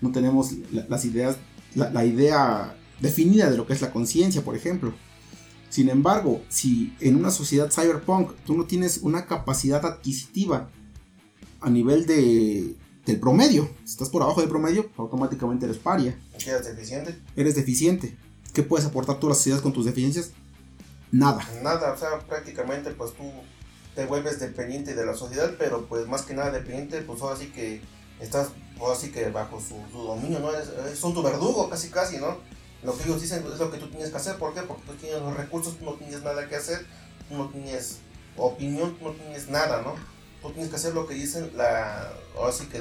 No 0.00 0.12
tenemos 0.12 0.52
las 0.70 1.04
ideas, 1.04 1.36
la 1.74 2.04
idea 2.04 2.76
definida 3.00 3.50
de 3.50 3.56
lo 3.56 3.66
que 3.66 3.72
es 3.72 3.80
la 3.80 3.92
conciencia, 3.92 4.42
por 4.42 4.54
ejemplo. 4.54 4.92
Sin 5.68 5.88
embargo, 5.88 6.42
si 6.48 6.94
en 7.00 7.16
una 7.16 7.30
sociedad 7.30 7.70
cyberpunk 7.70 8.30
tú 8.46 8.56
no 8.56 8.64
tienes 8.64 8.98
una 9.02 9.26
capacidad 9.26 9.84
adquisitiva 9.84 10.70
a 11.60 11.70
nivel 11.70 12.06
de, 12.06 12.76
del 13.04 13.20
promedio, 13.20 13.68
si 13.84 13.92
estás 13.92 14.08
por 14.08 14.22
abajo 14.22 14.40
del 14.40 14.48
promedio, 14.48 14.88
automáticamente 14.96 15.66
eres 15.66 15.78
paria. 15.78 16.18
¿Eres 16.34 16.64
deficiente? 16.64 17.18
Eres 17.34 17.54
deficiente. 17.56 18.16
¿Qué 18.56 18.62
puedes 18.62 18.86
aportar 18.86 19.20
tú 19.20 19.26
a 19.26 19.28
la 19.28 19.34
sociedad 19.34 19.60
con 19.60 19.74
tus 19.74 19.84
deficiencias? 19.84 20.30
Nada. 21.12 21.46
Nada, 21.62 21.92
o 21.92 21.98
sea, 21.98 22.20
prácticamente 22.20 22.90
pues 22.92 23.12
tú 23.12 23.30
te 23.94 24.06
vuelves 24.06 24.40
dependiente 24.40 24.94
de 24.94 25.04
la 25.04 25.12
sociedad, 25.12 25.56
pero 25.58 25.84
pues 25.84 26.06
más 26.06 26.22
que 26.22 26.32
nada 26.32 26.50
dependiente, 26.50 27.02
pues 27.02 27.20
ahora 27.20 27.36
sí 27.36 27.48
que 27.48 27.82
estás, 28.18 28.48
ahora 28.80 28.94
sí 28.94 29.12
que 29.12 29.28
bajo 29.28 29.60
su, 29.60 29.76
dominio, 29.92 30.38
¿no? 30.38 30.48
son 30.94 31.12
tu 31.12 31.22
verdugo 31.22 31.68
casi 31.68 31.90
casi, 31.90 32.16
¿no? 32.16 32.38
Lo 32.82 32.96
que 32.96 33.04
ellos 33.04 33.20
dicen 33.20 33.44
es 33.46 33.58
lo 33.58 33.70
que 33.70 33.76
tú 33.76 33.90
tienes 33.90 34.08
que 34.08 34.16
hacer. 34.16 34.38
¿Por 34.38 34.54
qué? 34.54 34.62
Porque 34.62 34.84
tú 34.86 34.94
tienes 34.94 35.20
los 35.20 35.36
recursos, 35.36 35.76
tú 35.76 35.84
no 35.84 35.92
tienes 35.92 36.22
nada 36.22 36.48
que 36.48 36.56
hacer, 36.56 36.86
tú 37.28 37.36
no 37.36 37.50
tienes 37.50 37.98
opinión, 38.38 38.96
tú 38.96 39.04
no 39.04 39.10
tienes 39.10 39.50
nada, 39.50 39.82
¿no? 39.82 39.96
Tú 40.40 40.50
tienes 40.52 40.70
que 40.70 40.76
hacer 40.76 40.94
lo 40.94 41.06
que 41.06 41.12
dicen 41.12 41.50
la, 41.58 42.10
ahora 42.34 42.52
sí 42.52 42.64
que 42.68 42.80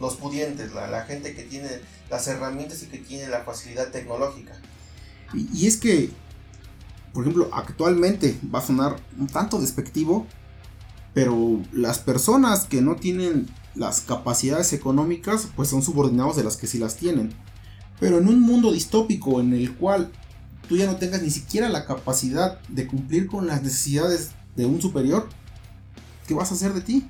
los 0.00 0.16
pudientes, 0.16 0.72
la, 0.72 1.04
gente 1.04 1.36
que 1.36 1.44
tiene 1.44 1.68
las 2.10 2.26
herramientas 2.26 2.82
y 2.82 2.88
que 2.88 2.98
tiene 2.98 3.28
la 3.28 3.42
facilidad 3.42 3.92
tecnológica. 3.92 4.60
Y, 5.34 5.66
es 5.66 5.76
que, 5.76 6.10
por 7.12 7.24
ejemplo, 7.24 7.50
actualmente 7.52 8.38
va 8.52 8.60
a 8.60 8.66
sonar 8.66 8.96
un 9.18 9.26
tanto 9.26 9.60
despectivo, 9.60 10.26
pero 11.14 11.60
las 11.72 11.98
personas 11.98 12.64
que 12.64 12.80
no 12.80 12.96
tienen 12.96 13.48
las 13.74 14.00
capacidades 14.00 14.72
económicas, 14.72 15.48
pues 15.54 15.68
son 15.68 15.82
subordinados 15.82 16.36
de 16.36 16.44
las 16.44 16.56
que 16.56 16.66
sí 16.66 16.78
las 16.78 16.96
tienen. 16.96 17.32
Pero 18.00 18.18
en 18.18 18.28
un 18.28 18.40
mundo 18.40 18.72
distópico 18.72 19.40
en 19.40 19.52
el 19.52 19.74
cual 19.74 20.10
tú 20.68 20.76
ya 20.76 20.86
no 20.86 20.96
tengas 20.96 21.22
ni 21.22 21.30
siquiera 21.30 21.68
la 21.68 21.86
capacidad 21.86 22.60
de 22.68 22.86
cumplir 22.86 23.26
con 23.26 23.46
las 23.46 23.62
necesidades 23.62 24.30
de 24.56 24.66
un 24.66 24.80
superior, 24.80 25.28
¿qué 26.26 26.34
vas 26.34 26.50
a 26.50 26.54
hacer 26.54 26.74
de 26.74 26.80
ti? 26.80 27.08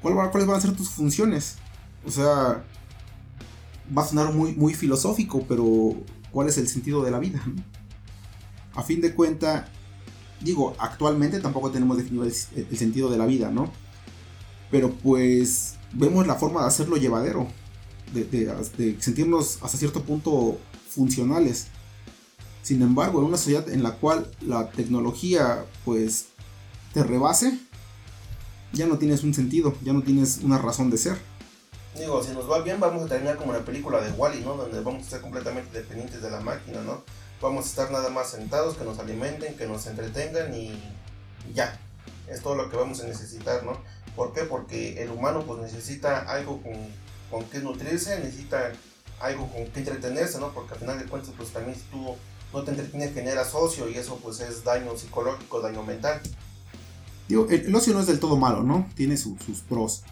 ¿Cuáles 0.00 0.46
van 0.46 0.56
a 0.56 0.60
ser 0.60 0.76
tus 0.76 0.90
funciones? 0.90 1.56
O 2.06 2.10
sea, 2.10 2.64
va 3.96 4.02
a 4.02 4.06
sonar 4.06 4.32
muy, 4.32 4.52
muy 4.52 4.74
filosófico, 4.74 5.44
pero 5.48 5.94
¿cuál 6.30 6.48
es 6.48 6.58
el 6.58 6.68
sentido 6.68 7.02
de 7.04 7.10
la 7.10 7.18
vida? 7.18 7.42
A 8.74 8.82
fin 8.82 9.00
de 9.00 9.14
cuenta, 9.14 9.68
digo, 10.40 10.74
actualmente 10.78 11.40
tampoco 11.40 11.70
tenemos 11.70 11.96
definido 11.96 12.24
el, 12.24 12.32
sentido 12.78 13.10
de 13.10 13.18
la 13.18 13.26
vida, 13.26 13.50
¿no? 13.50 13.72
Pero 14.70 14.92
pues 14.92 15.74
vemos 15.92 16.26
la 16.26 16.36
forma 16.36 16.60
de 16.60 16.68
hacerlo 16.68 16.96
llevadero 16.96 17.48
de, 18.12 18.96
sentirnos 19.00 19.58
hasta 19.62 19.78
cierto 19.78 20.02
punto 20.02 20.58
funcionales. 20.88 21.68
Sin 22.62 22.82
embargo, 22.82 23.20
en 23.20 23.26
una 23.26 23.36
sociedad 23.36 23.68
en 23.68 23.82
la 23.82 23.92
cual 23.92 24.30
la 24.40 24.70
tecnología 24.70 25.64
pues 25.84 26.26
te 26.92 27.02
rebase, 27.02 27.58
ya 28.72 28.86
no 28.86 28.98
tienes 28.98 29.24
un 29.24 29.34
sentido, 29.34 29.74
ya 29.82 29.92
no 29.92 30.02
tienes 30.02 30.40
una 30.42 30.58
razón 30.58 30.90
de 30.90 30.98
ser. 30.98 31.18
Digo, 31.98 32.22
si 32.22 32.32
nos 32.32 32.50
va 32.50 32.60
bien, 32.60 32.80
vamos 32.80 33.04
a 33.04 33.08
terminar 33.08 33.36
como 33.36 33.52
la 33.52 33.60
película 33.60 34.00
de 34.00 34.10
Wally, 34.12 34.40
¿no? 34.40 34.54
Donde 34.54 34.80
vamos 34.80 35.06
a 35.06 35.10
ser 35.10 35.20
completamente 35.20 35.76
dependientes 35.76 36.22
de 36.22 36.30
la 36.30 36.40
máquina, 36.40 36.80
¿no? 36.82 37.02
Vamos 37.40 37.66
a 37.66 37.68
estar 37.68 37.90
nada 37.90 38.08
más 38.10 38.30
sentados, 38.30 38.76
que 38.76 38.84
nos 38.84 38.98
alimenten, 38.98 39.56
que 39.56 39.66
nos 39.66 39.86
entretengan 39.86 40.54
y 40.54 40.72
ya. 41.54 41.78
Es 42.28 42.42
todo 42.42 42.54
lo 42.54 42.70
que 42.70 42.76
vamos 42.76 43.00
a 43.00 43.06
necesitar, 43.06 43.64
¿no? 43.64 43.78
¿Por 44.16 44.32
qué? 44.32 44.42
Porque 44.42 45.02
el 45.02 45.10
humano 45.10 45.44
pues 45.46 45.60
necesita 45.60 46.20
algo 46.20 46.60
con 46.62 46.74
con 47.30 47.44
qué 47.44 47.60
nutrirse, 47.60 48.18
necesita 48.20 48.72
algo 49.20 49.48
con 49.50 49.66
qué 49.66 49.80
entretenerse, 49.80 50.38
¿no? 50.38 50.52
Porque 50.52 50.74
al 50.74 50.80
final 50.80 50.98
de 50.98 51.04
cuentas, 51.06 51.32
pues 51.36 51.50
también 51.50 51.76
si 51.76 51.82
tú 51.90 52.16
no 52.52 52.62
te 52.62 52.70
entretienes, 52.70 53.14
generas 53.14 53.54
ocio 53.54 53.88
y 53.88 53.94
eso 53.94 54.18
pues 54.22 54.40
es 54.40 54.64
daño 54.64 54.96
psicológico, 54.96 55.60
daño 55.60 55.82
mental. 55.82 56.20
Digo, 57.28 57.46
el, 57.50 57.74
ocio 57.74 57.92
no 57.92 58.00
es 58.00 58.06
del 58.06 58.20
todo 58.20 58.36
malo, 58.36 58.62
¿no? 58.62 58.88
Tiene 58.94 59.16
sus 59.16 59.60
pros, 59.68 60.02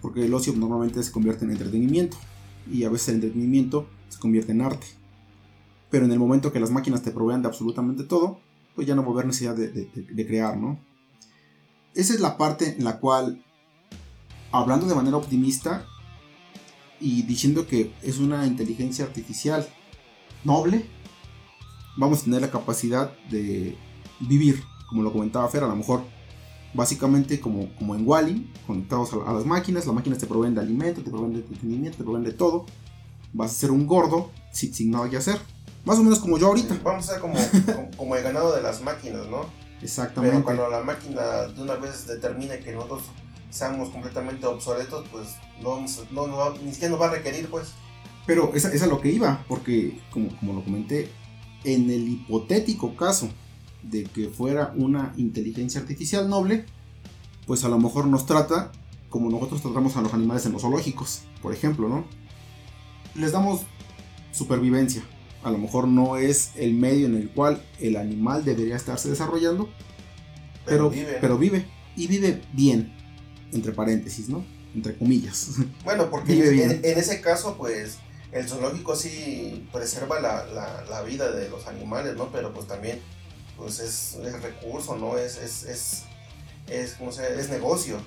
porque 0.00 0.24
el 0.24 0.34
ocio 0.34 0.52
normalmente 0.54 1.02
se 1.02 1.12
convierte 1.12 1.44
en 1.44 1.52
entretenimiento 1.52 2.16
y 2.70 2.84
a 2.84 2.90
veces 2.90 3.08
el 3.08 3.14
entretenimiento 3.16 3.86
se 4.08 4.18
convierte 4.18 4.52
en 4.52 4.62
arte. 4.62 4.86
Pero 5.90 6.04
en 6.04 6.12
el 6.12 6.18
momento 6.18 6.52
que 6.52 6.60
las 6.60 6.70
máquinas 6.70 7.02
te 7.02 7.10
provean 7.10 7.42
de 7.42 7.48
absolutamente 7.48 8.04
todo, 8.04 8.40
pues 8.74 8.86
ya 8.86 8.94
no 8.94 9.02
va 9.02 9.08
a 9.08 9.12
haber 9.12 9.26
necesidad 9.26 9.56
de, 9.56 10.26
crear, 10.26 10.56
¿no? 10.56 10.78
Esa 11.94 12.12
es 12.12 12.20
la 12.20 12.36
parte 12.36 12.76
en 12.76 12.84
la 12.84 12.98
cual, 12.98 13.42
hablando 14.52 14.86
de 14.86 14.94
manera 14.94 15.16
optimista, 15.16 15.86
y 17.00 17.22
diciendo 17.22 17.66
que 17.66 17.92
es 18.02 18.18
una 18.18 18.46
inteligencia 18.46 19.04
artificial 19.04 19.66
noble, 20.44 20.86
vamos 21.96 22.20
a 22.20 22.24
tener 22.24 22.40
la 22.40 22.50
capacidad 22.50 23.16
de 23.30 23.76
vivir, 24.20 24.62
como 24.88 25.02
lo 25.02 25.12
comentaba 25.12 25.48
Fer, 25.48 25.64
a 25.64 25.68
lo 25.68 25.76
mejor 25.76 26.04
básicamente 26.76 27.40
como, 27.40 27.74
como 27.76 27.94
en 27.94 28.06
Wally, 28.06 28.52
conectados 28.66 29.10
a, 29.26 29.32
las 29.32 29.46
máquinas, 29.46 29.86
las 29.86 29.94
máquinas 29.94 30.18
te 30.18 30.26
proveen 30.26 30.54
de 30.54 30.60
alimento, 30.60 31.02
te 31.02 31.10
proveen 31.10 31.32
de 31.32 31.38
entretenimiento, 31.40 31.98
te 31.98 32.04
proveen 32.04 32.24
de 32.24 32.32
todo, 32.32 32.66
vas 33.32 33.50
a 33.50 33.54
ser 33.54 33.70
un 33.70 33.86
gordo 33.86 34.30
sin, 34.52 34.72
sin 34.72 34.90
nada 34.90 35.08
que 35.08 35.16
hacer. 35.16 35.38
Más 35.84 35.98
o 35.98 36.02
menos 36.02 36.18
como 36.18 36.38
yo 36.38 36.48
ahorita. 36.48 36.78
vamos 36.84 37.08
a 37.08 37.12
ser 37.12 37.20
como, 37.20 37.36
como, 37.96 38.16
el 38.16 38.22
ganado 38.22 38.54
de 38.54 38.62
las 38.62 38.82
máquinas, 38.82 39.26
¿no? 39.28 39.46
Exactamente. 39.80 40.34
Pero 40.34 40.44
cuando 40.44 40.68
la 40.68 40.82
máquina 40.82 41.22
de 41.46 41.62
una 41.62 41.76
vez 41.76 42.06
determine 42.06 42.58
que 42.58 42.72
nosotros 42.72 43.02
seamos 43.50 43.90
completamente 43.90 44.46
obsoletos, 44.46 45.06
pues 45.10 45.36
no, 45.62 45.80
no, 46.12 46.54
ni 46.62 46.72
siquiera 46.72 46.90
nos 46.90 47.00
va 47.00 47.06
a 47.06 47.10
requerir, 47.10 47.48
pues. 47.48 47.68
Pero 48.26 48.52
esa, 48.54 48.72
es 48.72 48.82
a 48.82 48.86
lo 48.86 49.00
que 49.00 49.10
iba, 49.10 49.44
porque 49.48 50.00
como, 50.10 50.36
como 50.38 50.54
lo 50.54 50.64
comenté, 50.64 51.08
en 51.64 51.88
el 51.90 52.08
hipotético 52.08 52.96
caso 52.96 53.28
de 53.90 54.04
que 54.04 54.28
fuera 54.28 54.72
una 54.76 55.12
inteligencia 55.16 55.80
artificial 55.80 56.28
noble, 56.28 56.64
pues 57.46 57.64
a 57.64 57.68
lo 57.68 57.78
mejor 57.78 58.06
nos 58.06 58.26
trata 58.26 58.72
como 59.08 59.30
nosotros 59.30 59.62
tratamos 59.62 59.96
a 59.96 60.02
los 60.02 60.12
animales 60.12 60.44
en 60.46 60.52
los 60.52 60.62
zoológicos, 60.62 61.22
por 61.40 61.54
ejemplo, 61.54 61.88
¿no? 61.88 62.04
Les 63.14 63.32
damos 63.32 63.62
supervivencia. 64.32 65.02
A 65.42 65.50
lo 65.50 65.58
mejor 65.58 65.86
no 65.86 66.16
es 66.16 66.50
el 66.56 66.74
medio 66.74 67.06
en 67.06 67.14
el 67.14 67.30
cual 67.30 67.62
el 67.80 67.96
animal 67.96 68.44
debería 68.44 68.76
estarse 68.76 69.08
desarrollando, 69.08 69.68
pero, 70.64 70.92
pero 71.20 71.38
vive 71.38 71.66
y 71.96 72.08
vive 72.08 72.42
bien 72.52 72.92
entre 73.52 73.72
paréntesis, 73.72 74.28
¿no? 74.28 74.44
Entre 74.74 74.96
comillas. 74.96 75.52
Bueno, 75.84 76.10
porque 76.10 76.32
en, 76.82 76.98
ese 76.98 77.20
caso, 77.20 77.56
pues, 77.56 77.98
el 78.32 78.48
zoológico 78.48 78.96
sí 78.96 79.66
preserva 79.72 80.20
la, 80.20 81.02
vida 81.02 81.30
de 81.30 81.48
los 81.48 81.66
animales, 81.66 82.16
¿no? 82.16 82.30
Pero 82.32 82.52
pues 82.52 82.66
también, 82.66 83.00
pues 83.56 83.80
es, 83.80 84.16
recurso, 84.42 84.96
¿no? 84.96 85.16
Es, 85.16 85.38
es, 85.38 85.64
es, 85.64 86.02
es, 86.68 86.94
como 86.94 87.12
sea, 87.12 87.28
es 87.28 87.48
negocio. 87.48 87.98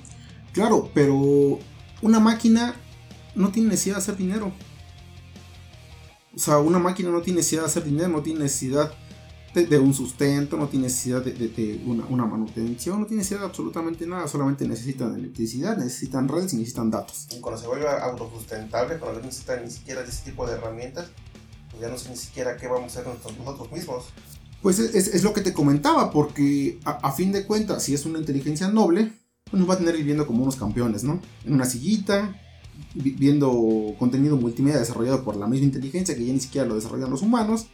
Claro, 0.53 0.89
pero 0.93 1.59
una 2.01 2.19
máquina 2.19 2.75
no 3.35 3.51
tiene 3.51 3.69
necesidad 3.69 3.95
de 3.95 4.01
hacer 4.01 4.17
dinero. 4.17 4.51
O 6.35 6.39
sea, 6.39 6.59
una 6.59 6.79
máquina 6.79 7.09
no 7.09 7.21
tiene 7.21 7.37
necesidad 7.37 7.63
de 7.63 7.67
hacer 7.67 7.83
dinero, 7.83 8.09
no 8.09 8.21
tiene 8.21 8.41
necesidad 8.41 8.93
de, 9.53 9.79
un 9.79 9.93
sustento, 9.93 10.57
no 10.57 10.67
tiene 10.67 10.85
necesidad 10.85 11.23
de, 11.23 11.81
una, 11.85 12.25
manutención, 12.25 13.01
no 13.01 13.07
tiene 13.07 13.21
necesidad 13.21 13.41
de 13.41 13.45
absolutamente 13.47 14.05
nada, 14.05 14.27
solamente 14.27 14.67
necesitan 14.67 15.15
electricidad, 15.15 15.75
necesitan 15.75 16.27
redes 16.27 16.53
y 16.53 16.57
necesitan 16.57 16.91
datos. 16.91 17.27
Y 17.31 17.39
cuando 17.39 17.59
se 17.59 17.67
vuelve 17.67 17.87
autosustentable, 17.87 18.99
cuando 18.99 19.19
no 19.19 19.25
necesitan 19.25 19.63
ni 19.63 19.71
siquiera 19.71 20.03
de 20.03 20.09
ese 20.09 20.23
tipo 20.23 20.45
de 20.45 20.53
herramientas, 20.53 21.09
pues 21.71 21.81
ya 21.81 21.89
no 21.89 21.97
sé 21.97 22.09
ni 22.09 22.17
siquiera 22.17 22.57
qué 22.57 22.67
vamos 22.67 22.95
a 22.95 23.01
hacer 23.01 23.13
nosotros 23.39 23.71
mismos. 23.71 24.05
Pues 24.62 24.80
es, 24.80 25.24
lo 25.24 25.34
que 25.34 25.41
te 25.41 25.53
comentaba, 25.53 26.12
porque 26.12 26.80
a, 26.84 27.12
fin 27.14 27.32
de 27.32 27.45
cuentas, 27.45 27.84
si 27.84 27.93
es 27.93 28.05
una 28.05 28.20
inteligencia 28.20 28.68
noble, 28.68 29.14
pues 29.45 29.60
nos 29.60 29.70
va 29.70 29.76
a 29.76 29.78
tener 29.78 29.95
viviendo 29.95 30.28
como 30.28 30.43
unos 30.43 30.57
campeones, 30.57 31.03
¿no? 31.03 31.22
En 31.45 31.53
una 31.53 31.66
sillita, 31.66 32.36
viendo 32.93 33.95
contenido 33.97 34.36
multimedia 34.36 34.80
desarrollado 34.80 35.24
por 35.24 35.38
la 35.38 35.47
misma 35.47 35.66
inteligencia 35.66 36.16
que 36.16 36.26
ya 36.26 36.34
ni 36.34 36.39
siquiera 36.39 36.68
lo 36.68 36.76
desarrollan 36.76 37.10
los 37.10 37.22
humanos 37.22 37.68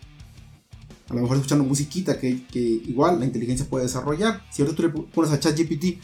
a 1.09 1.13
lo 1.13 1.21
mejor 1.21 1.37
escuchando 1.37 1.63
musiquita 1.63 2.19
que, 2.19 2.45
igual 2.53 3.19
la 3.19 3.25
inteligencia 3.25 3.65
puede 3.67 3.85
desarrollar. 3.85 4.41
Si 4.51 4.61
ahorita 4.61 4.75
tú 4.75 4.83
le 4.83 4.89
pones 4.89 5.31
a 5.31 5.39
ChatGPT, 5.39 5.99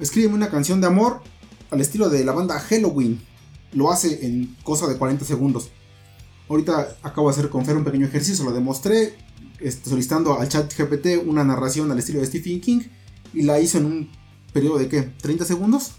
escríbeme 0.00 0.34
una 0.34 0.50
canción 0.50 0.80
de 0.80 0.88
amor 0.88 1.20
al 1.70 1.80
estilo 1.80 2.08
de 2.08 2.24
la 2.24 2.32
banda 2.32 2.58
Halloween. 2.58 3.20
lo 3.72 3.90
hace 3.90 4.26
en 4.26 4.56
cosa 4.62 4.86
de 4.86 4.96
40 4.96 5.24
segundos. 5.24 5.70
Ahorita 6.48 6.96
acabo 7.02 7.28
de 7.28 7.34
hacer 7.34 7.48
con 7.48 7.64
Fer 7.64 7.76
un 7.76 7.84
pequeño 7.84 8.06
ejercicio, 8.06 8.44
lo 8.44 8.52
demostré, 8.52 9.14
solicitando 9.70 10.38
al 10.38 10.48
chat 10.48 10.72
GPT 10.76 11.26
una 11.26 11.44
narración 11.44 11.90
al 11.90 11.98
estilo 11.98 12.20
de 12.20 12.26
Stephen 12.26 12.60
King 12.60 12.80
y 13.32 13.42
la 13.42 13.60
hizo 13.60 13.78
en 13.78 13.86
un 13.86 14.10
periodo 14.52 14.78
de 14.78 14.88
qué, 14.88 15.02
30 15.02 15.44
segundos. 15.44 15.92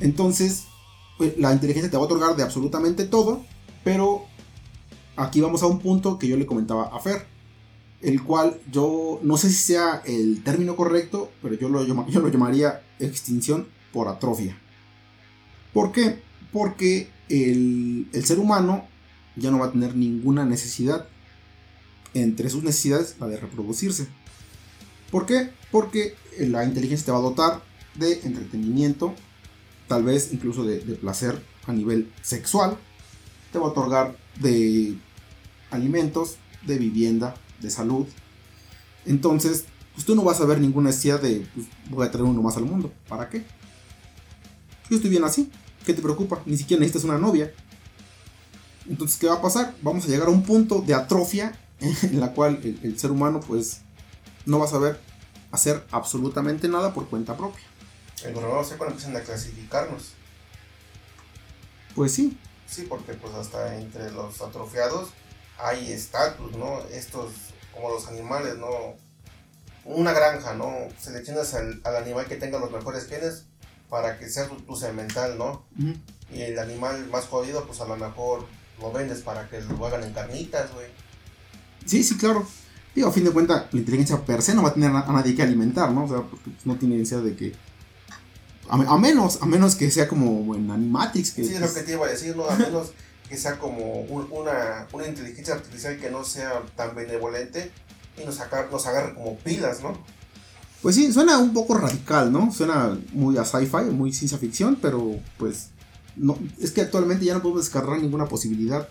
Entonces, 0.00 0.64
pues, 1.18 1.38
la 1.38 1.52
inteligencia 1.52 1.90
te 1.90 1.96
va 1.96 2.02
a 2.02 2.06
otorgar 2.06 2.36
de 2.36 2.42
absolutamente 2.42 3.04
todo, 3.04 3.42
pero 3.84 4.26
aquí 5.16 5.40
vamos 5.40 5.62
a 5.62 5.66
un 5.66 5.80
punto 5.80 6.18
que 6.18 6.28
yo 6.28 6.36
le 6.36 6.46
comentaba 6.46 6.94
a 6.94 7.00
Fer, 7.00 7.26
el 8.02 8.22
cual 8.22 8.60
yo 8.70 9.20
no 9.22 9.36
sé 9.36 9.48
si 9.48 9.54
sea 9.54 10.02
el 10.04 10.42
término 10.42 10.76
correcto, 10.76 11.30
pero 11.42 11.54
yo 11.54 11.68
lo, 11.68 11.84
yo 11.84 12.20
lo 12.20 12.28
llamaría 12.28 12.82
extinción 12.98 13.66
por 13.92 14.08
atrofia. 14.08 14.58
¿Por 15.72 15.92
qué? 15.92 16.22
Porque 16.52 17.10
el, 17.28 18.08
el 18.12 18.24
ser 18.24 18.38
humano 18.38 18.86
ya 19.36 19.50
no 19.50 19.58
va 19.58 19.66
a 19.66 19.72
tener 19.72 19.96
ninguna 19.96 20.44
necesidad. 20.44 21.08
Entre 22.16 22.48
sus 22.48 22.62
necesidades, 22.62 23.16
la 23.20 23.26
de 23.26 23.36
reproducirse. 23.36 24.08
¿Por 25.10 25.26
qué? 25.26 25.50
Porque 25.70 26.14
la 26.38 26.64
inteligencia 26.64 27.04
te 27.04 27.12
va 27.12 27.18
a 27.18 27.20
dotar 27.20 27.62
de 27.94 28.20
entretenimiento, 28.22 29.14
tal 29.86 30.02
vez 30.02 30.32
incluso 30.32 30.64
de, 30.64 30.78
placer 30.94 31.38
a 31.66 31.74
nivel 31.74 32.10
sexual, 32.22 32.78
te 33.52 33.58
va 33.58 33.66
a 33.66 33.68
otorgar 33.68 34.16
de 34.40 34.96
alimentos, 35.70 36.36
de 36.66 36.78
vivienda, 36.78 37.34
de 37.60 37.68
salud. 37.68 38.06
Entonces, 39.04 39.66
pues 39.92 40.06
tú 40.06 40.14
no 40.14 40.24
vas 40.24 40.40
a 40.40 40.46
ver 40.46 40.58
ninguna 40.58 40.88
necesidad 40.88 41.20
de 41.20 41.46
pues, 41.54 41.66
voy 41.90 42.06
a 42.06 42.10
traer 42.10 42.24
uno 42.24 42.40
más 42.40 42.56
al 42.56 42.64
mundo. 42.64 42.94
¿Para 43.10 43.28
qué? 43.28 43.44
Yo 44.88 44.96
estoy 44.96 45.10
bien 45.10 45.24
así. 45.24 45.50
¿Qué 45.84 45.92
te 45.92 46.00
preocupa? 46.00 46.40
Ni 46.46 46.56
siquiera 46.56 46.80
necesitas 46.80 47.04
una 47.04 47.18
novia. 47.18 47.52
Entonces, 48.88 49.18
¿qué 49.18 49.26
va 49.26 49.34
a 49.34 49.42
pasar? 49.42 49.74
Vamos 49.82 50.06
a 50.06 50.08
llegar 50.08 50.28
a 50.28 50.30
un 50.30 50.44
punto 50.44 50.80
de 50.80 50.94
atrofia 50.94 51.52
en 51.80 52.20
la 52.20 52.32
cual 52.32 52.60
el, 52.62 52.80
el 52.82 52.98
ser 52.98 53.10
humano 53.10 53.40
pues 53.40 53.82
no 54.44 54.58
va 54.58 54.66
a 54.66 54.68
saber 54.68 55.00
hacer 55.50 55.84
absolutamente 55.90 56.68
nada 56.68 56.94
por 56.94 57.08
cuenta 57.08 57.36
propia. 57.36 57.64
El 58.24 58.36
a 58.38 58.64
ser 58.64 58.78
cuando 58.78 58.94
empiecen 58.94 59.16
a 59.16 59.20
clasificarnos. 59.20 60.12
Pues 61.94 62.12
sí. 62.12 62.38
Sí, 62.66 62.86
porque 62.88 63.14
pues 63.14 63.34
hasta 63.34 63.76
entre 63.76 64.10
los 64.10 64.40
atrofiados 64.40 65.10
hay 65.58 65.92
estatus, 65.92 66.56
¿no? 66.56 66.80
Estos, 66.90 67.32
como 67.72 67.90
los 67.90 68.06
animales, 68.08 68.56
¿no? 68.56 68.94
Una 69.84 70.12
granja, 70.12 70.54
¿no? 70.54 70.72
Seleccionas 70.98 71.54
al, 71.54 71.80
animal 71.84 72.26
que 72.26 72.36
tenga 72.36 72.58
los 72.58 72.70
mejores 72.70 73.06
genes 73.06 73.44
para 73.88 74.18
que 74.18 74.28
sea 74.28 74.48
tu, 74.48 74.56
tu 74.56 74.76
semental, 74.76 75.38
¿no? 75.38 75.64
Y 76.32 76.42
el 76.42 76.58
animal 76.58 77.06
más 77.06 77.26
jodido, 77.26 77.66
pues 77.66 77.80
a 77.80 77.86
lo 77.86 77.96
mejor 77.96 78.46
lo 78.80 78.92
vendes 78.92 79.20
para 79.20 79.48
que 79.48 79.60
lo 79.60 79.86
hagan 79.86 80.02
en 80.02 80.12
carnitas, 80.12 80.72
güey. 80.74 80.88
Sí, 81.86 82.02
sí, 82.02 82.16
claro. 82.16 82.46
Digo, 82.94 83.08
a 83.08 83.12
fin 83.12 83.24
de 83.24 83.30
cuentas, 83.30 83.66
la 83.72 83.78
inteligencia 83.78 84.24
per 84.24 84.42
se 84.42 84.54
no 84.54 84.62
va 84.62 84.70
a 84.70 84.74
tener 84.74 84.90
a, 84.90 85.12
nadie 85.12 85.34
que 85.34 85.42
alimentar, 85.42 85.90
¿no? 85.92 86.04
O 86.04 86.08
sea, 86.08 86.22
porque 86.22 86.50
no 86.64 86.76
tiene 86.76 86.96
necesidad 86.96 87.22
de 87.22 87.36
que. 87.36 87.54
A, 88.68 88.98
menos, 88.98 89.40
a 89.42 89.46
menos 89.46 89.76
que 89.76 89.90
sea 89.90 90.08
como 90.08 90.54
en 90.54 90.70
Animatrix. 90.70 91.32
Que, 91.32 91.44
sí, 91.44 91.54
es 91.54 91.60
lo 91.60 91.72
que 91.72 91.82
te 91.82 91.92
iba 91.92 92.06
a 92.06 92.10
decir, 92.10 92.36
¿no? 92.36 92.48
A 92.48 92.56
menos 92.56 92.92
que 93.28 93.36
sea 93.36 93.58
como 93.58 94.00
una, 94.02 94.86
una 94.92 95.06
inteligencia 95.06 95.54
artificial 95.54 95.98
que 95.98 96.10
no 96.10 96.24
sea 96.24 96.62
tan 96.74 96.94
benevolente 96.94 97.70
y 98.20 98.24
nos, 98.24 98.38
nos 98.70 98.86
agarre 98.86 99.14
como 99.14 99.36
pilas, 99.38 99.82
¿no? 99.82 99.96
Pues 100.82 100.94
sí, 100.94 101.12
suena 101.12 101.38
un 101.38 101.52
poco 101.52 101.74
radical, 101.74 102.32
¿no? 102.32 102.52
Suena 102.52 102.98
muy 103.12 103.36
a 103.38 103.44
sci-fi, 103.44 103.90
muy 103.90 104.12
ciencia 104.12 104.38
ficción, 104.38 104.78
pero 104.80 105.18
pues 105.38 105.68
no, 106.16 106.38
es 106.60 106.70
que 106.70 106.80
actualmente 106.80 107.24
ya 107.24 107.34
no 107.34 107.42
podemos 107.42 107.64
descargar 107.64 108.00
ninguna 108.00 108.26
posibilidad 108.26 108.88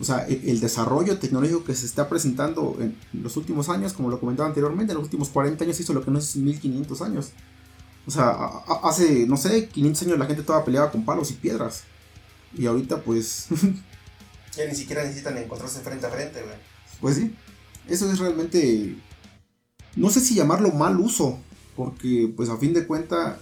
o 0.00 0.04
sea, 0.04 0.26
e, 0.28 0.50
el 0.50 0.60
desarrollo 0.60 1.18
tecnológico 1.18 1.64
que 1.64 1.74
se 1.74 1.86
está 1.86 2.08
presentando 2.08 2.76
en 2.80 2.96
los 3.12 3.36
últimos 3.36 3.68
años, 3.68 3.92
como 3.92 4.10
lo 4.10 4.20
comentaba 4.20 4.48
anteriormente, 4.48 4.92
en 4.92 4.98
los 4.98 5.06
últimos 5.06 5.28
40 5.30 5.64
años 5.64 5.80
hizo 5.80 5.92
lo 5.92 6.04
que 6.04 6.10
no 6.10 6.18
es 6.18 6.36
1500 6.36 7.02
años. 7.02 7.30
O 8.06 8.10
sea, 8.10 8.30
hace, 8.84 9.26
no 9.26 9.36
sé, 9.36 9.68
500 9.68 10.02
años 10.04 10.18
la 10.18 10.26
gente 10.26 10.40
estaba 10.40 10.64
peleada 10.64 10.90
con 10.90 11.04
palos 11.04 11.30
y 11.30 11.34
piedras. 11.34 11.82
Y 12.56 12.66
ahorita 12.66 13.02
pues... 13.02 13.48
ya 14.56 14.66
ni 14.66 14.74
siquiera 14.74 15.02
necesitan 15.02 15.36
encontrarse 15.36 15.80
frente 15.80 16.06
a 16.06 16.10
frente, 16.10 16.42
güey. 16.42 16.56
Pues 17.00 17.16
sí. 17.16 17.34
Eso 17.86 18.10
es 18.10 18.18
realmente... 18.18 18.96
No 19.96 20.10
sé 20.10 20.20
si 20.20 20.34
llamarlo 20.34 20.70
mal 20.70 20.98
uso. 20.98 21.38
Porque 21.76 22.32
pues 22.34 22.48
a 22.48 22.56
fin 22.56 22.72
de 22.72 22.86
cuentas 22.86 23.36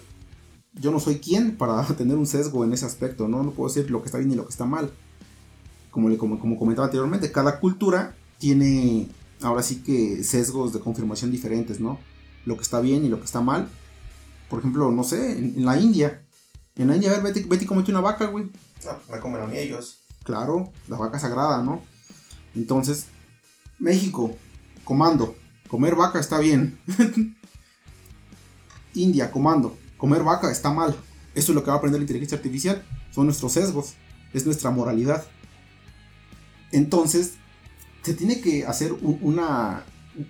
yo 0.75 0.91
no 0.91 1.01
soy 1.01 1.21
quien 1.21 1.57
para 1.57 1.83
tener 1.97 2.17
un 2.17 2.27
sesgo 2.27 2.65
en 2.65 2.73
ese 2.73 2.87
aspecto, 2.87 3.29
¿no? 3.29 3.43
No 3.43 3.53
puedo 3.53 3.73
decir 3.73 3.91
lo 3.91 4.03
que 4.03 4.07
está 4.07 4.19
bien 4.19 4.33
y 4.33 4.35
lo 4.35 4.45
que 4.45 4.53
está 4.53 4.65
mal 4.65 4.91
como, 5.97 6.19
como, 6.19 6.39
como 6.39 6.59
comentaba 6.59 6.85
anteriormente, 6.85 7.33
cada 7.33 7.59
cultura 7.59 8.15
tiene 8.37 9.09
ahora 9.41 9.63
sí 9.63 9.77
que 9.77 10.23
sesgos 10.23 10.75
de 10.75 10.81
confirmación 10.81 11.31
diferentes, 11.31 11.81
¿no? 11.81 11.99
Lo 12.45 12.57
que 12.57 12.63
está 12.63 12.81
bien 12.81 13.07
y 13.07 13.09
lo 13.09 13.19
que 13.19 13.25
está 13.25 13.41
mal. 13.41 13.67
Por 14.51 14.59
ejemplo, 14.59 14.93
no 14.93 15.05
sé, 15.05 15.39
en, 15.39 15.65
la 15.65 15.81
India. 15.81 16.23
En 16.75 16.89
la 16.89 16.97
India, 16.97 17.11
a 17.11 17.15
ver, 17.15 17.23
Betty, 17.23 17.49
Betty 17.49 17.65
comete 17.65 17.91
una 17.91 18.03
vaca, 18.03 18.27
güey. 18.27 18.51
No, 18.85 18.93
me 19.11 19.21
comen 19.21 19.41
a 19.41 19.47
mí 19.47 19.57
ellos. 19.57 20.01
Claro, 20.23 20.71
la 20.87 20.99
vaca 20.99 21.19
sagrada, 21.19 21.63
¿no? 21.63 21.81
Entonces, 22.55 23.07
México, 23.79 24.37
comando, 24.85 25.35
comer 25.67 25.95
vaca 25.95 26.21
está 26.21 26.39
bien. 26.41 26.79
India, 28.95 29.31
comando, 29.31 29.79
comer 29.97 30.23
vaca 30.23 30.53
está 30.53 30.71
mal. 30.71 30.95
Eso 31.35 31.53
es 31.53 31.57
lo 31.57 31.65
que 31.65 31.69
va 31.69 31.77
a 31.77 31.79
aprender 31.79 32.01
la 32.01 32.05
inteligencia 32.05 32.37
artificial. 32.37 32.85
Son 33.13 33.25
nuestros 33.25 33.53
sesgos, 33.53 33.95
es 34.35 34.45
nuestra 34.45 34.71
moralidad. 34.71 35.25
Entonces, 36.73 37.35
se 38.03 38.15
tiene 38.15 38.41
que 38.41 38.67
hacer 38.67 38.93
una, 38.93 39.85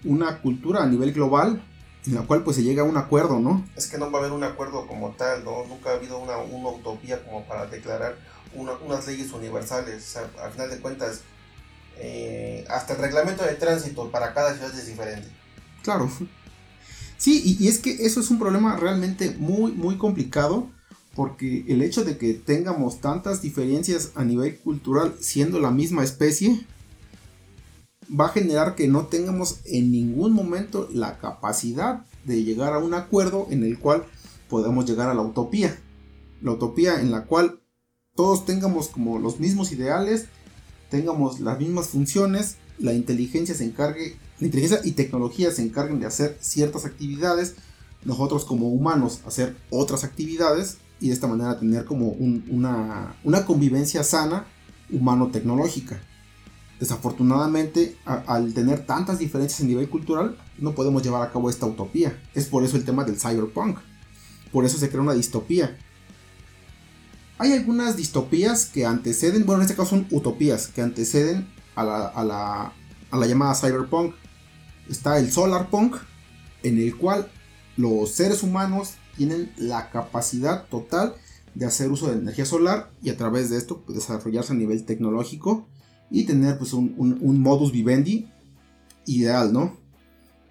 una 0.04 0.40
cultura 0.40 0.82
a 0.82 0.86
nivel 0.86 1.12
global 1.12 1.62
en 2.06 2.14
la 2.14 2.22
cual 2.22 2.44
pues 2.44 2.56
se 2.56 2.62
llega 2.62 2.82
a 2.82 2.84
un 2.84 2.96
acuerdo, 2.96 3.40
¿no? 3.40 3.66
Es 3.76 3.88
que 3.88 3.98
no 3.98 4.10
va 4.10 4.18
a 4.18 4.20
haber 4.22 4.32
un 4.32 4.44
acuerdo 4.44 4.86
como 4.86 5.10
tal, 5.10 5.44
¿no? 5.44 5.66
Nunca 5.66 5.90
ha 5.90 5.94
habido 5.94 6.18
una, 6.18 6.38
utopía 6.38 7.22
como 7.24 7.44
para 7.44 7.66
declarar 7.66 8.16
unas 8.54 9.06
leyes 9.06 9.32
universales. 9.32 10.04
O 10.04 10.06
sea, 10.06 10.30
al 10.42 10.52
final 10.52 10.70
de 10.70 10.78
cuentas, 10.78 11.22
eh, 11.98 12.64
hasta 12.68 12.94
el 12.94 13.00
reglamento 13.00 13.44
de 13.44 13.54
tránsito 13.54 14.10
para 14.10 14.32
cada 14.34 14.54
ciudad 14.54 14.72
es 14.78 14.86
diferente. 14.86 15.28
Claro. 15.82 16.10
Sí, 17.16 17.42
y, 17.44 17.64
y, 17.64 17.68
es 17.68 17.78
que 17.78 18.06
eso 18.06 18.20
es 18.20 18.30
un 18.30 18.38
problema 18.38 18.76
realmente 18.76 19.34
muy, 19.38 19.72
muy 19.72 19.96
complicado 19.96 20.68
porque 21.16 21.64
el 21.66 21.80
hecho 21.80 22.04
de 22.04 22.18
que 22.18 22.34
tengamos 22.34 23.00
tantas 23.00 23.40
diferencias 23.40 24.12
a 24.14 24.22
nivel 24.22 24.58
cultural 24.58 25.14
siendo 25.18 25.58
la 25.58 25.70
misma 25.70 26.04
especie 26.04 26.60
va 28.08 28.26
a 28.26 28.32
generar 28.32 28.74
que 28.74 28.86
no 28.86 29.06
tengamos 29.06 29.60
en 29.64 29.90
ningún 29.90 30.32
momento 30.32 30.88
la 30.92 31.18
capacidad 31.18 32.04
de 32.24 32.44
llegar 32.44 32.74
a 32.74 32.78
un 32.78 32.92
acuerdo 32.92 33.48
en 33.50 33.64
el 33.64 33.78
cual 33.78 34.04
podamos 34.48 34.84
llegar 34.84 35.08
a 35.08 35.14
la 35.14 35.22
utopía. 35.22 35.76
La 36.42 36.52
utopía 36.52 37.00
en 37.00 37.10
la 37.10 37.24
cual 37.24 37.60
todos 38.14 38.44
tengamos 38.44 38.88
como 38.88 39.18
los 39.18 39.40
mismos 39.40 39.72
ideales, 39.72 40.26
tengamos 40.90 41.40
las 41.40 41.58
mismas 41.58 41.88
funciones, 41.88 42.56
la 42.78 42.92
inteligencia 42.92 43.54
se 43.54 43.64
encargue, 43.64 44.16
la 44.38 44.46
inteligencia 44.46 44.80
y 44.84 44.92
tecnología 44.92 45.50
se 45.50 45.62
encarguen 45.62 45.98
de 45.98 46.06
hacer 46.06 46.36
ciertas 46.40 46.84
actividades, 46.84 47.54
nosotros 48.04 48.44
como 48.44 48.68
humanos 48.68 49.20
hacer 49.26 49.56
otras 49.70 50.04
actividades 50.04 50.76
y 51.00 51.08
de 51.08 51.14
esta 51.14 51.26
manera 51.26 51.58
tener 51.58 51.84
como 51.84 52.08
una, 52.10 53.14
convivencia 53.46 54.02
sana 54.02 54.46
humano-tecnológica. 54.90 56.00
Desafortunadamente, 56.80 57.96
al 58.04 58.52
tener 58.52 58.84
tantas 58.84 59.18
diferencias 59.18 59.62
a 59.62 59.64
nivel 59.64 59.88
cultural, 59.88 60.36
no 60.58 60.74
podemos 60.74 61.02
llevar 61.02 61.22
a 61.22 61.32
cabo 61.32 61.48
esta 61.48 61.66
utopía. 61.66 62.20
Es 62.34 62.46
por 62.46 62.64
eso 62.64 62.76
el 62.76 62.84
tema 62.84 63.04
del 63.04 63.18
cyberpunk. 63.18 63.78
Por 64.52 64.64
eso 64.64 64.78
se 64.78 64.88
crea 64.88 65.00
una 65.02 65.14
distopía. 65.14 65.76
Hay 67.38 67.52
algunas 67.52 67.96
distopías 67.96 68.66
que 68.66 68.86
anteceden, 68.86 69.44
bueno, 69.44 69.62
en 69.62 69.66
este 69.66 69.76
caso 69.76 69.90
son 69.90 70.06
utopías, 70.10 70.68
que 70.68 70.82
anteceden 70.82 71.46
a 71.74 71.84
la, 71.84 72.06
a 72.06 72.24
la, 72.24 72.72
a 73.10 73.16
la 73.16 73.26
llamada 73.26 73.54
cyberpunk. 73.54 74.14
Está 74.88 75.18
el 75.18 75.30
solarpunk, 75.30 75.96
en 76.62 76.78
el 76.78 76.96
cual 76.96 77.30
los 77.76 78.12
seres 78.12 78.42
humanos 78.42 78.94
tienen 79.16 79.52
la 79.56 79.90
capacidad 79.90 80.66
total 80.68 81.14
de 81.54 81.64
hacer 81.66 81.90
uso 81.90 82.08
de 82.08 82.18
energía 82.18 82.44
solar 82.44 82.90
y 83.02 83.10
a 83.10 83.16
través 83.16 83.50
de 83.50 83.56
esto 83.56 83.80
pues, 83.80 83.98
desarrollarse 83.98 84.52
a 84.52 84.56
nivel 84.56 84.84
tecnológico 84.84 85.66
y 86.10 86.24
tener 86.24 86.58
pues 86.58 86.72
un, 86.72 87.40
modus 87.40 87.72
vivendi 87.72 88.28
ideal, 89.06 89.52
¿no? 89.52 89.76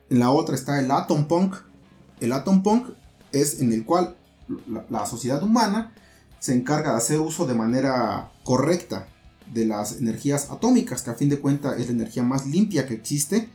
En 0.10 0.20
la 0.20 0.32
otra 0.32 0.56
está 0.56 0.80
el 0.80 0.92
Atom 0.92 1.28
Punk. 1.28 1.56
El 2.20 2.32
Atom 2.32 2.64
Punk 2.64 2.90
es 3.32 3.62
en 3.62 3.72
el 3.72 3.86
cual 3.86 4.16
la, 4.90 5.06
sociedad 5.06 5.42
humana 5.44 5.94
se 6.40 6.54
encarga 6.54 6.92
de 6.92 6.98
hacer 6.98 7.20
uso 7.20 7.46
de 7.46 7.54
manera 7.54 8.32
correcta 8.44 9.08
de 9.54 9.66
las 9.66 9.98
energías 9.98 10.50
atómicas, 10.50 11.04
que 11.04 11.12
a 11.12 11.16
fin 11.16 11.30
de 11.30 11.40
cuentas 11.40 11.80
es 11.80 11.88
la 11.88 11.94
energía 11.94 12.24
más 12.24 12.46
limpia 12.48 12.88
que 12.88 12.96
existe. 12.96 13.50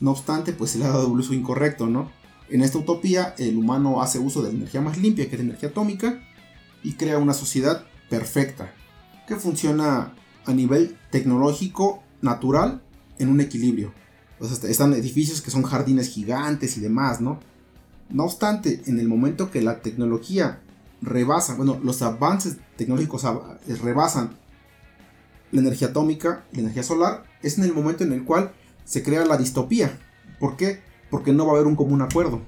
No 0.00 0.12
obstante, 0.12 0.52
pues 0.52 0.72
se 0.72 0.78
le 0.78 0.84
ha 0.84 0.88
dado 0.88 1.08
un 1.08 1.18
uso 1.18 1.32
incorrecto, 1.32 1.86
¿no? 1.86 2.10
En 2.50 2.62
esta 2.62 2.78
utopía, 2.78 3.34
el 3.38 3.56
humano 3.56 4.00
hace 4.00 4.18
uso 4.18 4.42
de 4.42 4.50
la 4.50 4.56
energía 4.56 4.80
más 4.80 4.96
limpia, 4.98 5.28
que 5.28 5.36
es 5.36 5.38
la 5.38 5.44
energía 5.44 5.68
atómica, 5.68 6.20
y 6.82 6.94
crea 6.94 7.18
una 7.18 7.34
sociedad 7.34 7.84
perfecta, 8.08 8.72
que 9.26 9.36
funciona 9.36 10.14
a 10.46 10.52
nivel 10.54 10.96
tecnológico, 11.10 12.02
natural, 12.22 12.82
en 13.18 13.28
un 13.28 13.40
equilibrio. 13.40 13.92
Están 14.40 14.94
edificios 14.94 15.42
que 15.42 15.50
son 15.50 15.62
jardines 15.62 16.08
gigantes 16.08 16.76
y 16.76 16.80
demás, 16.80 17.20
¿no? 17.20 17.40
No 18.08 18.24
obstante, 18.24 18.82
en 18.86 18.98
el 18.98 19.08
momento 19.08 19.50
que 19.50 19.60
la 19.60 19.82
tecnología 19.82 20.60
rebasa, 21.02 21.54
bueno, 21.54 21.78
los 21.82 22.00
avances 22.02 22.56
tecnológicos 22.76 23.24
rebasan 23.82 24.36
la 25.52 25.60
energía 25.60 25.88
atómica, 25.88 26.44
la 26.52 26.60
energía 26.60 26.82
solar, 26.82 27.24
es 27.42 27.58
en 27.58 27.64
el 27.64 27.74
momento 27.74 28.04
en 28.04 28.12
el 28.12 28.24
cual 28.24 28.52
se 28.84 29.02
crea 29.02 29.24
la 29.26 29.36
distopía. 29.36 29.98
¿Por 30.40 30.56
qué? 30.56 30.80
Porque 31.10 31.32
no 31.32 31.46
va 31.46 31.52
a 31.52 31.54
haber 31.56 31.66
un 31.66 31.76
común 31.76 32.02
acuerdo. 32.02 32.40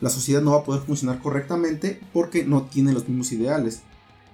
La 0.00 0.10
sociedad 0.10 0.42
no 0.42 0.52
va 0.52 0.58
a 0.58 0.64
poder 0.64 0.82
funcionar 0.82 1.20
correctamente 1.20 2.00
porque 2.12 2.44
no 2.44 2.64
tiene 2.64 2.92
los 2.92 3.08
mismos 3.08 3.32
ideales. 3.32 3.80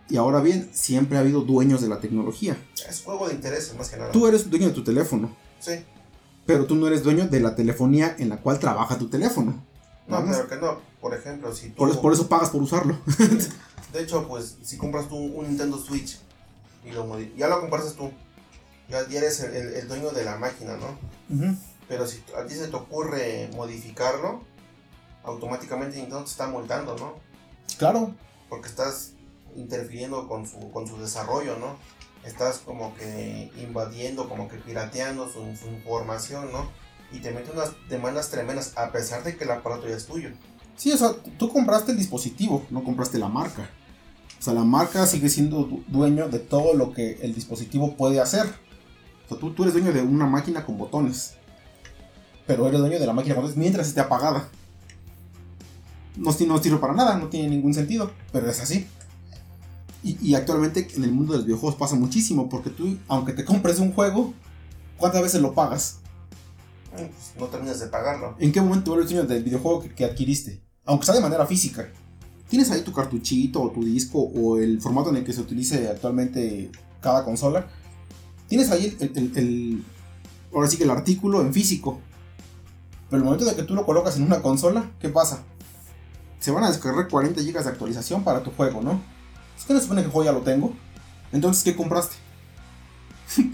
Y 0.08 0.16
ahora 0.16 0.40
bien, 0.40 0.70
siempre 0.72 1.16
ha 1.16 1.20
habido 1.20 1.42
dueños 1.42 1.80
de 1.80 1.88
la 1.88 2.00
tecnología. 2.00 2.56
Es 2.88 3.02
juego 3.02 3.28
de 3.28 3.34
intereses 3.34 3.76
más 3.76 3.88
que 3.88 3.96
nada. 3.96 4.12
Tú 4.12 4.26
eres 4.26 4.50
dueño 4.50 4.68
de 4.68 4.74
tu 4.74 4.84
teléfono. 4.84 5.34
Sí. 5.60 5.84
Pero 6.44 6.66
tú 6.66 6.74
no 6.74 6.86
eres 6.88 7.02
dueño 7.02 7.28
de 7.28 7.40
la 7.40 7.54
telefonía 7.54 8.16
en 8.18 8.28
la 8.28 8.38
cual 8.38 8.58
trabaja 8.58 8.98
tu 8.98 9.08
teléfono. 9.08 9.64
No, 10.08 10.24
pero 10.24 10.48
que 10.48 10.56
no. 10.56 10.80
Por 11.00 11.14
ejemplo, 11.14 11.54
si 11.54 11.70
tú... 11.70 11.76
Por, 11.76 12.00
por 12.00 12.12
eso 12.12 12.28
pagas 12.28 12.50
por 12.50 12.62
usarlo. 12.62 12.98
de 13.92 14.02
hecho, 14.02 14.26
pues, 14.26 14.58
si 14.62 14.76
compras 14.76 15.08
tú 15.08 15.16
un 15.16 15.46
Nintendo 15.46 15.78
Switch 15.78 16.18
y 16.84 16.90
lo 16.90 17.18
ya 17.36 17.48
lo 17.48 17.60
compraste 17.60 17.96
tú, 17.96 18.10
ya, 18.88 19.00
eres 19.16 19.40
el, 19.40 19.88
dueño 19.88 20.10
de 20.10 20.24
la 20.24 20.36
máquina, 20.36 20.76
¿no? 20.76 21.56
Pero 21.88 22.06
si 22.06 22.22
a 22.36 22.46
ti 22.46 22.54
se 22.54 22.68
te 22.68 22.76
ocurre 22.76 23.50
modificarlo, 23.54 24.42
automáticamente 25.24 25.96
Nintendo 25.96 26.24
te 26.24 26.30
está 26.30 26.46
multando, 26.46 26.96
¿no? 26.96 27.14
Claro. 27.78 28.14
Porque 28.48 28.68
estás 28.68 29.12
interfiriendo 29.56 30.28
con 30.28 30.46
su, 30.46 30.70
con 30.70 30.86
su 30.86 30.98
desarrollo, 30.98 31.58
¿no? 31.58 31.76
Estás 32.24 32.58
como 32.58 32.94
que 32.94 33.50
invadiendo, 33.58 34.28
como 34.28 34.48
que 34.48 34.56
pirateando 34.56 35.26
su, 35.26 35.56
su 35.56 35.68
información, 35.68 36.52
¿no? 36.52 36.70
Y 37.10 37.20
te 37.20 37.32
mete 37.32 37.50
unas 37.50 37.72
demandas 37.88 38.30
tremendas 38.30 38.72
a 38.76 38.90
pesar 38.92 39.22
de 39.24 39.36
que 39.36 39.44
el 39.44 39.50
aparato 39.50 39.88
ya 39.88 39.96
es 39.96 40.06
tuyo. 40.06 40.30
Sí, 40.76 40.92
o 40.92 40.96
sea, 40.96 41.12
tú 41.38 41.52
compraste 41.52 41.92
el 41.92 41.98
dispositivo, 41.98 42.64
no 42.70 42.82
compraste 42.82 43.18
la 43.18 43.28
marca. 43.28 43.68
O 44.38 44.42
sea, 44.42 44.54
la 44.54 44.64
marca 44.64 45.06
sigue 45.06 45.28
siendo 45.28 45.68
dueño 45.86 46.28
de 46.28 46.38
todo 46.38 46.74
lo 46.74 46.92
que 46.92 47.18
el 47.22 47.34
dispositivo 47.34 47.96
puede 47.96 48.20
hacer. 48.20 48.46
O 49.26 49.28
sea, 49.28 49.38
tú, 49.38 49.52
tú 49.52 49.62
eres 49.62 49.74
dueño 49.74 49.92
de 49.92 50.02
una 50.02 50.26
máquina 50.26 50.64
con 50.64 50.78
botones. 50.78 51.34
Pero 52.46 52.66
eres 52.68 52.80
dueño 52.80 52.98
de 52.98 53.06
la 53.06 53.12
máquina 53.12 53.36
mientras 53.56 53.88
esté 53.88 54.00
apagada. 54.00 54.48
No, 56.16 56.30
no 56.46 56.62
sirve 56.62 56.78
para 56.78 56.92
nada, 56.92 57.16
no 57.16 57.28
tiene 57.28 57.48
ningún 57.48 57.74
sentido, 57.74 58.10
pero 58.32 58.50
es 58.50 58.60
así. 58.60 58.86
Y, 60.04 60.34
actualmente 60.34 60.88
en 60.96 61.04
el 61.04 61.12
mundo 61.12 61.32
de 61.32 61.38
los 61.38 61.46
videojuegos 61.46 61.78
pasa 61.78 61.94
muchísimo, 61.94 62.48
porque 62.48 62.70
tú, 62.70 62.98
aunque 63.06 63.32
te 63.32 63.44
compres 63.44 63.78
un 63.78 63.92
juego, 63.92 64.34
¿cuántas 64.96 65.22
veces 65.22 65.40
lo 65.40 65.54
pagas? 65.54 65.98
Pues, 66.90 67.08
no 67.38 67.46
terminas 67.46 67.78
de 67.78 67.86
pagarlo. 67.86 68.34
¿En 68.40 68.50
qué 68.50 68.60
momento 68.60 68.94
eres 68.94 69.10
dueño 69.10 69.24
del 69.24 69.44
videojuego 69.44 69.84
que 69.94 70.04
adquiriste? 70.04 70.60
Aunque 70.84 71.06
sea 71.06 71.14
de 71.14 71.20
manera 71.20 71.46
física 71.46 71.88
tienes 72.52 72.70
ahí 72.70 72.82
tu 72.82 72.92
cartuchito 72.92 73.62
o 73.62 73.70
tu 73.70 73.82
disco 73.82 74.18
o 74.18 74.58
el 74.58 74.78
formato 74.78 75.08
en 75.08 75.16
el 75.16 75.24
que 75.24 75.32
se 75.32 75.40
utilice 75.40 75.88
actualmente 75.88 76.70
cada 77.00 77.24
consola, 77.24 77.66
tienes 78.46 78.70
ahí 78.70 78.94
el, 79.00 79.82
ahora 80.52 80.68
sí 80.68 80.76
que 80.76 80.84
el 80.84 80.90
artículo 80.90 81.40
en 81.40 81.54
físico. 81.54 81.98
Pero 83.12 83.24
el 83.24 83.24
momento 83.24 83.44
de 83.44 83.54
que 83.54 83.62
tú 83.64 83.74
lo 83.74 83.84
colocas 83.84 84.16
en 84.16 84.22
una 84.22 84.40
consola, 84.40 84.90
¿qué 84.98 85.10
pasa? 85.10 85.40
Se 86.40 86.50
van 86.50 86.64
a 86.64 86.68
descargar 86.68 87.08
40 87.08 87.42
GB 87.42 87.62
de 87.62 87.68
actualización 87.68 88.24
para 88.24 88.42
tu 88.42 88.50
juego, 88.52 88.80
¿no? 88.80 89.02
Es 89.54 89.66
que 89.66 89.74
no 89.74 89.80
se 89.80 89.82
supone 89.84 90.00
que 90.00 90.06
el 90.06 90.12
juego 90.12 90.24
ya 90.24 90.32
lo 90.32 90.40
tengo. 90.40 90.72
Entonces, 91.30 91.62
¿qué 91.62 91.76
compraste? 91.76 92.16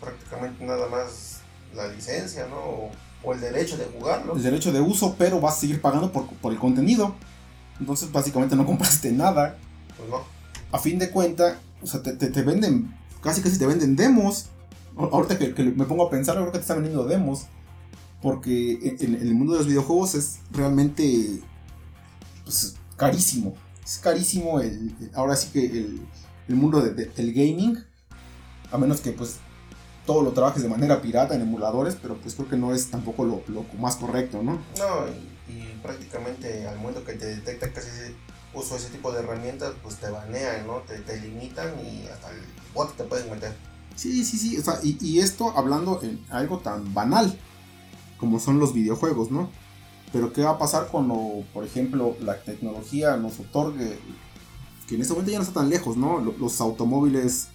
prácticamente 0.00 0.64
nada 0.64 0.88
más 0.88 1.42
la 1.76 1.86
licencia, 1.86 2.48
¿no? 2.48 2.90
O, 3.22 3.32
el 3.32 3.40
derecho 3.40 3.76
de 3.76 3.84
jugarlo. 3.84 4.34
El 4.34 4.42
derecho 4.42 4.72
de 4.72 4.80
uso, 4.80 5.14
pero 5.16 5.40
vas 5.40 5.58
a 5.58 5.60
seguir 5.60 5.80
pagando 5.80 6.10
por, 6.10 6.26
por 6.26 6.52
el 6.52 6.58
contenido. 6.58 7.14
Entonces 7.78 8.10
básicamente 8.10 8.56
no 8.56 8.66
compraste 8.66 9.12
nada. 9.12 9.58
Pues 9.96 10.10
no. 10.10 10.24
A 10.72 10.80
fin 10.80 10.98
de 10.98 11.10
cuenta, 11.10 11.60
o 11.80 11.86
sea, 11.86 12.02
te, 12.02 12.14
te, 12.14 12.42
venden, 12.42 12.92
casi 13.22 13.42
casi 13.42 13.60
te 13.60 13.66
venden 13.66 13.94
demos. 13.94 14.46
Ahorita 14.96 15.38
que, 15.38 15.62
me 15.62 15.84
pongo 15.84 16.04
a 16.04 16.10
pensar, 16.10 16.34
creo 16.34 16.46
que 16.46 16.58
te 16.58 16.62
están 16.62 16.78
vendiendo 16.78 17.04
demos. 17.04 17.46
Porque 18.26 18.96
en, 18.98 19.14
el 19.14 19.34
mundo 19.34 19.52
de 19.52 19.60
los 19.60 19.68
videojuegos 19.68 20.16
es 20.16 20.38
realmente 20.50 21.44
pues, 22.42 22.74
carísimo. 22.96 23.54
Es 23.84 23.98
carísimo 23.98 24.58
el, 24.58 24.96
ahora 25.14 25.36
sí 25.36 25.50
que 25.52 25.64
el, 25.64 26.04
el 26.48 26.54
mundo 26.56 26.80
del 26.80 27.32
gaming. 27.32 27.78
A 28.72 28.78
menos 28.78 29.00
que 29.00 29.12
pues 29.12 29.36
todo 30.06 30.22
lo 30.22 30.32
trabajes 30.32 30.60
de 30.60 30.68
manera 30.68 31.00
pirata 31.00 31.36
en 31.36 31.42
emuladores, 31.42 31.96
pero 32.02 32.16
pues 32.16 32.34
creo 32.34 32.48
que 32.48 32.56
no 32.56 32.74
es 32.74 32.90
tampoco 32.90 33.24
lo, 33.24 33.44
lo 33.46 33.64
más 33.78 33.94
correcto, 33.94 34.42
¿no? 34.42 34.54
No, 34.76 35.06
y 35.46 35.78
prácticamente 35.80 36.66
al 36.66 36.78
momento 36.78 37.04
que 37.04 37.12
te 37.12 37.26
detecta 37.26 37.70
que 37.72 37.80
uso 38.54 38.74
ese 38.74 38.88
tipo 38.88 39.12
de 39.12 39.20
herramientas, 39.20 39.72
pues 39.84 39.98
te 39.98 40.10
banean, 40.10 40.66
¿no? 40.66 40.78
Te, 40.78 40.98
te 40.98 41.20
limitan 41.20 41.74
y 41.78 42.08
hasta 42.08 42.32
el 42.32 42.40
bot 42.74 42.96
te 42.96 43.04
pueden 43.04 43.30
meter. 43.30 43.54
Sí, 43.94 44.24
sí, 44.24 44.36
sí, 44.36 44.58
o 44.58 44.64
sea, 44.64 44.80
y, 44.82 44.98
y, 45.00 45.20
esto 45.20 45.56
hablando 45.56 46.00
en 46.02 46.20
algo 46.28 46.58
tan 46.58 46.92
banal 46.92 47.38
como 48.18 48.38
son 48.40 48.58
los 48.58 48.72
videojuegos, 48.72 49.30
¿no? 49.30 49.50
Pero 50.12 50.32
¿qué 50.32 50.42
va 50.42 50.52
a 50.52 50.58
pasar 50.58 50.88
cuando, 50.90 51.44
por 51.52 51.64
ejemplo, 51.64 52.16
la 52.20 52.40
tecnología 52.40 53.16
nos 53.16 53.40
otorgue, 53.40 53.98
que 54.86 54.94
en 54.94 55.02
este 55.02 55.12
momento 55.12 55.32
ya 55.32 55.38
no 55.38 55.44
está 55.44 55.60
tan 55.60 55.68
lejos, 55.68 55.96
¿no? 55.96 56.20
Los 56.20 56.60
automóviles 56.60 57.48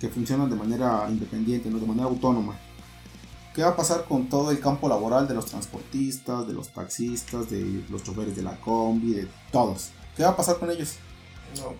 que, 0.00 0.08
funcionan 0.08 0.48
de 0.48 0.56
manera 0.56 1.06
independiente. 1.10 1.68
De 1.68 1.86
manera 1.86 2.06
autónoma 2.06 2.56
¿Qué 3.56 3.62
va 3.62 3.70
a 3.70 3.76
pasar 3.76 4.04
con 4.04 4.28
todo 4.28 4.50
el 4.50 4.60
campo 4.60 4.86
laboral 4.86 5.26
de 5.26 5.32
los 5.32 5.46
transportistas, 5.46 6.46
de 6.46 6.52
los 6.52 6.68
taxistas, 6.74 7.48
de 7.48 7.82
los 7.88 8.02
choferes 8.02 8.36
de 8.36 8.42
la 8.42 8.60
combi, 8.60 9.14
de 9.14 9.28
todos? 9.50 9.92
¿Qué 10.14 10.24
va 10.24 10.28
a 10.28 10.36
pasar 10.36 10.58
con 10.58 10.70
ellos? 10.70 10.96
No, 11.56 11.72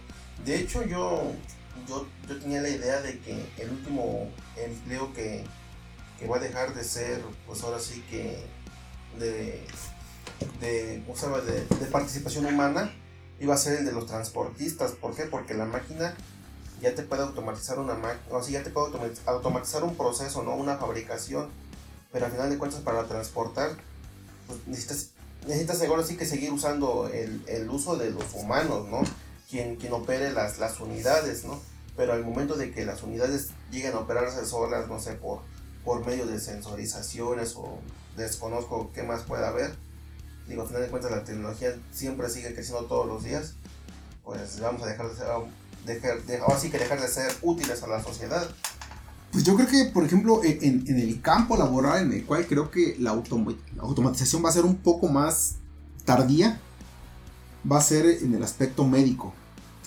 de 0.46 0.58
hecho 0.58 0.82
yo, 0.86 1.20
yo, 1.86 2.06
tenía 2.40 2.62
la 2.62 2.70
idea 2.70 3.02
de 3.02 3.18
que 3.18 3.44
el 3.58 3.72
último 3.72 4.26
empleo 4.56 5.12
que, 5.12 5.44
va 6.24 6.36
a 6.36 6.40
dejar 6.40 6.74
de 6.74 6.84
ser, 6.84 7.20
pues 7.46 7.62
ahora 7.62 7.78
sí 7.78 8.02
que 8.10 8.46
de, 9.18 9.66
de, 10.60 11.00
de, 11.00 11.86
participación 11.92 12.46
humana, 12.46 12.94
iba 13.38 13.54
a 13.54 13.58
ser 13.58 13.80
el 13.80 13.84
de 13.84 13.92
los 13.92 14.06
transportistas. 14.06 14.92
¿Por 14.92 15.14
qué? 15.14 15.24
Porque 15.24 15.52
la 15.52 15.66
máquina 15.66 16.14
ya 16.80 16.94
te 16.94 17.02
puede 17.02 17.22
automatizar 17.22 17.78
una 17.78 17.98
o 18.30 18.42
sea, 18.42 18.60
ya 18.60 18.64
te 18.64 18.70
puede 18.70 18.92
automatizar 19.26 19.84
un 19.84 19.96
proceso, 19.96 20.42
¿no? 20.42 20.54
Una 20.56 20.76
fabricación 20.76 21.50
pero 22.16 22.26
al 22.26 22.32
final 22.32 22.48
de 22.48 22.56
cuentas 22.56 22.80
para 22.80 23.04
transportar 23.04 23.72
pues 24.46 24.60
necesitas, 24.66 25.10
necesitas 25.46 25.82
ahora 25.82 26.02
sí 26.02 26.16
que 26.16 26.24
seguir 26.24 26.50
usando 26.50 27.08
el, 27.12 27.42
el, 27.46 27.68
uso 27.68 27.96
de 27.96 28.10
los 28.10 28.32
humanos, 28.32 28.88
¿no? 28.88 29.02
Quien, 29.50 29.76
quien 29.76 29.92
opere 29.92 30.32
las, 30.32 30.58
las 30.58 30.80
unidades, 30.80 31.44
¿no? 31.44 31.60
Pero 31.94 32.14
al 32.14 32.24
momento 32.24 32.54
de 32.54 32.72
que 32.72 32.86
las 32.86 33.02
unidades 33.02 33.48
lleguen 33.70 33.92
a 33.92 33.98
operarse 33.98 34.46
solas, 34.46 34.88
no 34.88 34.98
sé, 34.98 35.12
por, 35.12 35.40
por 35.86 36.04
medio 36.04 36.26
de 36.26 36.40
sensorizaciones 36.40 37.54
o 37.54 37.78
desconozco 38.16 38.90
qué 38.92 39.04
más 39.04 39.22
pueda 39.22 39.48
haber, 39.48 39.72
digo, 40.48 40.62
al 40.62 40.68
final 40.68 40.82
de 40.82 40.88
cuentas 40.88 41.12
la 41.12 41.22
tecnología 41.22 41.78
siempre 41.92 42.28
sigue 42.28 42.52
creciendo 42.52 42.86
todos 42.86 43.06
los 43.06 43.22
días, 43.22 43.54
pues 44.24 44.58
vamos 44.60 44.82
a 44.82 44.86
dejar 44.86 45.08
de 45.08 45.14
ser, 45.14 45.26
dejar, 45.86 46.22
de, 46.24 46.38
ahora 46.38 46.58
sí 46.58 46.70
que 46.70 46.78
dejar 46.78 47.00
de 47.00 47.06
ser 47.06 47.32
útiles 47.40 47.80
a 47.84 47.86
la 47.86 48.02
sociedad. 48.02 48.50
Pues 49.30 49.44
yo 49.44 49.54
creo 49.54 49.68
que, 49.68 49.84
por 49.92 50.02
ejemplo, 50.04 50.40
en, 50.42 50.84
el 50.88 51.20
campo 51.22 51.56
laboral 51.56 52.02
en 52.02 52.12
el 52.12 52.26
cual 52.26 52.46
creo 52.48 52.68
que 52.68 52.96
la, 52.98 53.10
automatización 53.10 54.44
va 54.44 54.48
a 54.48 54.52
ser 54.52 54.64
un 54.64 54.76
poco 54.76 55.06
más 55.06 55.56
tardía, 56.04 56.60
va 57.70 57.78
a 57.78 57.82
ser 57.82 58.06
en 58.06 58.34
el 58.34 58.42
aspecto 58.42 58.84
médico. 58.84 59.32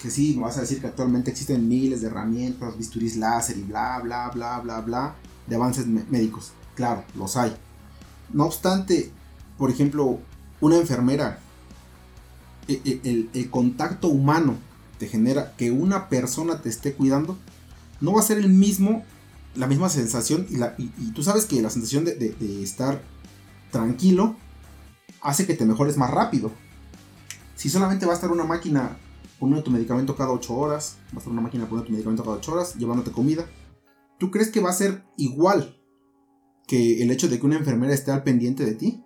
Que 0.02 0.10
sí, 0.10 0.36
me 0.38 0.43
vas 0.43 0.58
a 0.58 0.62
decir 0.62 0.80
que 0.80 0.88
actualmente 0.88 1.30
existen 1.30 1.68
miles 1.68 2.00
de 2.00 2.08
herramientas, 2.08 2.78
bisturís 2.78 3.18
láser 3.18 3.58
y 3.58 3.64
bla, 3.64 4.00
bla, 4.02 4.30
bla, 4.30 4.60
bla, 4.60 4.80
bla, 4.80 5.16
de 5.50 5.56
avances 5.56 5.88
médicos. 5.88 6.54
Claro, 6.76 7.04
los 7.16 7.36
hay. 7.36 7.56
No 8.32 8.45
obstante, 8.45 9.12
por 9.58 9.70
ejemplo, 9.70 10.20
una 10.62 10.78
enfermera, 10.78 11.39
e, 12.68 12.82
e, 12.86 13.30
el, 13.34 13.50
contacto 13.50 14.08
humano 14.10 14.56
te 15.00 15.08
genera 15.08 15.56
que 15.58 15.72
una 15.72 16.08
persona 16.08 16.62
te 16.62 16.70
esté 16.70 16.93
cuidando, 16.93 17.38
no 18.00 18.14
va 18.14 18.20
a 18.20 18.24
ser 18.24 18.38
el 18.38 18.50
mismo 18.50 19.04
la 19.56 19.68
misma 19.68 19.89
sensación 19.89 20.45
y, 20.50 21.12
tú 21.12 21.24
sabes 21.24 21.45
que 21.45 21.62
la 21.62 21.70
sensación 21.70 22.06
de, 22.06 22.36
estar 22.62 23.02
tranquilo 23.72 24.36
hace 25.22 25.45
que 25.45 25.56
te 25.56 25.66
mejores 25.66 25.97
más 25.97 26.12
rápido. 26.12 26.52
Si 27.56 27.70
solamente 27.70 28.06
va 28.06 28.14
a 28.14 28.16
estar 28.16 28.32
una 28.32 28.45
máquina 28.45 28.97
poniendo 29.39 29.64
tu 29.64 29.72
medicamento 29.72 30.16
cada 30.16 30.32
8 30.32 30.54
horas, 30.54 30.97
va 31.08 31.16
a 31.16 31.18
estar 31.18 31.34
una 31.34 31.41
máquina 31.41 31.66
poniendo 31.66 31.88
tu 31.88 31.91
medicamento 31.91 32.24
cada 32.24 32.38
8 32.38 32.54
horas, 32.54 32.76
llevándote 32.76 33.12
comida, 33.12 33.45
¿tú 34.20 34.30
crees 34.30 34.52
que 34.52 34.60
va 34.60 34.70
a 34.70 34.74
ser 34.74 35.04
igual 35.18 35.82
que 36.68 37.02
el 37.02 37.10
hecho 37.10 37.28
de 37.28 37.40
que 37.40 37.46
una 37.46 37.58
enfermera 37.58 37.94
esté 37.94 38.12
al 38.12 38.22
pendiente 38.22 38.64
de 38.64 38.76
ti? 38.76 39.04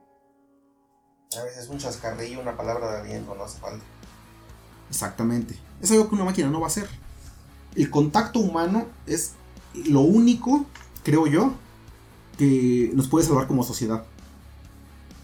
A 1.39 1.43
veces 1.43 1.69
un 1.69 1.77
chascarrillo, 1.77 2.41
una 2.41 2.57
palabra 2.57 2.91
de 2.91 3.01
aliento, 3.01 3.33
no 3.33 3.43
hace 3.43 3.59
falta. 3.59 3.83
Exactamente. 4.89 5.55
Es 5.81 5.91
algo 5.91 6.09
que 6.09 6.15
una 6.15 6.25
máquina 6.25 6.49
no 6.49 6.59
va 6.59 6.67
a 6.67 6.69
hacer. 6.69 6.87
el 7.75 7.89
contacto 7.89 8.39
humano 8.39 8.85
es 9.07 9.31
lo 9.85 10.01
único, 10.01 10.65
creo 11.03 11.25
yo, 11.25 11.53
que 12.37 12.91
nos 12.93 13.07
puede 13.07 13.25
salvar 13.25 13.47
como 13.47 13.63
sociedad. 13.63 14.05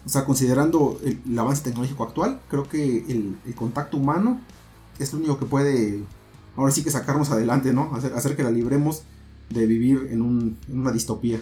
O 0.06 0.08
sea, 0.08 0.24
considerando 0.24 0.98
el, 1.04 1.38
avance 1.38 1.62
tecnológico 1.62 2.04
actual, 2.04 2.40
creo 2.48 2.68
que 2.68 3.04
el, 3.08 3.54
contacto 3.54 3.96
humano 3.96 4.40
es 4.98 5.12
lo 5.12 5.18
único 5.18 5.38
que 5.38 5.46
puede, 5.46 6.02
ahora 6.56 6.72
sí 6.72 6.82
que 6.82 6.90
sacarnos 6.90 7.30
adelante, 7.30 7.72
¿no? 7.72 7.94
Hacer, 7.94 8.14
hacer 8.14 8.34
que 8.34 8.42
la 8.42 8.50
libremos 8.50 9.04
de 9.50 9.66
vivir 9.66 10.08
en, 10.10 10.22
un, 10.22 10.58
en 10.68 10.80
una 10.80 10.92
distopía. 10.92 11.40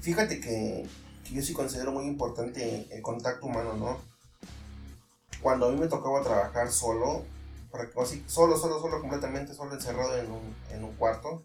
Fíjate 0.00 0.40
que, 0.40 0.86
yo 1.32 1.42
sí 1.42 1.52
considero 1.52 1.92
muy 1.92 2.06
importante 2.06 2.86
el 2.90 3.02
contacto 3.02 3.46
humano, 3.46 3.74
¿no? 3.74 3.98
Cuando 5.42 5.66
a 5.66 5.72
mí 5.72 5.78
me 5.78 5.88
tocaba 5.88 6.22
trabajar 6.22 6.70
solo, 6.70 7.24
así, 8.00 8.24
solo, 8.26 8.56
solo, 8.56 8.80
solo, 8.80 9.00
completamente 9.00 9.54
solo, 9.54 9.74
encerrado 9.74 10.16
en 10.16 10.30
un, 10.30 10.54
en 10.70 10.84
un 10.84 10.94
cuarto, 10.94 11.44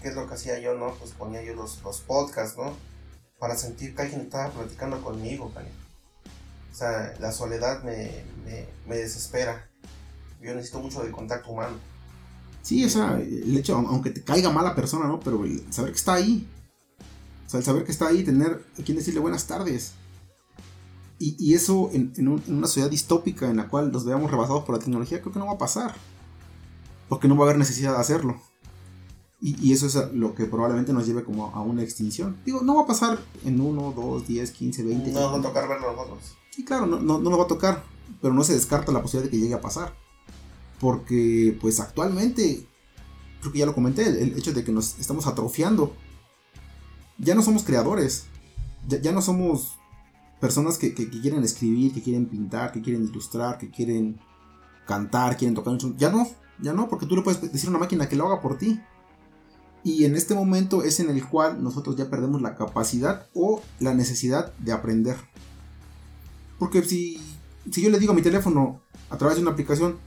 ¿qué 0.00 0.08
es 0.08 0.14
lo 0.14 0.28
que 0.28 0.34
hacía 0.34 0.58
yo, 0.58 0.74
no? 0.74 0.94
Pues 0.94 1.12
ponía 1.12 1.42
yo 1.42 1.54
los, 1.54 1.82
los 1.82 2.00
podcasts, 2.00 2.56
¿no? 2.56 2.74
Para 3.38 3.56
sentir 3.56 3.94
que 3.94 4.02
alguien 4.02 4.20
estaba 4.22 4.50
platicando 4.50 5.02
conmigo, 5.02 5.52
O 6.72 6.74
sea, 6.74 7.14
la 7.18 7.32
soledad 7.32 7.82
me, 7.82 8.24
me, 8.44 8.66
me 8.86 8.96
desespera. 8.96 9.68
Yo 10.40 10.54
necesito 10.54 10.80
mucho 10.80 11.02
del 11.02 11.12
contacto 11.12 11.50
humano. 11.50 11.76
Sí, 12.66 12.84
o 12.84 12.88
sea, 12.88 13.20
el 13.20 13.56
hecho, 13.56 13.76
aunque 13.76 14.10
te 14.10 14.24
caiga 14.24 14.50
mala 14.50 14.74
persona, 14.74 15.06
¿no? 15.06 15.20
Pero 15.20 15.44
el 15.44 15.72
saber 15.72 15.92
que 15.92 15.98
está 15.98 16.14
ahí. 16.14 16.48
O 17.46 17.48
sea, 17.48 17.60
el 17.60 17.64
saber 17.64 17.84
que 17.84 17.92
está 17.92 18.08
ahí, 18.08 18.24
tener 18.24 18.60
a 18.76 18.82
quien 18.82 18.98
decirle 18.98 19.20
buenas 19.20 19.46
tardes. 19.46 19.92
Y, 21.20 21.54
eso 21.54 21.90
en, 21.92 22.12
una 22.48 22.66
sociedad 22.66 22.90
distópica 22.90 23.48
en 23.48 23.58
la 23.58 23.68
cual 23.68 23.92
nos 23.92 24.04
veamos 24.04 24.32
rebasados 24.32 24.64
por 24.64 24.74
la 24.74 24.80
tecnología, 24.80 25.20
creo 25.20 25.32
que 25.32 25.38
no 25.38 25.46
va 25.46 25.52
a 25.52 25.58
pasar. 25.58 25.94
Porque 27.08 27.28
no 27.28 27.36
va 27.36 27.44
a 27.44 27.46
haber 27.50 27.58
necesidad 27.58 27.92
de 27.92 28.00
hacerlo. 28.00 28.42
Y, 29.40 29.72
eso 29.72 29.86
es 29.86 29.94
lo 30.12 30.34
que 30.34 30.46
probablemente 30.46 30.92
nos 30.92 31.06
lleve 31.06 31.22
como 31.22 31.46
a 31.54 31.62
una 31.62 31.84
extinción. 31.84 32.36
Digo, 32.44 32.62
no 32.62 32.74
va 32.74 32.82
a 32.82 32.86
pasar 32.86 33.20
en 33.44 33.60
1, 33.60 33.92
2, 33.94 34.26
10, 34.26 34.50
15, 34.50 34.82
20. 34.82 35.12
No 35.12 35.20
nos 35.20 35.34
va 35.34 35.38
a 35.38 35.42
tocar 35.42 35.68
verlo 35.68 35.92
nosotros. 35.92 36.34
Sí, 36.50 36.64
claro, 36.64 36.86
no, 36.86 36.98
no, 36.98 37.20
no 37.20 37.30
nos 37.30 37.38
va 37.38 37.44
a 37.44 37.46
tocar. 37.46 37.84
Pero 38.20 38.34
no 38.34 38.42
se 38.42 38.54
descarta 38.54 38.90
la 38.90 39.02
posibilidad 39.02 39.30
de 39.30 39.36
que 39.36 39.40
llegue 39.40 39.54
a 39.54 39.60
pasar. 39.60 39.94
Porque 40.80 41.56
pues 41.60 41.80
actualmente, 41.80 42.66
creo 43.40 43.52
que 43.52 43.58
ya 43.58 43.66
lo 43.66 43.74
comenté, 43.74 44.06
el, 44.06 44.36
hecho 44.36 44.52
de 44.52 44.64
que 44.64 44.72
nos 44.72 44.98
estamos 44.98 45.26
atrofiando. 45.26 45.94
Ya 47.18 47.34
no 47.34 47.42
somos 47.42 47.64
creadores. 47.64 48.26
Ya, 48.88 49.10
no 49.10 49.20
somos 49.20 49.78
personas 50.40 50.78
que, 50.78 50.94
quieren 50.94 51.42
escribir, 51.42 51.92
que 51.92 52.02
quieren 52.02 52.26
pintar, 52.26 52.72
que 52.72 52.82
quieren 52.82 53.04
ilustrar, 53.04 53.58
que 53.58 53.70
quieren 53.70 54.20
cantar, 54.86 55.36
quieren 55.36 55.54
tocar 55.54 55.76
Ya 55.96 56.10
no, 56.10 56.28
ya 56.60 56.72
no, 56.72 56.88
porque 56.88 57.06
tú 57.06 57.16
le 57.16 57.22
puedes 57.22 57.40
decir 57.52 57.68
a 57.68 57.70
una 57.70 57.80
máquina 57.80 58.08
que 58.08 58.16
lo 58.16 58.26
haga 58.26 58.40
por 58.40 58.58
ti. 58.58 58.80
Y 59.82 60.04
en 60.04 60.16
este 60.16 60.34
momento 60.34 60.82
es 60.82 61.00
en 61.00 61.10
el 61.10 61.24
cual 61.24 61.62
nosotros 61.62 61.96
ya 61.96 62.10
perdemos 62.10 62.42
la 62.42 62.54
capacidad 62.54 63.28
o 63.34 63.62
la 63.80 63.94
necesidad 63.94 64.52
de 64.58 64.72
aprender. 64.72 65.16
Porque 66.58 66.82
si, 66.82 67.20
si 67.70 67.82
yo 67.82 67.90
le 67.90 67.98
digo 67.98 68.12
a 68.12 68.16
mi 68.16 68.22
teléfono 68.22 68.80
a 69.10 69.16
través 69.16 69.36
de 69.36 69.42
una 69.42 69.52
aplicación, 69.52 69.98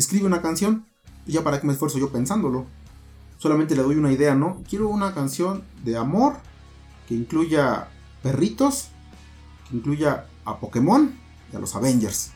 escribe 0.00 0.26
una 0.26 0.42
canción, 0.42 0.86
ya 1.26 1.44
para 1.44 1.60
qué 1.60 1.66
me 1.66 1.72
esfuerzo 1.72 1.98
yo 1.98 2.10
pensándolo. 2.10 2.66
Solamente 3.38 3.74
le 3.76 3.82
doy 3.82 3.96
una 3.96 4.12
idea, 4.12 4.34
¿no? 4.34 4.62
Quiero 4.68 4.88
una 4.88 5.14
canción 5.14 5.64
de 5.84 5.96
amor 5.96 6.36
que 7.06 7.14
incluya 7.14 7.88
perritos, 8.22 8.88
que 9.68 9.76
incluya 9.76 10.26
a 10.44 10.58
Pokémon 10.58 11.14
y 11.52 11.56
a 11.56 11.58
los 11.58 11.74
Avengers. 11.74 12.30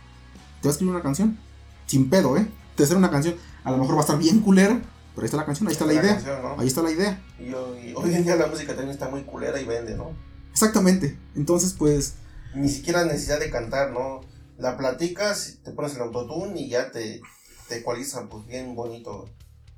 Te 0.60 0.68
voy 0.68 0.68
a 0.68 0.72
escribir 0.72 0.94
una 0.94 1.02
canción, 1.02 1.38
sin 1.86 2.08
pedo, 2.08 2.36
¿eh? 2.36 2.46
Te 2.74 2.82
va 2.82 2.84
a 2.84 2.84
hacer 2.84 2.96
una 2.96 3.10
canción, 3.10 3.34
a 3.64 3.70
lo 3.70 3.78
mejor 3.78 3.96
va 3.96 3.98
a 3.98 4.02
estar 4.02 4.18
bien 4.18 4.40
culera, 4.40 4.80
pero 5.14 5.22
ahí 5.22 5.26
está 5.26 5.36
la 5.36 5.46
canción, 5.46 5.68
ahí 5.68 5.72
está 5.72 5.86
la, 5.86 5.94
idea. 5.94 6.54
Ahí 6.58 6.66
está 6.66 6.82
la 6.82 6.90
idea. 6.90 7.22
Y 7.38 7.52
hoy, 7.52 8.14
en 8.14 8.24
día 8.24 8.36
la 8.36 8.46
música 8.46 8.74
también 8.74 8.90
está 8.90 9.08
muy 9.08 9.22
culera 9.22 9.60
y 9.60 9.64
vende, 9.64 9.96
¿no? 9.96 10.12
Exactamente. 10.50 11.18
Entonces, 11.34 11.74
pues. 11.74 12.14
Ni 12.54 12.68
siquiera 12.68 13.04
necesidad 13.04 13.40
de 13.40 13.50
cantar, 13.50 13.92
¿no? 13.92 14.22
La 14.58 14.76
platicas, 14.76 15.58
te 15.64 15.72
pones 15.72 15.94
el 15.96 16.02
autotune 16.02 16.60
y 16.60 16.68
ya 16.68 16.90
te, 16.90 17.20
te 17.68 17.78
ecualizan, 17.78 18.28
pues 18.28 18.46
bien 18.46 18.74
bonito. 18.74 19.10
O 19.10 19.28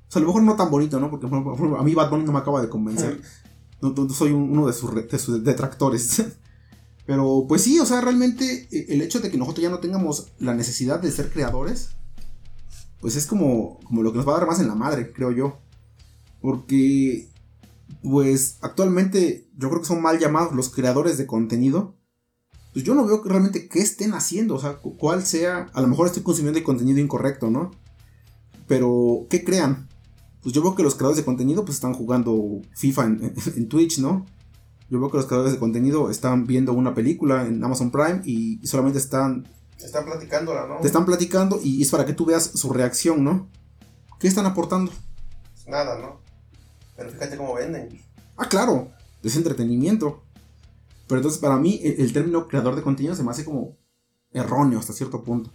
sea, 0.09 0.19
a 0.19 0.21
lo 0.21 0.27
mejor 0.27 0.43
no 0.43 0.55
tan 0.55 0.69
bonito, 0.71 0.99
¿no? 0.99 1.09
Porque 1.09 1.27
a 1.27 1.83
mí 1.83 1.93
Bad 1.93 2.09
Bunny 2.09 2.23
no 2.23 2.31
me 2.31 2.39
acaba 2.39 2.61
de 2.61 2.69
convencer. 2.69 3.21
no, 3.81 4.09
soy 4.09 4.31
uno 4.31 4.67
de 4.67 4.73
sus, 4.73 4.93
de 4.93 5.19
sus 5.19 5.43
detractores. 5.43 6.23
Pero 7.05 7.45
pues 7.47 7.63
sí, 7.63 7.79
o 7.79 7.85
sea, 7.85 8.01
realmente 8.01 8.67
eh, 8.71 8.85
el 8.89 9.01
hecho 9.01 9.19
de 9.19 9.31
que 9.31 9.37
nosotros 9.37 9.63
ya 9.63 9.69
no 9.69 9.79
tengamos 9.79 10.27
la 10.39 10.53
necesidad 10.53 10.99
de 10.99 11.11
ser 11.11 11.31
creadores, 11.31 11.91
pues 12.99 13.15
es 13.15 13.25
como, 13.25 13.79
como 13.85 14.03
lo 14.03 14.11
que 14.11 14.17
nos 14.17 14.27
va 14.27 14.35
a 14.35 14.39
dar 14.39 14.47
más 14.47 14.59
en 14.59 14.67
la 14.67 14.75
madre, 14.75 15.13
creo 15.13 15.31
yo. 15.31 15.59
Porque, 16.41 17.29
pues 18.03 18.57
actualmente 18.61 19.47
yo 19.57 19.69
creo 19.69 19.81
que 19.81 19.87
son 19.87 20.01
mal 20.01 20.19
llamados 20.19 20.53
los 20.53 20.69
creadores 20.69 21.17
de 21.17 21.25
contenido 21.25 21.96
pues 22.77 22.85
yo 22.85 22.93
no 22.93 23.07
veo 23.07 23.23
realmente 23.25 23.67
qué 23.67 23.79
estén 23.79 24.13
haciendo, 24.13 24.53
o 24.53 24.59
sea, 24.59 24.75
cuál 24.75 25.25
sea, 25.25 25.65
a 25.73 25.81
lo 25.81 25.87
mejor 25.87 26.05
estoy 26.05 26.21
consumiendo 26.21 26.59
el 26.59 26.63
contenido 26.63 26.99
incorrecto, 26.99 27.49
¿no? 27.49 27.71
Pero, 28.67 29.25
¿qué 29.31 29.43
crean? 29.43 29.89
Pues 30.43 30.53
yo 30.53 30.61
veo 30.61 30.75
que 30.75 30.83
los 30.83 30.93
creadores 30.93 31.17
de 31.17 31.25
contenido 31.25 31.65
pues 31.65 31.77
están 31.77 31.95
jugando 31.95 32.61
FIFA 32.75 33.05
en, 33.55 33.67
Twitch, 33.67 33.97
¿no? 33.97 34.27
Yo 34.91 34.99
veo 34.99 35.09
que 35.09 35.17
los 35.17 35.25
creadores 35.25 35.53
de 35.53 35.57
contenido 35.57 36.11
están 36.11 36.45
viendo 36.45 36.71
una 36.71 36.93
película 36.93 37.47
en 37.47 37.63
Amazon 37.63 37.89
Prime 37.89 38.21
y 38.25 38.59
solamente 38.67 38.99
están... 38.99 39.47
Están 39.83 40.05
platicándola, 40.05 40.67
¿no? 40.67 40.77
Te 40.77 40.85
están 40.85 41.07
platicando 41.07 41.59
y 41.63 41.81
es 41.81 41.89
para 41.89 42.05
que 42.05 42.13
tú 42.13 42.27
veas 42.27 42.43
su 42.43 42.71
reacción, 42.71 43.23
¿no? 43.23 43.49
¿Qué 44.19 44.27
están 44.27 44.45
aportando? 44.45 44.91
Nada, 45.65 45.97
¿no? 45.97 46.19
Pero 46.95 47.09
fíjate 47.09 47.37
cómo 47.37 47.55
venden. 47.55 47.99
Ah, 48.35 48.47
claro, 48.47 48.91
es 49.23 49.35
entretenimiento. 49.35 50.26
Pero 51.07 51.19
entonces 51.19 51.39
para 51.39 51.57
mí 51.57 51.79
el, 51.83 52.11
término 52.11 52.47
creador 52.47 52.75
de 52.75 52.81
contenido 52.81 53.15
se 53.15 53.23
me 53.23 53.31
hace 53.31 53.45
como 53.45 53.77
erróneo 54.31 54.79
hasta 54.79 54.93
cierto 54.93 55.23
punto. 55.23 55.51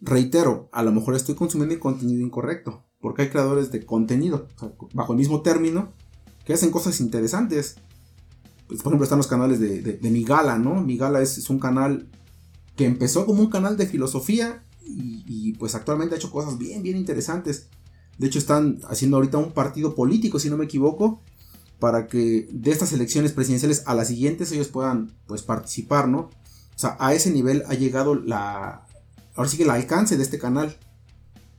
Reitero, 0.00 0.68
a 0.72 0.82
lo 0.82 0.92
mejor 0.92 1.14
estoy 1.14 1.34
consumiendo 1.34 1.78
contenido 1.78 2.24
incorrecto, 2.24 2.84
porque 3.00 3.22
hay 3.22 3.30
creadores 3.30 3.70
de 3.70 3.84
contenido, 3.86 4.48
bajo 4.92 5.12
el 5.12 5.18
mismo 5.18 5.42
término, 5.42 5.92
que 6.44 6.52
hacen 6.52 6.70
cosas 6.70 7.00
interesantes. 7.00 7.76
Pues, 8.66 8.82
por 8.82 8.92
ejemplo, 8.92 9.04
están 9.04 9.18
los 9.18 9.26
canales 9.28 9.60
de, 9.60 9.80
de, 9.80 10.10
Migala, 10.10 10.58
¿no? 10.58 10.82
Migala 10.82 11.22
es, 11.22 11.38
es, 11.38 11.48
un 11.48 11.58
canal 11.58 12.08
que 12.76 12.84
empezó 12.84 13.24
como 13.24 13.40
un 13.40 13.50
canal 13.50 13.76
de 13.76 13.86
filosofía 13.86 14.64
y, 14.84 15.24
y, 15.26 15.52
pues 15.54 15.74
actualmente 15.74 16.14
ha 16.14 16.18
hecho 16.18 16.30
cosas 16.30 16.58
bien, 16.58 16.82
bien 16.82 16.96
interesantes. 16.96 17.68
De 18.18 18.26
hecho, 18.26 18.38
están 18.38 18.80
haciendo 18.88 19.16
ahorita 19.16 19.38
un 19.38 19.52
partido 19.52 19.94
político, 19.94 20.38
si 20.38 20.50
no 20.50 20.56
me 20.56 20.64
equivoco, 20.64 21.22
para 21.78 22.06
que 22.06 22.48
de 22.50 22.70
estas 22.70 22.92
elecciones 22.92 23.32
presidenciales 23.32 23.82
a 23.86 23.94
las 23.94 24.08
siguientes 24.08 24.50
ellos 24.52 24.68
puedan 24.68 25.12
pues 25.26 25.42
participar, 25.42 26.08
¿no? 26.08 26.18
O 26.20 26.80
sea, 26.80 26.96
a 26.98 27.12
ese 27.14 27.30
nivel 27.30 27.64
ha 27.68 27.74
llegado 27.74 28.14
la 28.14 28.86
ahora 29.34 29.48
sí 29.48 29.56
que 29.56 29.62
el 29.62 29.70
alcance 29.70 30.16
de 30.16 30.22
este 30.22 30.38
canal. 30.38 30.76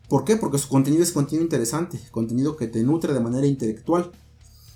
¿Por 0.10 0.26
qué? 0.26 0.36
Porque 0.36 0.58
su 0.58 0.68
contenido 0.68 1.04
es 1.04 1.12
contenido 1.12 1.44
interesante, 1.44 2.00
contenido 2.12 2.58
que 2.58 2.68
te 2.68 2.84
nutre 2.84 3.14
de 3.14 3.20
manera 3.20 3.48
intelectual. 3.48 4.12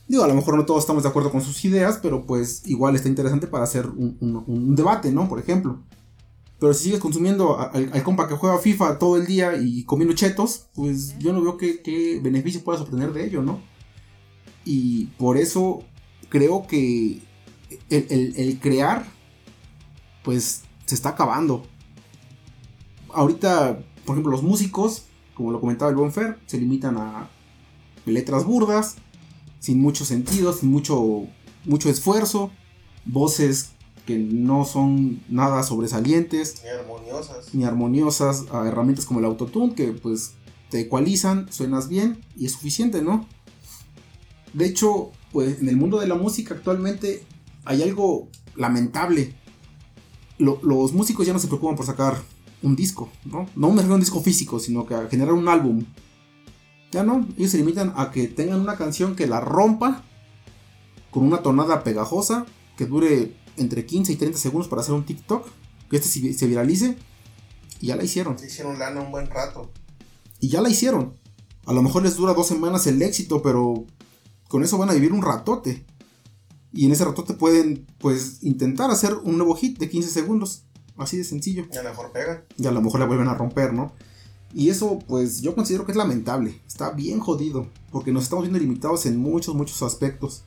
Digo, 0.08 0.24
a 0.24 0.28
lo 0.28 0.36
mejor 0.36 0.56
no 0.56 0.66
todos 0.66 0.82
estamos 0.82 1.04
de 1.04 1.10
acuerdo 1.10 1.32
con 1.32 1.42
sus 1.42 1.66
ideas, 1.66 2.00
pero 2.02 2.26
pues 2.26 2.62
igual 2.66 2.96
está 2.96 3.10
interesante 3.10 3.48
para 3.48 3.64
hacer 3.64 3.88
un, 3.88 4.76
debate, 4.76 5.12
¿no? 5.12 5.28
Por 5.28 5.40
ejemplo. 5.40 5.82
Pero 6.60 6.74
si 6.74 6.86
sigues 6.86 7.00
consumiendo 7.00 7.60
al, 7.60 8.04
compa 8.04 8.28
que 8.28 8.36
juega 8.36 8.58
FIFA 8.58 9.00
todo 9.00 9.18
el 9.18 9.26
día 9.26 9.58
y 9.58 9.84
comiendo 9.84 10.16
chetos, 10.16 10.68
pues 10.74 11.18
yo 11.20 11.34
no 11.34 11.42
veo 11.42 11.58
qué, 11.58 11.82
qué 11.82 12.20
beneficio 12.22 12.64
puedas 12.64 12.82
obtener 12.82 13.12
de 13.12 13.26
ello, 13.26 13.42
¿no? 13.42 13.60
Y 14.66 15.06
por 15.18 15.38
eso 15.38 15.84
creo 16.30 16.66
que 16.68 17.22
el, 17.90 18.60
crear, 18.62 19.06
pues 20.24 20.64
se 20.86 20.96
está 20.96 21.10
acabando. 21.10 21.64
Ahorita, 23.14 23.80
por 24.06 24.16
ejemplo, 24.16 24.32
los 24.32 24.44
músicos, 24.44 25.06
como 25.36 25.52
lo 25.52 25.60
comentaba 25.60 25.92
el 25.92 25.98
Bonfer, 25.98 26.40
se 26.46 26.58
limitan 26.58 26.98
a 26.98 27.30
letras 28.06 28.46
burdas, 28.46 28.96
sin 29.60 29.80
mucho 29.80 30.06
sentido, 30.06 30.54
sin 30.54 30.72
mucho, 30.72 31.28
mucho 31.66 31.90
esfuerzo, 31.90 32.52
voces 33.06 33.72
que 34.06 34.18
no 34.18 34.66
son 34.66 35.22
nada 35.30 35.64
sobresalientes, 35.64 36.62
ni 36.64 36.70
armoniosas, 36.70 37.54
ni 37.54 37.64
armoniosas 37.64 38.46
a 38.52 38.68
herramientas 38.68 39.06
como 39.06 39.20
el 39.20 39.26
autotune 39.26 39.76
que 39.76 39.94
pues 39.94 40.34
te 40.70 40.82
ecualizan, 40.82 41.52
suenas 41.52 41.88
bien 41.88 42.20
y 42.36 42.48
es 42.48 42.54
suficiente, 42.54 43.02
¿no? 43.02 43.26
De 44.54 44.66
hecho, 44.66 45.12
pues 45.32 45.60
en 45.60 45.70
el 45.70 45.78
mundo 45.78 46.00
de 46.00 46.08
la 46.08 46.16
música 46.16 46.54
actualmente 46.54 47.24
hay 47.66 47.82
algo 47.82 48.30
lamentable. 48.56 49.34
los 50.38 50.94
músicos 50.94 51.26
ya 51.26 51.34
no 51.34 51.40
se 51.40 51.48
preocupan 51.48 51.76
por 51.76 51.86
sacar 51.86 52.22
un 52.62 52.76
disco, 52.76 53.10
¿no? 53.26 53.50
No 53.56 53.70
me 53.70 53.76
refiero 53.76 53.94
a 53.94 53.96
un 53.96 54.02
disco 54.02 54.22
físico, 54.22 54.60
sino 54.60 54.86
que 54.86 54.96
a 54.96 55.08
generar 55.08 55.34
un 55.34 55.48
álbum. 55.48 55.86
Ya 56.92 57.04
no, 57.04 57.28
ellos 57.38 57.52
se 57.52 57.58
limitan 57.58 57.94
a 57.96 58.12
que 58.12 58.28
tengan 58.28 58.60
una 58.62 58.78
canción 58.78 59.16
que 59.16 59.28
la 59.28 59.42
rompa 59.42 60.04
con 61.12 61.24
una 61.24 61.42
tonada 61.42 61.84
pegajosa 61.84 62.46
que 62.78 62.86
dure 62.86 63.36
entre 63.58 63.86
15 63.86 64.14
y 64.14 64.16
30 64.16 64.38
segundos 64.38 64.68
para 64.68 64.82
hacer 64.82 64.94
un 64.94 65.06
TikTok, 65.06 65.48
que 65.90 65.98
este 65.98 66.34
se 66.34 66.48
viralice 66.48 66.98
y 67.80 67.88
ya 67.88 67.96
la 67.96 68.04
hicieron. 68.04 68.40
Se 68.40 68.48
hicieron 68.48 68.80
lana 68.80 69.02
un 69.02 69.12
buen 69.12 69.28
rato. 69.28 69.72
Y 70.40 70.50
ya 70.50 70.62
la 70.62 70.70
hicieron. 70.70 71.14
A 71.66 71.74
lo 71.74 71.82
mejor 71.82 72.04
les 72.04 72.16
dura 72.16 72.34
dos 72.34 72.48
semanas 72.48 72.88
el 72.88 73.02
éxito, 73.02 73.42
pero 73.42 73.86
con 74.54 74.64
eso 74.64 74.78
van 74.78 74.92
a 74.92 74.94
vivir 74.94 75.14
un 75.14 75.24
ratote. 75.24 75.84
Y 76.72 76.86
en 76.86 76.92
ese 76.92 77.04
ratote 77.04 77.34
pueden, 77.34 77.88
pues, 77.98 78.44
intentar 78.44 78.92
hacer 78.92 79.16
un 79.24 79.40
nuevo 79.40 79.56
hit 79.56 79.80
de 79.80 79.90
15 79.90 80.10
segundos. 80.10 80.66
Así 80.96 81.18
de 81.18 81.24
sencillo. 81.24 81.66
Y 81.74 81.78
a 81.78 81.82
lo 81.82 81.90
mejor 81.90 82.12
pegan. 82.12 82.44
Y 82.56 82.68
a 82.68 82.72
lo 82.72 82.80
mejor 82.80 83.00
la 83.00 83.08
vuelven 83.08 83.30
a 83.30 83.34
romper, 83.34 83.74
¿no? 83.74 83.94
Y 84.54 84.70
eso, 84.70 85.00
pues, 85.08 85.42
yo 85.42 85.56
considero 85.56 85.88
que 85.88 85.94
es 85.94 85.98
lamentable. 85.98 86.62
Está 86.68 86.92
bien 86.92 87.20
jodido. 87.20 87.68
Porque 87.92 88.12
nos 88.12 88.26
estamos 88.26 88.44
viendo 88.44 88.60
limitados 88.60 89.08
en 89.08 89.18
muchos, 89.18 89.56
muchos 89.56 89.82
aspectos. 89.82 90.44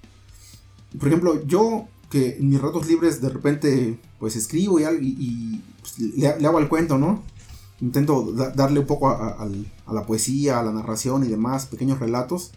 Por 0.96 1.08
ejemplo, 1.08 1.44
yo 1.44 1.88
que 2.08 2.36
en 2.36 2.48
mis 2.48 2.60
ratos 2.60 2.86
libres 2.86 3.20
de 3.20 3.30
repente, 3.30 3.98
pues, 4.20 4.36
escribo 4.36 4.78
y, 4.78 4.84
y, 4.84 5.64
pues, 5.80 5.98
le, 5.98 6.46
hago 6.46 6.60
el 6.60 6.68
cuento, 6.68 6.96
¿no? 6.96 7.24
Intento 7.80 8.30
darle 8.54 8.78
un 8.78 8.86
poco 8.86 9.08
a, 9.08 9.36
a 9.84 9.92
la 9.92 10.06
poesía, 10.06 10.60
a 10.60 10.62
la 10.62 10.70
narración 10.70 11.24
y 11.24 11.26
demás, 11.26 11.66
pequeños 11.66 11.98
relatos. 11.98 12.52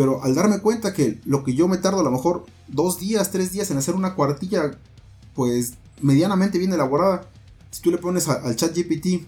Pero 0.00 0.24
al 0.24 0.34
darme 0.34 0.60
cuenta 0.60 0.94
que 0.94 1.20
lo 1.26 1.44
que 1.44 1.52
yo 1.52 1.68
me 1.68 1.76
tardo 1.76 2.00
a 2.00 2.02
lo 2.02 2.10
mejor 2.10 2.46
dos 2.68 2.98
días, 2.98 3.30
tres 3.30 3.52
días 3.52 3.70
en 3.70 3.76
hacer 3.76 3.94
una 3.94 4.14
cuartilla, 4.14 4.70
pues 5.34 5.74
medianamente 6.00 6.56
bien 6.56 6.72
elaborada, 6.72 7.28
si 7.70 7.82
tú 7.82 7.90
le 7.90 7.98
pones 7.98 8.26
al 8.26 8.56
chat 8.56 8.74
GPT, 8.74 9.26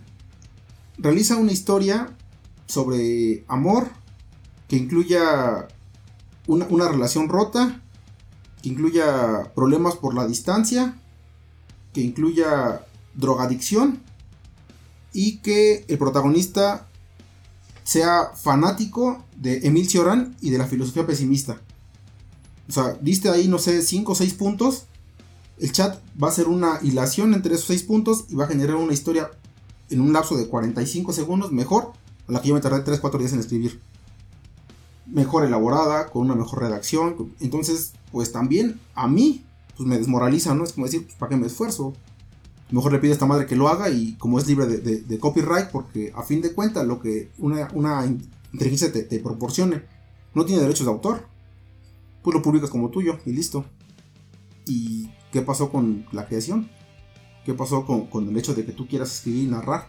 realiza 0.97 1.37
una 1.37 1.53
historia 1.53 2.17
sobre 2.65 3.45
amor 3.49 3.91
que 4.67 4.77
incluya 4.77 5.69
una, 6.47 6.67
una 6.71 6.89
relación 6.89 7.29
rota, 7.29 7.83
que 8.63 8.71
incluya 8.71 9.53
problemas 9.55 9.97
por 9.97 10.15
la 10.15 10.27
distancia, 10.27 10.97
que 11.93 12.01
incluya 12.01 12.81
drogadicción 13.13 14.01
y 15.13 15.41
que 15.41 15.85
el 15.87 15.99
protagonista 15.99 16.89
sea 17.85 18.31
fanático 18.35 19.23
de 19.43 19.67
Emil 19.67 19.89
Cioran 19.89 20.37
y 20.41 20.51
de 20.51 20.59
la 20.59 20.67
filosofía 20.67 21.05
pesimista. 21.05 21.61
O 22.69 22.73
sea, 22.73 22.97
diste 23.01 23.29
ahí, 23.29 23.49
no 23.49 23.59
sé, 23.59 23.83
5 23.83 24.13
o 24.13 24.15
6 24.15 24.35
puntos. 24.35 24.85
El 25.59 25.73
chat 25.73 26.01
va 26.21 26.29
a 26.29 26.31
hacer 26.31 26.47
una 26.47 26.79
hilación 26.83 27.35
entre 27.35 27.55
esos 27.55 27.67
6 27.67 27.83
puntos 27.83 28.25
y 28.29 28.37
va 28.37 28.45
a 28.45 28.49
generar 28.49 28.77
una 28.77 28.93
historia 28.93 29.31
en 29.91 30.01
un 30.01 30.13
lapso 30.13 30.37
de 30.37 30.47
45 30.47 31.13
segundos 31.13 31.53
mejor 31.53 31.93
a 32.29 32.33
la 32.33 32.41
que 32.41 32.49
yo 32.49 32.55
me 32.55 32.61
tardé 32.61 32.85
3-4 32.85 33.19
días 33.19 33.33
en 33.33 33.41
escribir. 33.41 33.81
Mejor 35.07 35.45
elaborada, 35.45 36.07
con 36.07 36.23
una 36.23 36.37
mejor 36.37 36.61
redacción. 36.61 37.33
Entonces, 37.41 37.93
pues 38.13 38.31
también 38.31 38.81
a 38.95 39.09
mí, 39.09 39.45
pues 39.77 39.89
me 39.89 39.99
desmoraliza, 39.99 40.55
¿no? 40.55 40.63
Es 40.63 40.73
como 40.73 40.87
decir, 40.87 41.05
pues, 41.05 41.17
¿para 41.17 41.31
qué 41.31 41.37
me 41.37 41.49
esfuerzo? 41.49 41.95
mejor 42.71 42.93
le 42.93 42.99
pide 42.99 43.11
a 43.11 43.15
esta 43.15 43.27
madre 43.27 43.45
que 43.45 43.55
lo 43.55 43.69
haga 43.69 43.91
y 43.91 44.15
como 44.15 44.39
es 44.39 44.47
libre 44.47 44.67
de, 44.67 45.19
copyright, 45.19 45.69
porque 45.69 46.11
a 46.17 46.23
fin 46.23 46.41
de 46.41 46.55
cuentas 46.55 46.87
lo 46.87 47.01
que 47.01 47.31
una, 47.39 47.69
inteligencia 48.53 48.93
te, 48.93 49.19
proporcione 49.21 49.83
no 50.35 50.45
tiene 50.45 50.63
derechos 50.63 50.87
de 50.87 50.93
autor. 50.93 51.27
Pues 52.23 52.35
lo 52.35 52.43
publicas 52.43 52.71
como 52.71 52.91
tuyo 52.91 53.19
y 53.27 53.33
listo. 53.33 53.65
¿Y 54.67 55.11
qué 55.33 55.43
pasó 55.43 55.71
con 55.71 56.07
la 56.13 56.27
creación? 56.27 56.71
¿Qué 57.45 57.53
pasó 57.55 57.85
con, 57.85 58.29
el 58.29 58.37
hecho 58.37 58.55
de 58.55 58.65
que 58.65 58.73
tú 58.73 58.87
quieras 58.87 59.15
escribir 59.15 59.45
y 59.45 59.47
narrar? 59.51 59.89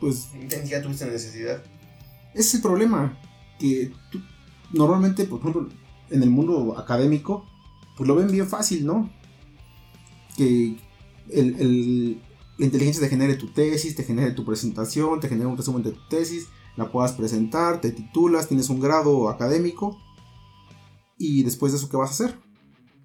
Pues... 0.00 0.28
Ya 0.66 0.82
tuviste 0.82 1.06
necesidad. 1.06 1.62
Ese 2.34 2.40
es 2.40 2.54
el 2.56 2.62
problema. 2.62 3.18
Que 3.58 3.92
tú, 4.10 4.20
normalmente, 4.72 5.24
por 5.24 5.40
ejemplo, 5.40 5.68
en 6.10 6.22
el 6.22 6.30
mundo 6.30 6.78
académico, 6.78 7.46
pues 7.96 8.06
lo 8.06 8.14
ven 8.14 8.30
bien 8.30 8.46
fácil, 8.46 8.84
¿no? 8.84 9.10
Que 10.36 10.76
el, 11.30 12.20
la 12.58 12.66
inteligencia 12.66 13.02
te 13.02 13.08
genere 13.08 13.34
tu 13.34 13.48
tesis, 13.48 13.94
te 13.94 14.04
genere 14.04 14.32
tu 14.32 14.44
presentación, 14.44 15.20
te 15.20 15.28
genere 15.28 15.46
un 15.46 15.56
resumen 15.56 15.82
de 15.82 15.92
tu 15.92 16.08
tesis, 16.08 16.48
la 16.76 16.90
puedas 16.90 17.12
presentar, 17.12 17.80
te 17.80 17.90
titulas, 17.92 18.48
tienes 18.48 18.68
un 18.68 18.80
grado 18.80 19.28
académico 19.28 19.98
y 21.18 21.42
después 21.42 21.72
de 21.72 21.78
eso, 21.78 21.88
¿qué 21.88 21.96
vas 21.96 22.10
a 22.10 22.24
hacer? 22.24 22.38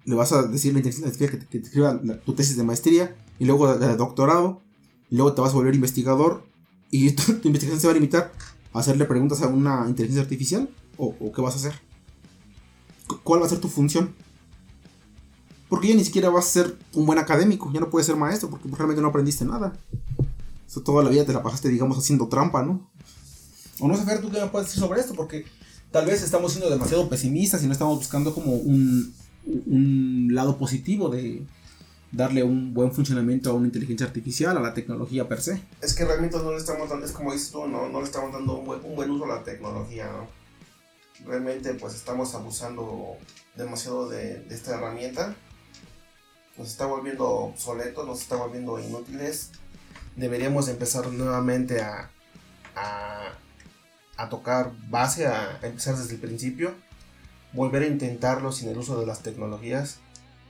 Le 0.04 0.14
vas 0.14 0.32
a 0.32 0.42
decir 0.42 0.72
la 0.72 0.80
inteligencia 0.80 1.06
artificial 1.06 1.38
que 1.38 1.46
te, 1.46 1.58
escriba 1.58 2.00
tu 2.24 2.34
tesis 2.34 2.56
de 2.56 2.64
maestría 2.64 3.16
y 3.38 3.44
luego 3.44 3.74
de, 3.74 3.96
doctorado, 3.96 4.62
y 5.08 5.16
luego 5.16 5.34
te 5.34 5.40
vas 5.40 5.52
a 5.52 5.54
volver 5.54 5.74
investigador 5.74 6.44
y 6.90 7.12
tu, 7.12 7.32
investigación 7.44 7.80
se 7.80 7.86
va 7.86 7.92
a 7.92 7.94
limitar 7.94 8.32
a 8.72 8.78
hacerle 8.78 9.04
preguntas 9.04 9.42
a 9.42 9.48
una 9.48 9.84
inteligencia 9.88 10.22
artificial 10.22 10.68
o, 10.96 11.32
qué 11.32 11.40
vas 11.40 11.54
a 11.54 11.58
hacer. 11.58 11.80
¿Cuál 13.24 13.40
va 13.40 13.46
a 13.46 13.48
ser 13.48 13.58
tu 13.58 13.68
función? 13.68 14.14
Porque 15.68 15.88
ya 15.88 15.94
ni 15.94 16.04
siquiera 16.04 16.30
vas 16.30 16.46
a 16.46 16.50
ser 16.50 16.78
un 16.94 17.06
buen 17.06 17.18
académico, 17.18 17.70
ya 17.72 17.80
no 17.80 17.90
puedes 17.90 18.06
ser 18.06 18.16
maestro 18.16 18.50
porque 18.50 18.68
realmente 18.68 19.00
no 19.00 19.08
aprendiste 19.08 19.44
nada. 19.44 19.72
O 20.76 20.80
toda 20.80 21.02
la 21.02 21.10
vida 21.10 21.24
te 21.24 21.32
la 21.32 21.42
pasaste, 21.42 21.68
digamos, 21.68 21.98
haciendo 21.98 22.28
trampa, 22.28 22.62
¿no? 22.62 22.89
O 23.80 23.88
no 23.88 23.96
sé, 23.96 24.04
Fer, 24.04 24.20
¿tú 24.20 24.30
qué 24.30 24.40
me 24.40 24.46
puedes 24.46 24.68
decir 24.68 24.82
sobre 24.82 25.00
esto? 25.00 25.14
Porque 25.14 25.44
tal 25.90 26.06
vez 26.06 26.22
estamos 26.22 26.52
siendo 26.52 26.70
demasiado 26.70 27.08
pesimistas 27.08 27.62
y 27.62 27.66
no 27.66 27.72
estamos 27.72 27.98
buscando 27.98 28.34
como 28.34 28.52
un, 28.52 29.14
lado 30.32 30.58
positivo 30.58 31.08
de 31.08 31.42
darle 32.12 32.42
un 32.42 32.74
buen 32.74 32.92
funcionamiento 32.92 33.50
a 33.50 33.54
una 33.54 33.66
inteligencia 33.66 34.06
artificial, 34.06 34.56
a 34.56 34.60
la 34.60 34.74
tecnología 34.74 35.28
per 35.28 35.40
se. 35.40 35.62
Es 35.80 35.94
que 35.94 36.04
realmente 36.04 36.36
no 36.38 36.52
le 36.52 36.58
estamos 36.58 36.88
dando, 36.88 37.06
es 37.06 37.12
como 37.12 37.32
dices 37.32 37.50
tú, 37.50 37.66
no, 37.66 37.88
no 37.88 38.00
le 38.00 38.06
estamos 38.06 38.32
dando 38.32 38.58
un 38.58 38.96
buen, 38.96 39.10
uso 39.10 39.24
a 39.24 39.36
la 39.36 39.42
tecnología, 39.42 40.10
¿no? 40.10 40.28
Realmente 41.26 41.74
pues 41.74 41.94
estamos 41.94 42.34
abusando 42.34 43.16
demasiado 43.56 44.08
de, 44.08 44.40
de 44.40 44.54
esta 44.54 44.76
herramienta 44.76 45.36
nos 46.60 46.68
está 46.68 46.84
volviendo 46.84 47.26
obsoletos, 47.26 48.06
nos 48.06 48.20
está 48.20 48.36
volviendo 48.36 48.78
inútiles. 48.78 49.50
Deberíamos 50.14 50.68
empezar 50.68 51.06
nuevamente 51.06 51.80
a, 51.80 52.10
a, 52.76 53.32
tocar 54.28 54.72
base, 54.88 55.26
a 55.26 55.58
empezar 55.62 55.96
desde 55.96 56.14
el 56.14 56.20
principio, 56.20 56.74
volver 57.52 57.82
a 57.82 57.86
intentarlo 57.86 58.52
sin 58.52 58.68
el 58.68 58.78
uso 58.78 58.98
de 59.00 59.06
las 59.06 59.22
tecnologías. 59.22 59.98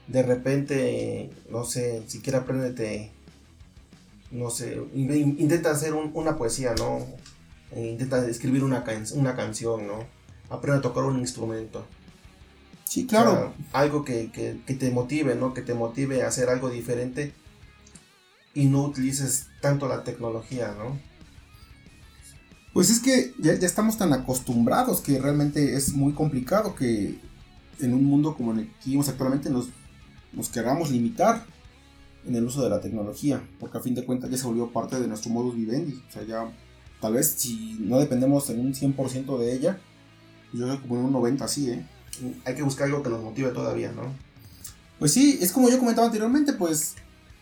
De 0.07 0.23
repente, 0.23 1.29
no 1.49 1.63
sé, 1.63 2.03
siquiera 2.07 2.39
apréndete, 2.39 3.11
no 4.31 4.49
sé, 4.49 4.81
intenta 4.93 5.71
hacer 5.71 5.93
una 5.93 6.37
poesía, 6.37 6.73
¿no? 6.77 7.05
Intenta 7.75 8.25
escribir 8.27 8.63
una, 8.63 8.83
una 9.13 9.35
canción, 9.35 9.87
¿no? 9.87 10.05
Aprende 10.49 10.79
a 10.79 10.81
tocar 10.81 11.03
un 11.05 11.19
instrumento 11.19 11.85
Sí, 12.91 13.07
claro. 13.07 13.53
algo 13.71 14.03
que, 14.03 14.27
te 14.65 14.91
motive, 14.91 15.35
¿no? 15.35 15.53
Que 15.53 15.61
te 15.61 15.73
motive 15.73 16.23
a 16.23 16.27
hacer 16.27 16.49
algo 16.49 16.69
diferente 16.69 17.31
y 18.53 18.65
no 18.65 18.83
utilices 18.83 19.47
tanto 19.61 19.87
la 19.87 20.03
tecnología, 20.03 20.75
¿no? 20.77 20.99
Pues 22.73 22.89
es 22.89 22.99
que 22.99 23.33
ya, 23.37 23.55
ya, 23.55 23.67
estamos 23.67 23.97
tan 23.97 24.13
acostumbrados 24.13 25.01
que 25.01 25.19
realmente 25.19 25.75
es 25.75 25.93
muy 25.93 26.13
complicado 26.13 26.75
que 26.75 27.19
en 27.79 27.93
un 27.93 28.05
mundo 28.05 28.35
como 28.35 28.53
el 28.53 28.67
que 28.67 28.85
vivimos 28.85 29.09
actualmente 29.09 29.49
nos, 29.49 29.67
nos 30.33 30.49
queramos 30.49 30.89
limitar 30.89 31.45
en 32.25 32.35
el 32.35 32.45
uso 32.45 32.63
de 32.63 32.69
la 32.69 32.79
tecnología, 32.79 33.41
porque 33.59 33.77
a 33.77 33.81
fin 33.81 33.95
de 33.95 34.05
cuentas 34.05 34.29
ya 34.29 34.37
se 34.37 34.45
volvió 34.45 34.71
parte 34.71 34.99
de 34.99 35.07
nuestro 35.07 35.31
modus 35.31 35.55
vivendi. 35.55 36.01
O 36.07 36.11
sea, 36.11 36.23
ya 36.23 36.51
tal 36.99 37.13
vez 37.13 37.35
si 37.37 37.77
no 37.79 37.99
dependemos 37.99 38.49
en 38.49 38.59
un 38.59 38.73
100% 38.73 39.37
de 39.39 39.53
ella, 39.53 39.79
yo 40.53 40.65
creo 40.65 40.81
que 40.81 40.87
como 40.87 40.99
en 40.99 41.05
un 41.05 41.13
90% 41.13 41.47
sí, 41.47 41.71
¿eh? 41.71 41.85
hay 42.45 42.55
que 42.55 42.63
buscar 42.63 42.87
algo 42.87 43.03
que 43.03 43.09
nos 43.09 43.23
motive 43.23 43.49
todavía, 43.49 43.91
¿no? 43.91 44.03
Pues 44.99 45.13
sí, 45.13 45.39
es 45.41 45.51
como 45.51 45.69
yo 45.69 45.79
comentaba 45.79 46.05
anteriormente, 46.05 46.53
pues 46.53 46.95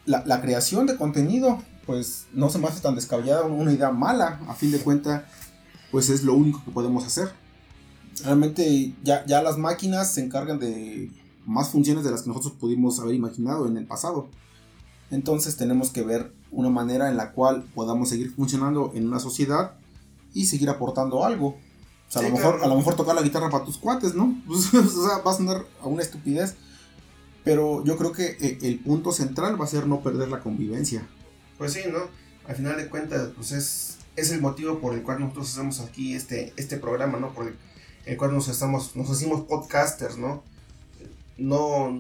la, 0.06 0.42
creación 0.42 0.88
de 0.88 0.96
contenido, 0.96 1.62
pues 1.90 2.28
no 2.34 2.52
se 2.52 2.60
me 2.60 2.68
hace 2.68 2.82
tan 2.82 2.94
descabellada 2.94 3.46
una 3.46 3.74
idea 3.74 3.90
mala, 3.90 4.40
a 4.48 4.54
fin 4.54 4.72
de 4.72 4.78
cuentas, 4.78 5.24
pues 5.90 6.12
es 6.12 6.24
lo 6.24 6.36
único 6.36 6.64
que 6.64 6.70
podemos 6.70 7.04
hacer. 7.04 7.32
Realmente 8.24 8.94
ya, 9.04 9.26
ya 9.26 9.42
las 9.42 9.58
máquinas 9.58 10.14
se 10.14 10.24
encargan 10.24 10.60
de 10.60 11.12
más 11.48 11.70
funciones 11.70 12.04
de 12.04 12.12
las 12.12 12.22
que 12.22 12.28
nosotros 12.28 12.54
pudimos 12.60 13.00
haber 13.00 13.16
imaginado 13.16 13.66
en 13.66 13.76
el 13.76 13.88
pasado. 13.88 14.30
Entonces 15.10 15.58
tenemos 15.58 15.90
que 15.90 16.04
ver 16.04 16.32
una 16.52 16.70
manera 16.70 17.10
en 17.10 17.18
la 17.18 17.32
cual 17.32 17.64
podamos 17.74 18.10
seguir 18.10 18.36
funcionando 18.36 18.92
en 18.94 19.08
una 19.08 19.20
sociedad 19.20 19.72
y 20.36 20.46
seguir 20.46 20.70
aportando 20.70 21.26
algo. 21.26 21.48
O 21.48 22.12
sea, 22.12 22.22
a, 22.22 22.30
lo 22.30 22.36
mejor, 22.36 22.64
a 22.64 22.68
lo 22.68 22.76
mejor 22.76 22.96
tocar 22.98 23.16
la 23.16 23.24
guitarra 23.24 23.50
para 23.50 23.66
tus 23.66 23.80
cuates, 23.80 24.14
¿no? 24.14 24.40
Pues, 24.46 24.72
o 24.76 25.08
sea, 25.08 25.24
va 25.26 25.32
a 25.32 25.36
sonar 25.36 25.66
a 25.82 25.88
una 25.88 26.04
estupidez. 26.04 26.56
Pero 27.44 27.84
yo 27.84 27.98
creo 27.98 28.12
que 28.12 28.38
eh, 28.40 28.60
el 28.62 28.78
punto 28.78 29.12
central 29.12 29.60
va 29.60 29.66
a 29.66 29.68
ser 29.68 29.88
no 29.88 30.02
perder 30.02 30.30
la 30.30 30.42
convivencia. 30.42 31.08
Pues 31.60 31.74
sí, 31.74 31.82
¿no? 31.92 32.00
Al 32.48 32.56
final 32.56 32.78
de 32.78 32.88
cuentas, 32.88 33.30
pues 33.36 33.52
es, 33.52 33.98
es 34.16 34.32
el 34.32 34.42
motivo 34.42 34.80
por 34.80 34.94
el 34.96 35.04
cual 35.04 35.20
nosotros 35.20 35.52
hacemos 35.52 35.82
aquí 35.82 36.16
este, 36.16 36.54
este 36.56 36.78
programa, 36.78 37.20
¿no? 37.20 37.34
Por 37.34 37.54
el, 38.06 38.18
cual 38.18 38.34
nos 38.34 38.48
estamos, 38.48 38.96
nos 38.96 39.10
hacemos 39.12 39.42
podcasters, 39.42 40.18
¿no? 40.18 40.42
No 41.38 42.00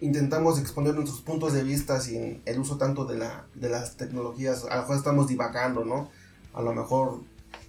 intentamos 0.00 0.58
exponer 0.60 0.94
nuestros 0.94 1.20
puntos 1.20 1.52
de 1.52 1.64
vista 1.64 2.00
sin 2.00 2.42
el 2.46 2.60
uso 2.60 2.78
tanto 2.78 3.04
de, 3.04 3.18
la, 3.18 3.44
de 3.56 3.68
las 3.68 3.96
tecnologías. 3.96 4.64
A 4.70 4.76
lo 4.76 4.82
mejor 4.82 4.96
estamos 4.96 5.26
divagando, 5.26 5.84
¿no? 5.84 6.08
A 6.54 6.62
lo 6.62 6.72
mejor 6.72 7.22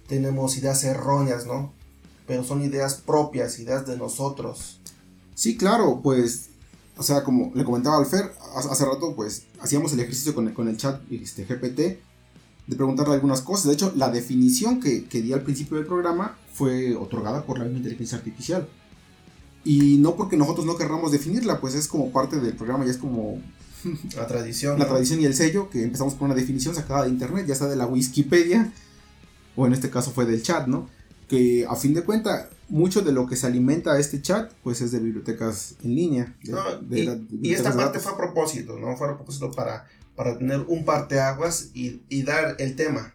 tenemos 0.06 0.56
ideas 0.56 0.84
erróneas, 0.84 1.46
¿no? 1.46 1.72
Pero 2.28 2.44
son 2.44 2.62
ideas 2.62 2.94
propias, 2.94 3.58
ideas 3.58 3.86
de 3.86 3.96
nosotros. 3.96 4.80
Sí, 5.34 5.56
claro, 5.56 6.00
pues, 6.00 6.50
o 6.96 7.02
sea, 7.02 7.24
como 7.24 7.50
le 7.54 7.64
comentaba 7.64 7.98
al 7.98 8.06
Fer, 8.06 8.32
hace 8.56 8.84
rato, 8.84 9.14
pues, 9.14 9.44
hacíamos 9.60 9.92
el 9.92 10.00
ejercicio 10.00 10.34
con 10.34 10.48
el, 10.48 10.54
con 10.54 10.68
el 10.68 10.76
chat 10.76 11.00
este, 11.10 11.44
GPT 11.44 11.78
de 12.66 12.76
preguntarle 12.76 13.14
algunas 13.14 13.42
cosas. 13.42 13.66
De 13.66 13.74
hecho, 13.74 13.92
la 13.96 14.10
definición 14.10 14.80
que, 14.80 15.04
que 15.04 15.22
di 15.22 15.32
al 15.32 15.42
principio 15.42 15.76
del 15.76 15.86
programa 15.86 16.36
fue 16.52 16.94
otorgada 16.96 17.44
por 17.44 17.58
la 17.58 17.64
misma 17.64 17.78
inteligencia 17.78 18.18
artificial. 18.18 18.68
Y 19.64 19.96
no 19.98 20.14
porque 20.16 20.36
nosotros 20.36 20.66
no 20.66 20.76
querramos 20.76 21.12
definirla, 21.12 21.60
pues 21.60 21.74
es 21.74 21.88
como 21.88 22.10
parte 22.10 22.38
del 22.38 22.54
programa, 22.54 22.84
ya 22.84 22.90
es 22.90 22.98
como 22.98 23.40
La 24.16 24.26
tradición. 24.26 24.78
la 24.78 24.84
¿no? 24.84 24.90
tradición 24.90 25.20
y 25.20 25.24
el 25.24 25.34
sello, 25.34 25.70
que 25.70 25.82
empezamos 25.82 26.14
con 26.14 26.26
una 26.26 26.34
definición 26.34 26.74
sacada 26.74 27.04
de 27.04 27.10
internet, 27.10 27.46
ya 27.46 27.54
sea 27.54 27.66
de 27.66 27.76
la 27.76 27.86
Wikipedia, 27.86 28.72
o 29.56 29.66
en 29.66 29.72
este 29.72 29.90
caso 29.90 30.10
fue 30.10 30.26
del 30.26 30.42
chat, 30.42 30.66
¿no? 30.66 30.88
Que 31.28 31.66
a 31.68 31.74
fin 31.76 31.94
de 31.94 32.02
cuentas, 32.02 32.48
mucho 32.68 33.00
de 33.02 33.12
lo 33.12 33.26
que 33.26 33.36
se 33.36 33.46
alimenta 33.46 33.98
este 33.98 34.20
chat, 34.22 34.52
pues 34.62 34.80
es 34.80 34.92
de 34.92 35.00
bibliotecas 35.00 35.76
en 35.82 35.94
línea. 35.94 36.36
de- 36.42 36.52
No, 36.52 36.76
de- 36.80 37.00
y, 37.00 37.06
de 37.06 37.12
y 37.12 37.16
bibliotecas 37.18 37.58
esta 37.58 37.70
parte 37.76 37.84
datos. 37.98 38.02
fue 38.02 38.12
a 38.12 38.16
propósito, 38.16 38.78
¿no? 38.78 38.96
Fue 38.96 39.08
a 39.08 39.16
propósito 39.16 39.50
para, 39.50 39.86
para 40.16 40.36
tener 40.38 40.60
un 40.68 40.84
parteaguas 40.84 41.70
y, 41.74 42.02
y 42.08 42.22
dar 42.22 42.56
el 42.58 42.76
tema. 42.76 43.14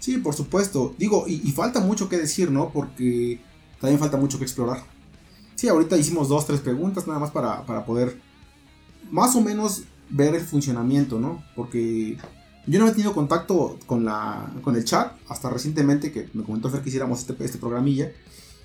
Sí, 0.00 0.18
por 0.18 0.34
supuesto. 0.34 0.94
Digo, 0.98 1.24
y, 1.26 1.40
y 1.48 1.52
falta 1.52 1.80
mucho 1.80 2.08
que 2.08 2.18
decir, 2.18 2.50
¿no? 2.50 2.70
Porque 2.72 3.40
también 3.80 3.98
falta 3.98 4.16
mucho 4.16 4.38
que 4.38 4.44
explorar. 4.44 4.82
Sí, 5.54 5.68
ahorita 5.68 5.96
hicimos 5.96 6.28
dos, 6.28 6.46
tres 6.46 6.60
preguntas 6.60 7.06
nada 7.06 7.18
más 7.18 7.30
para, 7.30 7.64
para 7.64 7.84
poder 7.86 8.20
más 9.10 9.34
o 9.36 9.40
menos 9.40 9.84
ver 10.10 10.34
el 10.34 10.42
funcionamiento, 10.42 11.18
¿no? 11.18 11.42
Porque 11.56 12.16
yo 12.66 12.80
no 12.80 12.88
he 12.88 12.92
tenido 12.92 13.14
contacto 13.14 13.78
con, 13.86 14.04
la, 14.04 14.52
con 14.62 14.76
el 14.76 14.84
chat 14.84 15.12
hasta 15.28 15.50
recientemente 15.50 16.12
que 16.12 16.28
me 16.34 16.42
comentó 16.42 16.68
Fer 16.68 16.82
que 16.82 16.88
hiciéramos 16.88 17.20
este, 17.20 17.44
este 17.44 17.58
programilla. 17.58 18.10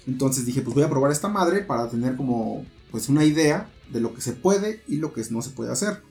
Entonces 0.07 0.45
dije, 0.45 0.61
pues 0.61 0.73
voy 0.73 0.83
a 0.83 0.89
probar 0.89 1.11
esta 1.11 1.27
madre 1.27 1.61
para 1.61 1.87
tener 1.89 2.15
como 2.15 2.65
pues 2.89 3.09
una 3.09 3.23
idea 3.23 3.69
de 3.91 3.99
lo 3.99 4.13
que 4.13 4.21
se 4.21 4.33
puede 4.33 4.83
y 4.87 4.97
lo 4.97 5.13
que 5.13 5.23
no 5.29 5.41
se 5.41 5.51
puede 5.51 5.71
hacer. 5.71 6.01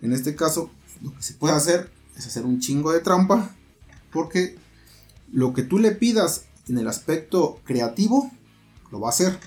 En 0.00 0.12
este 0.12 0.34
caso, 0.34 0.70
lo 1.02 1.14
que 1.14 1.22
se 1.22 1.34
puede 1.34 1.54
hacer 1.54 1.90
es 2.16 2.26
hacer 2.26 2.44
un 2.44 2.60
chingo 2.60 2.92
de 2.92 3.00
trampa 3.00 3.50
porque 4.12 4.56
lo 5.32 5.52
que 5.52 5.62
tú 5.62 5.78
le 5.78 5.90
pidas 5.90 6.46
en 6.68 6.78
el 6.78 6.88
aspecto 6.88 7.60
creativo, 7.64 8.30
lo 8.90 9.00
va 9.00 9.08
a 9.08 9.10
hacer. 9.10 9.38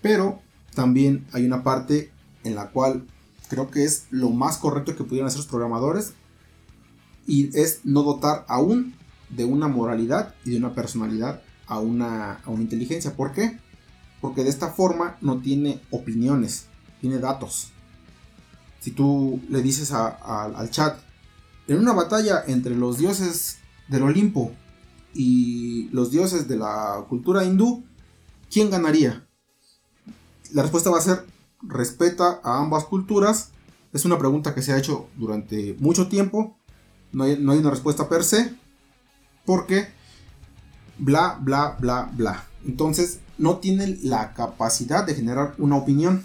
Pero 0.00 0.40
también 0.74 1.26
hay 1.32 1.44
una 1.44 1.62
parte 1.62 2.12
en 2.44 2.54
la 2.54 2.70
cual 2.70 3.06
creo 3.48 3.70
que 3.70 3.84
es 3.84 4.06
lo 4.10 4.30
más 4.30 4.58
correcto 4.58 4.96
que 4.96 5.04
pudieran 5.04 5.28
hacer 5.28 5.38
los 5.38 5.48
programadores. 5.48 6.12
Y 7.26 7.56
es 7.58 7.80
no 7.84 8.02
dotar 8.02 8.44
aún 8.48 8.94
de 9.30 9.44
una 9.44 9.68
moralidad 9.68 10.34
y 10.44 10.50
de 10.50 10.58
una 10.58 10.74
personalidad 10.74 11.42
a 11.66 11.80
una, 11.80 12.34
a 12.34 12.50
una 12.50 12.62
inteligencia. 12.62 13.16
¿Por 13.16 13.32
qué? 13.32 13.58
Porque 14.20 14.44
de 14.44 14.50
esta 14.50 14.68
forma 14.68 15.16
no 15.20 15.40
tiene 15.40 15.80
opiniones, 15.90 16.66
tiene 17.00 17.18
datos. 17.18 17.70
Si 18.80 18.92
tú 18.92 19.40
le 19.48 19.62
dices 19.62 19.92
al 19.92 20.70
chat, 20.70 21.00
en 21.66 21.78
una 21.78 21.92
batalla 21.92 22.44
entre 22.46 22.76
los 22.76 22.98
dioses 22.98 23.58
del 23.88 24.04
Olimpo 24.04 24.52
y 25.12 25.88
los 25.90 26.12
dioses 26.12 26.46
de 26.46 26.56
la 26.56 27.04
cultura 27.08 27.44
hindú, 27.44 27.84
¿quién 28.50 28.70
ganaría? 28.70 29.26
La 30.52 30.62
respuesta 30.62 30.90
va 30.90 30.98
a 30.98 31.02
ser 31.02 31.26
respeta 31.62 32.40
a 32.44 32.58
ambas 32.58 32.84
culturas. 32.84 33.50
Es 33.92 34.04
una 34.04 34.18
pregunta 34.18 34.54
que 34.54 34.62
se 34.62 34.72
ha 34.72 34.78
hecho 34.78 35.08
durante 35.16 35.76
mucho 35.80 36.08
tiempo. 36.08 36.55
No 37.16 37.24
hay, 37.24 37.38
no 37.38 37.52
hay 37.52 37.58
una 37.58 37.70
respuesta 37.70 38.08
per 38.08 38.22
se. 38.24 38.54
Porque 39.44 39.88
bla, 40.98 41.38
bla, 41.40 41.76
bla, 41.80 42.10
bla. 42.12 42.44
Entonces 42.66 43.20
no 43.38 43.58
tienen 43.58 43.98
la 44.02 44.32
capacidad 44.34 45.04
de 45.04 45.14
generar 45.14 45.54
una 45.58 45.76
opinión. 45.76 46.24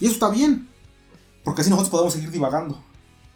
Y 0.00 0.04
eso 0.06 0.14
está 0.14 0.28
bien. 0.30 0.68
Porque 1.44 1.62
así 1.62 1.70
nosotros 1.70 1.90
podemos 1.90 2.12
seguir 2.12 2.30
divagando. 2.30 2.82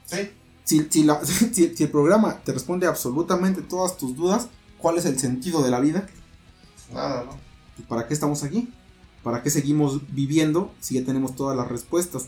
¿Sí? 0.06 0.30
Si, 0.64 0.86
si 0.90 1.02
la- 1.04 1.24
si- 1.24 1.74
si 1.76 1.82
el 1.84 1.90
programa 1.90 2.38
te 2.44 2.52
responde 2.52 2.86
absolutamente 2.86 3.62
todas 3.62 3.96
tus 3.96 4.14
dudas, 4.16 4.48
¿cuál 4.78 4.98
es 4.98 5.04
el 5.06 5.18
sentido 5.18 5.62
de 5.62 5.70
la 5.70 5.80
vida? 5.80 6.06
Nada, 6.92 7.24
¿no? 7.24 7.30
Pues, 7.76 7.88
¿Para 7.88 8.06
qué 8.06 8.14
estamos 8.14 8.42
aquí? 8.44 8.72
¿Para 9.22 9.42
qué 9.42 9.50
seguimos 9.50 10.00
viviendo 10.14 10.72
si 10.80 10.94
ya 10.94 11.04
tenemos 11.04 11.34
todas 11.34 11.56
las 11.56 11.68
respuestas? 11.68 12.26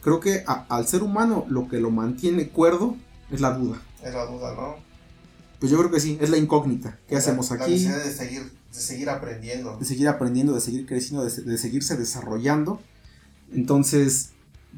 Creo 0.00 0.18
que 0.20 0.44
a- 0.46 0.64
al 0.68 0.86
ser 0.86 1.02
humano 1.02 1.44
lo 1.48 1.68
que 1.68 1.78
lo 1.80 1.90
mantiene 1.90 2.48
cuerdo 2.48 2.96
es 3.32 3.40
la 3.40 3.52
duda. 3.56 3.80
Es 4.04 4.12
la 4.14 4.26
duda, 4.26 4.54
¿no? 4.54 4.76
Pues 5.58 5.70
yo 5.72 5.78
creo 5.78 5.90
que 5.90 6.00
sí, 6.00 6.18
es 6.20 6.30
la 6.30 6.36
incógnita. 6.38 6.98
¿Qué 7.08 7.14
La- 7.14 7.20
hacemos 7.20 7.50
La 7.50 7.56
aquí? 7.56 7.72
necesidad 7.72 8.04
de 8.04 8.12
seguir, 8.12 8.42
de 8.42 8.78
seguir 8.80 9.10
aprendiendo. 9.10 9.76
de 9.78 9.84
seguir 9.84 10.08
aprendiendo, 10.08 10.54
de 10.54 10.60
seguir 10.60 10.86
creciendo, 10.86 11.24
de, 11.24 11.30
de 11.42 11.58
seguirse 11.58 11.96
desarrollando. 11.96 12.80
Entonces, 13.52 14.30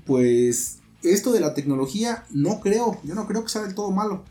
pues 0.06 0.78
esto 1.02 1.32
de 1.32 1.40
la 1.40 1.54
tecnología 1.54 2.24
no 2.30 2.60
creo, 2.60 2.98
yo 3.04 3.14
no 3.14 3.26
creo 3.26 3.42
que 3.42 3.48
sea 3.50 3.62
del 3.62 3.74
todo 3.74 3.90
malo. 3.90 4.24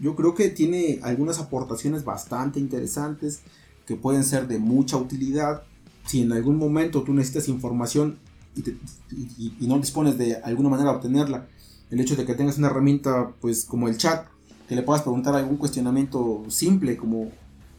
Yo 0.00 0.16
creo 0.16 0.34
que 0.34 0.48
tiene 0.48 1.00
algunas 1.02 1.38
aportaciones 1.38 2.04
bastante 2.04 2.60
interesantes 2.60 3.40
que 3.86 3.96
pueden 3.96 4.24
ser 4.24 4.48
de 4.48 4.58
mucha 4.58 4.96
utilidad. 4.96 5.62
Si 6.06 6.22
en 6.22 6.32
algún 6.32 6.56
momento 6.56 7.02
tú 7.02 7.12
necesitas 7.14 7.48
información 7.48 8.18
y, 8.56 8.62
te- 8.62 8.76
y- 9.12 9.54
y 9.60 9.66
no 9.66 9.78
dispones 9.78 10.18
de 10.18 10.36
alguna 10.36 10.68
manera 10.68 10.90
de 10.90 10.96
obtenerla, 10.96 11.46
el 11.90 12.00
hecho 12.00 12.16
de 12.16 12.24
que 12.24 12.34
tengas 12.34 12.58
una 12.58 12.68
herramienta 12.68 13.32
pues 13.40 13.64
como 13.64 13.88
el 13.88 13.96
chat, 13.98 14.26
que 14.68 14.74
le 14.74 14.82
puedas 14.82 15.02
preguntar 15.02 15.34
algún 15.34 15.56
cuestionamiento 15.56 16.44
simple 16.48 16.96
como, 16.96 17.30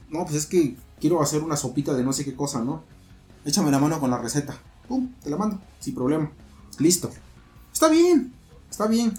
no, 0.10 0.24
pues 0.24 0.36
es 0.36 0.46
que 0.46 0.76
quiero 1.00 1.22
hacer 1.22 1.44
una 1.44 1.58
sopita 1.58 1.94
de 1.94 2.04
no 2.04 2.14
sé 2.14 2.24
qué 2.24 2.36
cosa, 2.36 2.64
¿no? 2.64 2.84
Échame 3.44 3.72
la 3.72 3.80
mano 3.80 4.00
con 4.00 4.10
la 4.10 4.18
receta. 4.18 4.58
Pum, 4.88 5.12
te 5.24 5.30
la 5.30 5.38
mando, 5.38 5.60
sin 5.80 5.96
problema. 5.96 6.32
Listo. 6.80 7.10
Está 7.74 7.90
bien, 7.90 8.34
está 8.70 8.88
bien. 8.88 9.14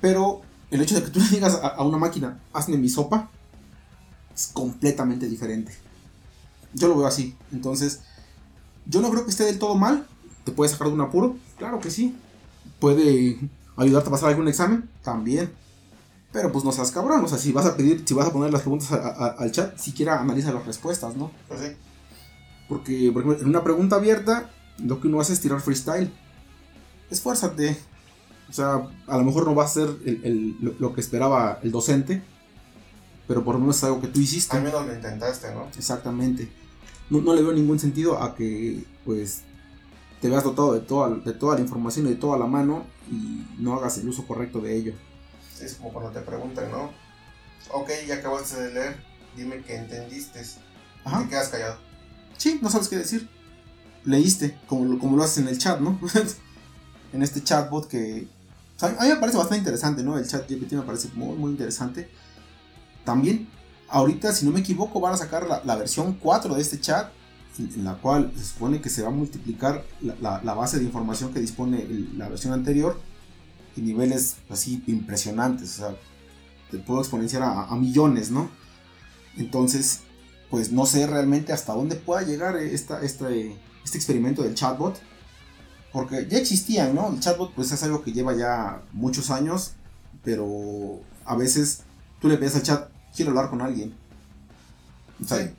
Pero 0.00 0.42
el 0.70 0.80
hecho 0.80 0.94
de 0.94 1.02
que 1.02 1.10
tú 1.10 1.20
le 1.20 1.28
digas 1.28 1.54
a, 1.54 1.68
a 1.68 1.84
una 1.84 1.98
máquina, 1.98 2.40
hazme 2.52 2.76
mi 2.76 2.88
sopa, 2.88 3.28
es 4.34 4.50
completamente 4.52 5.28
diferente. 5.28 5.72
Yo 6.74 6.88
lo 6.88 6.96
veo 6.96 7.06
así. 7.06 7.36
Entonces, 7.52 8.00
yo 8.86 9.00
no 9.00 9.10
creo 9.10 9.24
que 9.24 9.30
esté 9.30 9.44
del 9.44 9.58
todo 9.58 9.74
mal. 9.74 10.06
¿Te 10.44 10.52
puede 10.52 10.70
sacar 10.70 10.88
de 10.88 10.94
un 10.94 11.00
apuro? 11.00 11.36
Claro 11.56 11.78
que 11.78 11.90
sí. 11.90 12.16
¿Puede 12.80 13.38
ayudarte 13.82 14.08
a 14.08 14.12
pasar 14.12 14.30
algún 14.30 14.48
examen? 14.48 14.88
También. 15.02 15.50
Pero 16.32 16.50
pues 16.50 16.64
no 16.64 16.72
seas 16.72 16.90
cabrón. 16.90 17.24
O 17.24 17.28
sea, 17.28 17.38
si 17.38 17.52
vas 17.52 17.66
a 17.66 17.76
pedir, 17.76 18.02
si 18.06 18.14
vas 18.14 18.26
a 18.28 18.32
poner 18.32 18.52
las 18.52 18.62
preguntas 18.62 18.90
a- 18.92 18.96
a- 19.08 19.26
al 19.38 19.52
chat, 19.52 19.76
siquiera 19.78 20.20
analiza 20.20 20.52
las 20.52 20.64
respuestas, 20.66 21.16
¿no? 21.16 21.30
Pues 21.48 21.60
sí. 21.60 21.66
Porque, 22.68 23.10
por 23.12 23.22
ejemplo, 23.22 23.42
en 23.42 23.48
una 23.48 23.62
pregunta 23.62 23.96
abierta, 23.96 24.50
lo 24.78 25.00
que 25.00 25.08
uno 25.08 25.20
hace 25.20 25.34
es 25.34 25.40
tirar 25.40 25.60
freestyle. 25.60 26.10
Esfuérzate. 27.10 27.76
O 28.48 28.52
sea, 28.52 28.88
a 29.06 29.16
lo 29.18 29.24
mejor 29.24 29.46
no 29.46 29.54
va 29.54 29.64
a 29.64 29.68
ser 29.68 29.88
el- 30.04 30.20
el- 30.24 30.56
lo, 30.60 30.74
lo 30.78 30.94
que 30.94 31.00
esperaba 31.00 31.58
el 31.62 31.70
docente, 31.70 32.22
pero 33.28 33.44
por 33.44 33.54
lo 33.54 33.60
menos 33.60 33.76
es 33.78 33.84
algo 33.84 34.00
que 34.00 34.08
tú 34.08 34.20
hiciste. 34.20 34.56
Al 34.56 34.62
menos 34.62 34.86
lo 34.86 34.94
intentaste, 34.94 35.54
¿no? 35.54 35.66
Exactamente. 35.76 36.50
No, 37.10 37.20
no 37.20 37.34
le 37.34 37.42
veo 37.42 37.52
ningún 37.52 37.78
sentido 37.78 38.22
a 38.22 38.34
que, 38.34 38.84
pues, 39.04 39.42
te 40.22 40.28
veas 40.28 40.44
dotado 40.44 40.72
de 40.72 40.80
toda, 40.80 41.10
de 41.10 41.32
toda 41.32 41.56
la 41.56 41.60
información 41.60 42.06
y 42.06 42.10
de 42.10 42.14
toda 42.14 42.38
la 42.38 42.46
mano 42.46 42.86
y 43.10 43.44
no 43.58 43.74
hagas 43.74 43.98
el 43.98 44.08
uso 44.08 44.24
correcto 44.24 44.60
de 44.60 44.76
ello. 44.76 44.94
Es 45.60 45.74
como 45.74 45.92
cuando 45.92 46.12
te 46.12 46.20
preguntan, 46.20 46.70
¿no? 46.70 46.92
Ok, 47.72 47.90
ya 48.06 48.14
acabaste 48.14 48.62
de 48.62 48.72
leer, 48.72 48.96
dime 49.36 49.62
que 49.62 49.74
entendiste. 49.74 50.40
Ajá. 51.04 51.24
Te 51.24 51.28
quedas 51.28 51.48
callado. 51.48 51.76
Sí, 52.38 52.60
no 52.62 52.70
sabes 52.70 52.88
qué 52.88 52.98
decir. 52.98 53.28
Leíste, 54.04 54.56
como 54.68 54.84
lo, 54.84 54.98
como 55.00 55.16
lo 55.16 55.24
haces 55.24 55.38
en 55.38 55.48
el 55.48 55.58
chat, 55.58 55.80
¿no? 55.80 55.98
en 57.12 57.22
este 57.22 57.42
chatbot 57.42 57.88
que... 57.88 58.28
o 58.76 58.78
sea, 58.78 58.90
a 58.90 59.02
mí 59.02 59.08
me 59.08 59.16
parece 59.16 59.38
bastante 59.38 59.58
interesante, 59.58 60.04
¿no? 60.04 60.16
El 60.16 60.26
chat 60.26 60.48
GPT 60.48 60.74
me 60.74 60.82
parece 60.82 61.08
muy, 61.14 61.36
muy 61.36 61.50
interesante. 61.50 62.08
También, 63.04 63.48
ahorita, 63.88 64.32
si 64.32 64.46
no 64.46 64.52
me 64.52 64.60
equivoco, 64.60 65.00
van 65.00 65.14
a 65.14 65.16
sacar 65.16 65.48
la, 65.48 65.62
la 65.64 65.74
versión 65.74 66.14
4 66.14 66.54
de 66.54 66.62
este 66.62 66.80
chat, 66.80 67.10
en, 67.58 67.84
la 67.84 67.94
cual 67.94 68.32
se 68.36 68.44
supone 68.44 68.80
que 68.80 68.88
se 68.90 69.02
va 69.02 69.08
a 69.08 69.12
multiplicar 69.12 69.84
la, 70.00 70.14
la- 70.20 70.42
la 70.42 70.54
base 70.54 70.78
de 70.78 70.84
información 70.84 71.32
que 71.32 71.40
dispone 71.40 71.84
la 72.16 72.28
versión 72.28 72.52
anterior 72.52 72.98
en 73.76 73.84
niveles 73.86 74.36
así 74.50 74.82
impresionantes. 74.86 75.74
O 75.74 75.76
sea, 75.78 75.96
te 76.70 76.78
puedo 76.78 77.00
exponenciar 77.00 77.42
a, 77.42 77.74
millones, 77.76 78.30
¿no? 78.30 78.50
Entonces, 79.36 80.00
pues 80.50 80.72
no 80.72 80.86
sé 80.86 81.06
realmente 81.06 81.52
hasta 81.52 81.74
dónde 81.74 81.96
pueda 81.96 82.22
llegar 82.22 82.56
esta, 82.56 83.00
este, 83.02 83.56
este 83.84 83.98
experimento 83.98 84.42
del 84.42 84.54
chatbot. 84.54 84.98
Porque 85.92 86.26
ya 86.30 86.38
existían, 86.38 86.94
¿no? 86.94 87.10
El 87.12 87.20
chatbot 87.20 87.52
pues 87.54 87.70
es 87.72 87.82
algo 87.82 88.02
que 88.02 88.12
lleva 88.12 88.34
ya 88.34 88.80
muchos 88.92 89.30
años, 89.30 89.72
pero 90.24 91.00
a 91.26 91.36
veces 91.36 91.82
tú 92.20 92.28
le 92.28 92.38
pides 92.38 92.56
al 92.56 92.62
chat, 92.62 92.90
quiero 93.14 93.30
hablar 93.32 93.50
con 93.50 93.60
alguien. 93.60 93.94
O 95.22 95.26
sea. 95.28 95.52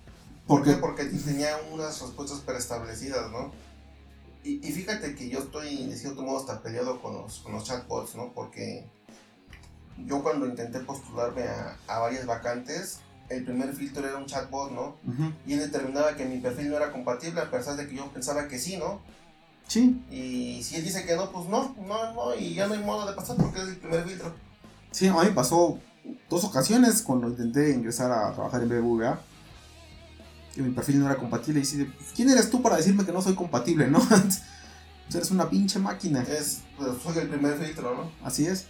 ¿Por 0.47 0.59
porque 0.59 0.71
qué? 0.71 0.77
Porque 0.77 1.03
tenía 1.05 1.57
unas 1.71 2.01
respuestas 2.01 2.39
preestablecidas, 2.41 3.31
¿no? 3.31 3.51
Y, 4.43 4.65
y 4.67 4.71
fíjate 4.71 5.15
que 5.15 5.29
yo 5.29 5.39
estoy 5.39 5.87
de 5.87 5.97
cierto 5.97 6.21
modo 6.21 6.39
hasta 6.39 6.61
peleado 6.61 7.01
con 7.01 7.13
los, 7.13 7.39
con 7.39 7.53
los 7.53 7.63
chatbots, 7.63 8.15
¿no? 8.15 8.33
Porque 8.33 8.85
yo 10.05 10.21
cuando 10.21 10.45
intenté 10.45 10.79
postularme 10.79 11.43
a, 11.43 11.77
a 11.87 11.99
varias 11.99 12.25
vacantes, 12.25 12.99
el 13.29 13.45
primer 13.45 13.73
filtro 13.73 14.05
era 14.05 14.17
un 14.17 14.25
chatbot, 14.25 14.71
¿no? 14.71 14.97
Ujú, 15.07 15.31
Y 15.45 15.53
él 15.53 15.59
determinaba 15.59 16.15
que 16.15 16.25
mi 16.25 16.39
perfil 16.39 16.69
no 16.71 16.77
era 16.77 16.91
compatible 16.91 17.39
a 17.39 17.49
pesar 17.49 17.77
de 17.77 17.87
que 17.87 17.95
yo 17.95 18.11
pensaba 18.11 18.47
que 18.47 18.59
sí, 18.59 18.75
¿no? 18.77 18.99
Sí, 19.67 20.03
Y 20.11 20.61
si 20.61 20.75
él 20.75 20.83
dice 20.83 21.05
que 21.05 21.15
no, 21.15 21.31
pues 21.31 21.47
no, 21.47 21.73
no, 21.87 22.13
no, 22.13 22.35
y 22.35 22.53
ya 22.53 22.67
no 22.67 22.73
hay 22.73 22.83
modo 22.83 23.07
de 23.07 23.13
pasar 23.13 23.37
porque 23.37 23.61
es 23.61 23.67
el 23.69 23.77
primer 23.77 24.03
filtro. 24.03 24.33
sí, 24.91 25.07
a 25.07 25.13
mí 25.13 25.29
pasó 25.33 25.79
dos 26.29 26.43
ocasiones 26.43 27.01
cuando 27.01 27.29
intenté 27.29 27.71
ingresar 27.71 28.11
a 28.11 28.33
trabajar 28.33 28.61
en 28.61 28.69
BBVA. 28.69 29.19
Que 30.53 30.61
mi 30.61 30.71
perfil 30.71 30.99
no 30.99 31.05
era 31.05 31.17
compatible. 31.17 31.59
Y 31.59 31.63
dice, 31.63 31.91
¿quién 32.15 32.29
eres 32.29 32.49
tú 32.49 32.61
para 32.61 32.77
decirme 32.77 33.05
que 33.05 33.11
no 33.11 33.21
soy 33.21 33.35
compatible, 33.35 33.87
no? 33.87 34.01
eres 35.13 35.31
una 35.31 35.49
pinche 35.49 35.79
máquina. 35.79 36.23
Es, 36.23 36.61
pues, 36.77 36.89
soy 37.01 37.17
el 37.19 37.29
primer 37.29 37.57
filtro, 37.57 37.95
¿no? 37.95 38.11
Así 38.25 38.45
es. 38.45 38.65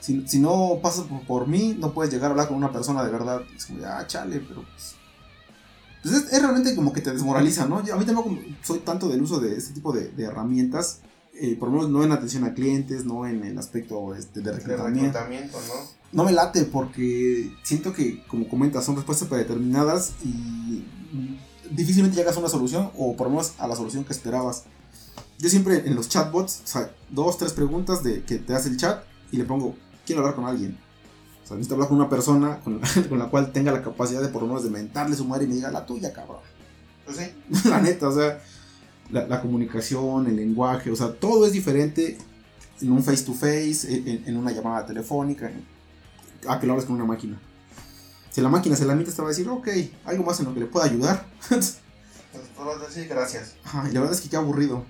Si, 0.00 0.26
si 0.28 0.38
no 0.38 0.78
pasas 0.82 1.04
por, 1.06 1.26
por, 1.26 1.48
mí, 1.48 1.76
no 1.78 1.92
puedes 1.92 2.12
llegar 2.12 2.30
a 2.30 2.32
hablar 2.32 2.48
con 2.48 2.56
una 2.56 2.72
persona 2.72 3.04
de 3.04 3.10
verdad. 3.10 3.42
Es 3.56 3.66
como, 3.66 3.84
ah, 3.84 4.06
chale, 4.06 4.40
pero 4.40 4.62
pues. 4.62 4.94
pues 6.02 6.14
es, 6.14 6.32
es, 6.32 6.42
realmente 6.42 6.74
como 6.76 6.92
que 6.92 7.00
te 7.00 7.12
desmoraliza, 7.12 7.66
¿no? 7.66 7.84
Yo, 7.84 7.94
a 7.94 7.98
mí 7.98 8.04
tampoco 8.04 8.36
soy 8.62 8.80
tanto 8.80 9.08
del 9.08 9.22
uso 9.22 9.40
de 9.40 9.56
este 9.56 9.74
tipo 9.74 9.92
de, 9.92 10.08
de 10.10 10.24
herramientas. 10.24 11.00
Eh, 11.40 11.56
por 11.56 11.68
lo 11.68 11.76
menos 11.76 11.90
no 11.90 12.02
en 12.02 12.10
atención 12.10 12.44
a 12.44 12.54
clientes, 12.54 13.04
no 13.04 13.24
en 13.26 13.44
el 13.44 13.58
aspecto 13.58 14.14
este, 14.14 14.40
de 14.40 14.52
reclutamiento. 14.52 15.18
De 15.18 15.24
reclutamiento 15.24 15.58
¿no? 15.68 15.98
no 16.10 16.24
me 16.24 16.32
late 16.32 16.64
porque 16.64 17.54
siento 17.62 17.92
que, 17.92 18.24
como 18.26 18.48
comentas, 18.48 18.84
son 18.84 18.96
respuestas 18.96 19.28
predeterminadas 19.28 20.14
y 20.24 20.84
difícilmente 21.70 22.16
llegas 22.16 22.36
a 22.36 22.40
una 22.40 22.48
solución 22.48 22.90
o 22.96 23.16
por 23.16 23.26
lo 23.26 23.30
menos 23.30 23.54
a 23.58 23.66
la 23.66 23.76
solución 23.76 24.04
que 24.04 24.12
esperabas. 24.12 24.64
Yo 25.38 25.48
siempre 25.48 25.86
en 25.86 25.94
los 25.94 26.08
chatbots, 26.08 26.62
o 26.64 26.66
sea, 26.66 26.92
dos, 27.10 27.38
tres 27.38 27.52
preguntas 27.52 28.02
de 28.02 28.22
que 28.24 28.38
te 28.38 28.54
hace 28.54 28.68
el 28.70 28.76
chat 28.76 29.04
y 29.30 29.36
le 29.36 29.44
pongo, 29.44 29.74
quiero 30.04 30.20
hablar 30.20 30.34
con 30.34 30.46
alguien. 30.46 30.76
O 31.44 31.46
sea, 31.46 31.56
necesito 31.56 31.74
hablar 31.74 31.88
con 31.88 31.98
una 31.98 32.08
persona 32.08 32.60
con 32.60 32.80
la, 32.80 32.88
con 33.08 33.18
la 33.18 33.26
cual 33.26 33.52
tenga 33.52 33.72
la 33.72 33.82
capacidad 33.82 34.20
de 34.20 34.28
por 34.28 34.42
lo 34.42 34.48
menos 34.48 34.64
de 34.64 34.70
mentarle 34.70 35.16
su 35.16 35.24
madre 35.24 35.44
y 35.44 35.48
me 35.48 35.54
diga 35.54 35.70
la 35.70 35.86
tuya, 35.86 36.12
cabrón. 36.12 36.40
Pues 37.04 37.18
la 37.64 37.80
neta, 37.80 38.08
o 38.08 38.12
sea, 38.12 38.40
la, 39.10 39.26
la, 39.26 39.40
comunicación, 39.40 40.26
el 40.26 40.36
lenguaje, 40.36 40.90
o 40.90 40.96
sea, 40.96 41.12
todo 41.12 41.46
es 41.46 41.52
diferente 41.52 42.18
en 42.80 42.92
un 42.92 43.02
face 43.02 43.24
to 43.24 43.32
face, 43.32 43.80
en, 43.88 44.24
en 44.26 44.36
una 44.36 44.52
llamada 44.52 44.84
telefónica, 44.84 45.50
a 46.46 46.60
que 46.60 46.66
lo 46.66 46.72
hables 46.72 46.86
con 46.86 46.96
una 46.96 47.04
máquina. 47.04 47.40
Si 48.38 48.42
la 48.42 48.50
máquina 48.50 48.76
se 48.76 48.84
la 48.84 48.96
te 48.96 49.20
va 49.20 49.24
a 49.24 49.28
decir, 49.30 49.48
ok, 49.48 49.68
algo 50.04 50.22
más 50.22 50.38
en 50.38 50.46
lo 50.46 50.54
que 50.54 50.60
le 50.60 50.66
pueda 50.66 50.84
ayudar. 50.84 51.26
gracias. 53.08 53.56
Ajá, 53.64 53.88
y 53.90 53.92
la 53.92 53.98
verdad 53.98 54.14
es 54.14 54.20
que 54.20 54.28
qué 54.28 54.36
aburrido. 54.36 54.84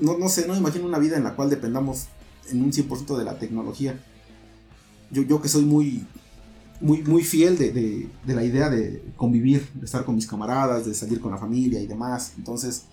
No, 0.00 0.16
no 0.16 0.30
sé, 0.30 0.46
no 0.46 0.54
me 0.54 0.60
imagino 0.60 0.86
una 0.86 0.98
vida 0.98 1.18
en 1.18 1.24
la 1.24 1.36
cual 1.36 1.50
dependamos 1.50 2.06
en 2.50 2.62
un 2.62 2.72
100% 2.72 3.18
de 3.18 3.24
la 3.24 3.38
tecnología. 3.38 4.02
Yo, 5.10 5.20
yo 5.20 5.42
que 5.42 5.50
soy 5.50 5.66
muy, 5.66 6.06
muy, 6.80 7.02
muy 7.02 7.24
fiel 7.24 7.58
de, 7.58 7.72
de, 7.72 8.08
de, 8.24 8.34
la 8.34 8.42
idea 8.42 8.70
de 8.70 9.04
convivir, 9.18 9.68
de 9.74 9.84
estar 9.84 10.06
con 10.06 10.14
mis 10.14 10.26
camaradas, 10.26 10.86
de 10.86 10.94
salir 10.94 11.20
con 11.20 11.30
la 11.30 11.36
familia 11.36 11.82
y 11.82 11.86
demás. 11.86 12.32
Entonces, 12.38 12.84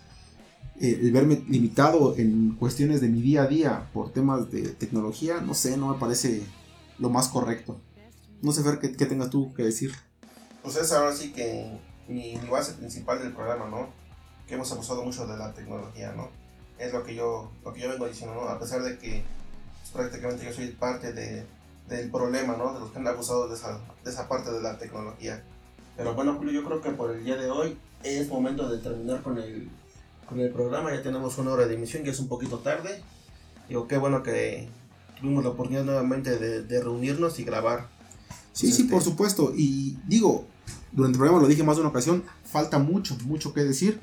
eh, 0.82 1.00
el 1.04 1.12
verme 1.14 1.42
limitado 1.48 2.18
en 2.18 2.58
cuestiones 2.60 3.00
de 3.00 3.08
mi 3.08 3.22
día 3.22 3.44
a 3.44 3.48
día 3.48 3.90
por 3.94 4.12
temas 4.12 4.52
de 4.52 4.72
tecnología, 4.72 5.40
no 5.40 5.54
sé, 5.54 5.78
no 5.78 5.94
me 5.94 5.98
parece 5.98 6.44
lo 7.00 7.10
más 7.10 7.30
correcto. 7.30 7.80
No 8.42 8.52
sé, 8.52 8.64
Fer, 8.64 8.80
¿qué, 8.80 8.96
qué 8.96 9.06
tengas 9.06 9.30
tú 9.30 9.54
que 9.54 9.64
decir? 9.64 9.94
Pues 10.62 10.76
es 10.78 10.92
ahora 10.92 11.14
sí 11.14 11.32
que 11.32 11.80
mi, 12.08 12.36
mi, 12.36 12.50
base 12.50 12.74
principal 12.74 13.20
del 13.20 13.34
programa, 13.34 13.68
¿no? 13.68 13.90
Que 14.48 14.56
hemos 14.56 14.72
abusado 14.72 15.04
mucho 15.04 15.26
de 15.28 15.38
la 15.38 15.54
tecnología, 15.54 16.12
¿no? 16.14 16.30
Es 16.78 16.94
lo 16.94 17.04
que 17.04 17.16
yo, 17.16 17.52
lo 17.64 17.74
que 17.74 17.82
yo 17.82 17.90
vengo 17.90 18.08
diciendo, 18.08 18.36
¿no? 18.36 18.42
A 18.50 18.60
pesar 18.60 18.82
de 18.82 18.98
que 18.98 19.24
pues, 19.82 19.92
prácticamente 19.92 20.46
yo 20.46 20.54
soy 20.54 20.68
parte 20.70 21.14
de, 21.14 21.46
del 21.88 22.10
problema, 22.12 22.56
¿no? 22.58 22.74
De 22.74 22.80
los 22.80 22.92
que 22.92 23.00
han 23.00 23.08
abusado 23.08 23.48
de 23.48 23.56
esa, 23.56 23.80
de 24.04 24.12
esa 24.12 24.28
parte 24.28 24.52
de 24.52 24.62
la 24.62 24.78
tecnología. 24.78 25.44
Pero 25.96 26.14
bueno, 26.14 26.36
Julio, 26.36 26.52
yo 26.54 26.66
creo 26.66 26.82
que 26.82 26.92
por 26.92 27.12
el 27.12 27.24
día 27.24 27.38
de 27.38 27.50
hoy 27.50 27.78
es 28.04 28.28
momento 28.28 28.70
de 28.70 28.80
terminar 28.80 29.22
con 29.22 29.38
el, 29.38 29.70
con 30.28 30.40
el 30.40 30.52
programa. 30.52 30.94
Ya 30.94 31.02
tenemos 31.02 31.38
una 31.38 31.52
hora 31.52 31.68
de 31.68 31.76
emisión, 31.76 32.04
ya 32.04 32.12
es 32.12 32.20
un 32.20 32.28
poquito 32.28 32.60
tarde. 32.60 33.02
Digo, 33.70 33.88
qué 33.88 33.98
bueno 33.98 34.24
que 34.24 34.68
tuvimos 35.20 35.44
la 35.44 35.52
oportunidad 35.52 35.86
nuevamente 35.86 36.38
de, 36.38 36.64
de 36.64 36.82
reunirnos 36.82 37.40
y 37.40 37.44
grabar. 37.44 37.95
Sí, 38.56 38.72
sí, 38.72 38.86
por 38.86 39.04
supuesto. 39.04 39.54
Y 39.56 39.98
digo, 40.08 40.48
durante 40.94 41.16
el 41.16 41.20
programa 41.20 41.42
lo 41.42 41.48
dije 41.48 41.64
más 41.64 41.76
de 41.76 41.82
una 41.82 41.90
ocasión, 41.90 42.24
falta 42.46 42.80
mucho, 42.80 43.18
mucho 43.26 43.54
que 43.54 43.64
decir. 43.64 44.00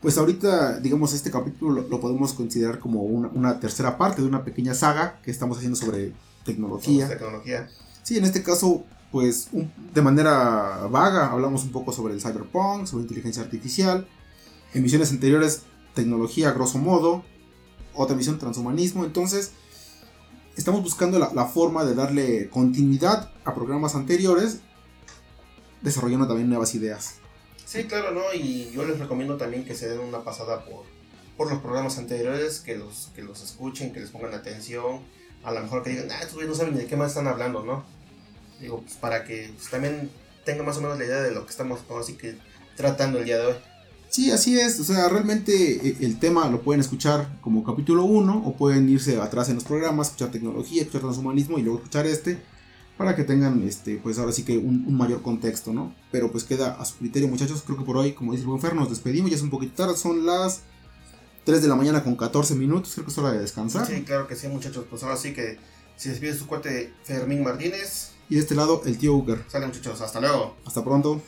Pues 0.00 0.16
ahorita, 0.16 0.78
digamos, 0.78 1.12
este 1.12 1.30
capítulo 1.30 1.82
lo, 1.82 1.88
lo 1.88 2.00
podemos 2.00 2.32
considerar 2.32 2.78
como 2.78 3.02
una, 3.02 3.28
una, 3.34 3.60
tercera 3.60 3.98
parte 3.98 4.22
de 4.22 4.28
una 4.28 4.44
pequeña 4.44 4.74
saga 4.74 5.20
que 5.22 5.30
estamos 5.30 5.58
haciendo 5.58 5.76
sobre 5.76 6.12
tecnología. 6.44 7.06
Sobre 7.06 7.18
tecnología. 7.18 7.68
Sí, 8.04 8.16
en 8.16 8.24
este 8.24 8.42
caso, 8.44 8.84
pues 9.10 9.48
un, 9.52 9.70
de 9.92 10.02
manera 10.02 10.86
vaga 10.88 11.32
hablamos 11.32 11.64
un 11.64 11.72
poco 11.72 11.92
sobre 11.92 12.14
el 12.14 12.20
cyberpunk, 12.20 12.86
sobre 12.86 13.02
inteligencia 13.02 13.42
artificial. 13.42 14.06
En 14.72 14.84
misiones 14.84 15.10
anteriores, 15.10 15.62
tecnología, 15.94 16.52
grosso 16.52 16.78
modo. 16.78 17.24
Otra 17.92 18.14
misión, 18.14 18.38
transhumanismo. 18.38 19.04
Entonces, 19.04 19.50
estamos 20.56 20.82
buscando 20.82 21.18
la, 21.18 21.32
la, 21.34 21.46
forma 21.46 21.84
de 21.84 21.94
darle 21.94 22.48
continuidad 22.48 23.32
a 23.50 23.54
programas 23.54 23.94
anteriores, 23.94 24.60
desarrollando 25.82 26.26
también 26.26 26.48
nuevas 26.48 26.74
ideas. 26.74 27.16
Sí, 27.64 27.84
claro, 27.84 28.10
¿no? 28.12 28.22
Y 28.34 28.70
yo 28.72 28.84
les 28.84 28.98
recomiendo 28.98 29.36
también 29.36 29.64
que 29.64 29.74
se 29.74 29.88
den 29.88 30.00
una 30.00 30.24
pasada 30.24 30.64
por, 30.64 30.84
por 31.36 31.50
los 31.50 31.60
programas 31.60 31.98
anteriores, 31.98 32.60
que 32.60 32.76
los, 32.76 33.10
que 33.14 33.22
los 33.22 33.42
escuchen, 33.42 33.92
que 33.92 34.00
les 34.00 34.10
pongan 34.10 34.34
atención. 34.34 35.00
A 35.44 35.52
lo 35.52 35.62
mejor 35.62 35.82
que 35.82 35.90
digan, 35.90 36.10
ah, 36.10 36.20
estos 36.22 36.42
no 36.44 36.54
saben 36.54 36.74
ni 36.74 36.80
de 36.80 36.86
qué 36.86 36.96
más 36.96 37.10
están 37.10 37.28
hablando, 37.28 37.64
¿no? 37.64 37.84
Digo, 38.60 38.80
pues 38.82 38.94
para 38.94 39.24
que 39.24 39.52
pues, 39.56 39.70
también 39.70 40.10
tengan 40.44 40.66
más 40.66 40.78
o 40.78 40.80
menos 40.80 40.98
la 40.98 41.04
idea 41.04 41.20
de 41.20 41.30
lo 41.30 41.44
que 41.44 41.50
estamos 41.50 41.80
así 42.00 42.14
que 42.14 42.36
tratando 42.76 43.18
el 43.18 43.24
día 43.24 43.38
de 43.38 43.46
hoy. 43.46 43.54
Sí, 44.10 44.32
así 44.32 44.58
es. 44.58 44.80
O 44.80 44.84
sea, 44.84 45.08
realmente 45.08 45.96
el 46.04 46.18
tema 46.18 46.48
lo 46.48 46.62
pueden 46.62 46.80
escuchar 46.80 47.38
como 47.40 47.62
capítulo 47.62 48.02
1 48.04 48.42
o 48.44 48.56
pueden 48.56 48.88
irse 48.88 49.20
atrás 49.20 49.48
en 49.48 49.54
los 49.54 49.64
programas, 49.64 50.08
escuchar 50.08 50.32
tecnología, 50.32 50.82
escuchar 50.82 51.02
transhumanismo 51.02 51.58
y 51.58 51.62
luego 51.62 51.78
escuchar 51.78 52.06
este 52.06 52.42
para 53.00 53.16
que 53.16 53.24
tengan, 53.24 53.62
este, 53.62 53.96
pues 53.96 54.18
ahora 54.18 54.30
sí 54.30 54.44
que 54.44 54.58
un, 54.58 54.84
un, 54.86 54.94
mayor 54.94 55.22
contexto, 55.22 55.72
¿no? 55.72 55.94
Pero 56.12 56.30
pues 56.30 56.44
queda 56.44 56.72
a 56.78 56.84
su 56.84 56.98
criterio, 56.98 57.28
muchachos. 57.28 57.62
Creo 57.64 57.78
que 57.78 57.84
por 57.84 57.96
hoy, 57.96 58.12
como 58.12 58.32
dice 58.32 58.42
el 58.42 58.48
buen 58.48 58.60
Fer, 58.60 58.74
nos 58.74 58.90
despedimos. 58.90 59.30
Ya 59.30 59.38
es 59.38 59.42
un 59.42 59.48
poquito 59.48 59.72
tarde, 59.72 59.96
son 59.96 60.26
las 60.26 60.60
3 61.44 61.62
de 61.62 61.68
la 61.68 61.76
mañana 61.76 62.04
con 62.04 62.14
14 62.14 62.56
minutos. 62.56 62.92
Creo 62.92 63.06
que 63.06 63.10
es 63.10 63.16
hora 63.16 63.32
de 63.32 63.38
descansar. 63.38 63.86
Sí, 63.86 64.02
claro 64.02 64.28
que 64.28 64.36
sí, 64.36 64.48
muchachos. 64.48 64.84
Pues 64.90 65.02
ahora 65.02 65.16
sí 65.16 65.32
que 65.32 65.56
se 65.96 66.10
despide 66.10 66.34
su 66.34 66.46
cuate 66.46 66.92
Fermín 67.02 67.42
Martínez. 67.42 68.10
Y 68.28 68.34
de 68.34 68.42
este 68.42 68.54
lado, 68.54 68.82
el 68.84 68.98
tío 68.98 69.14
Uker. 69.14 69.46
Sale, 69.48 69.66
muchachos. 69.66 69.98
Hasta 70.02 70.20
luego. 70.20 70.56
Hasta 70.66 70.84
pronto. 70.84 71.22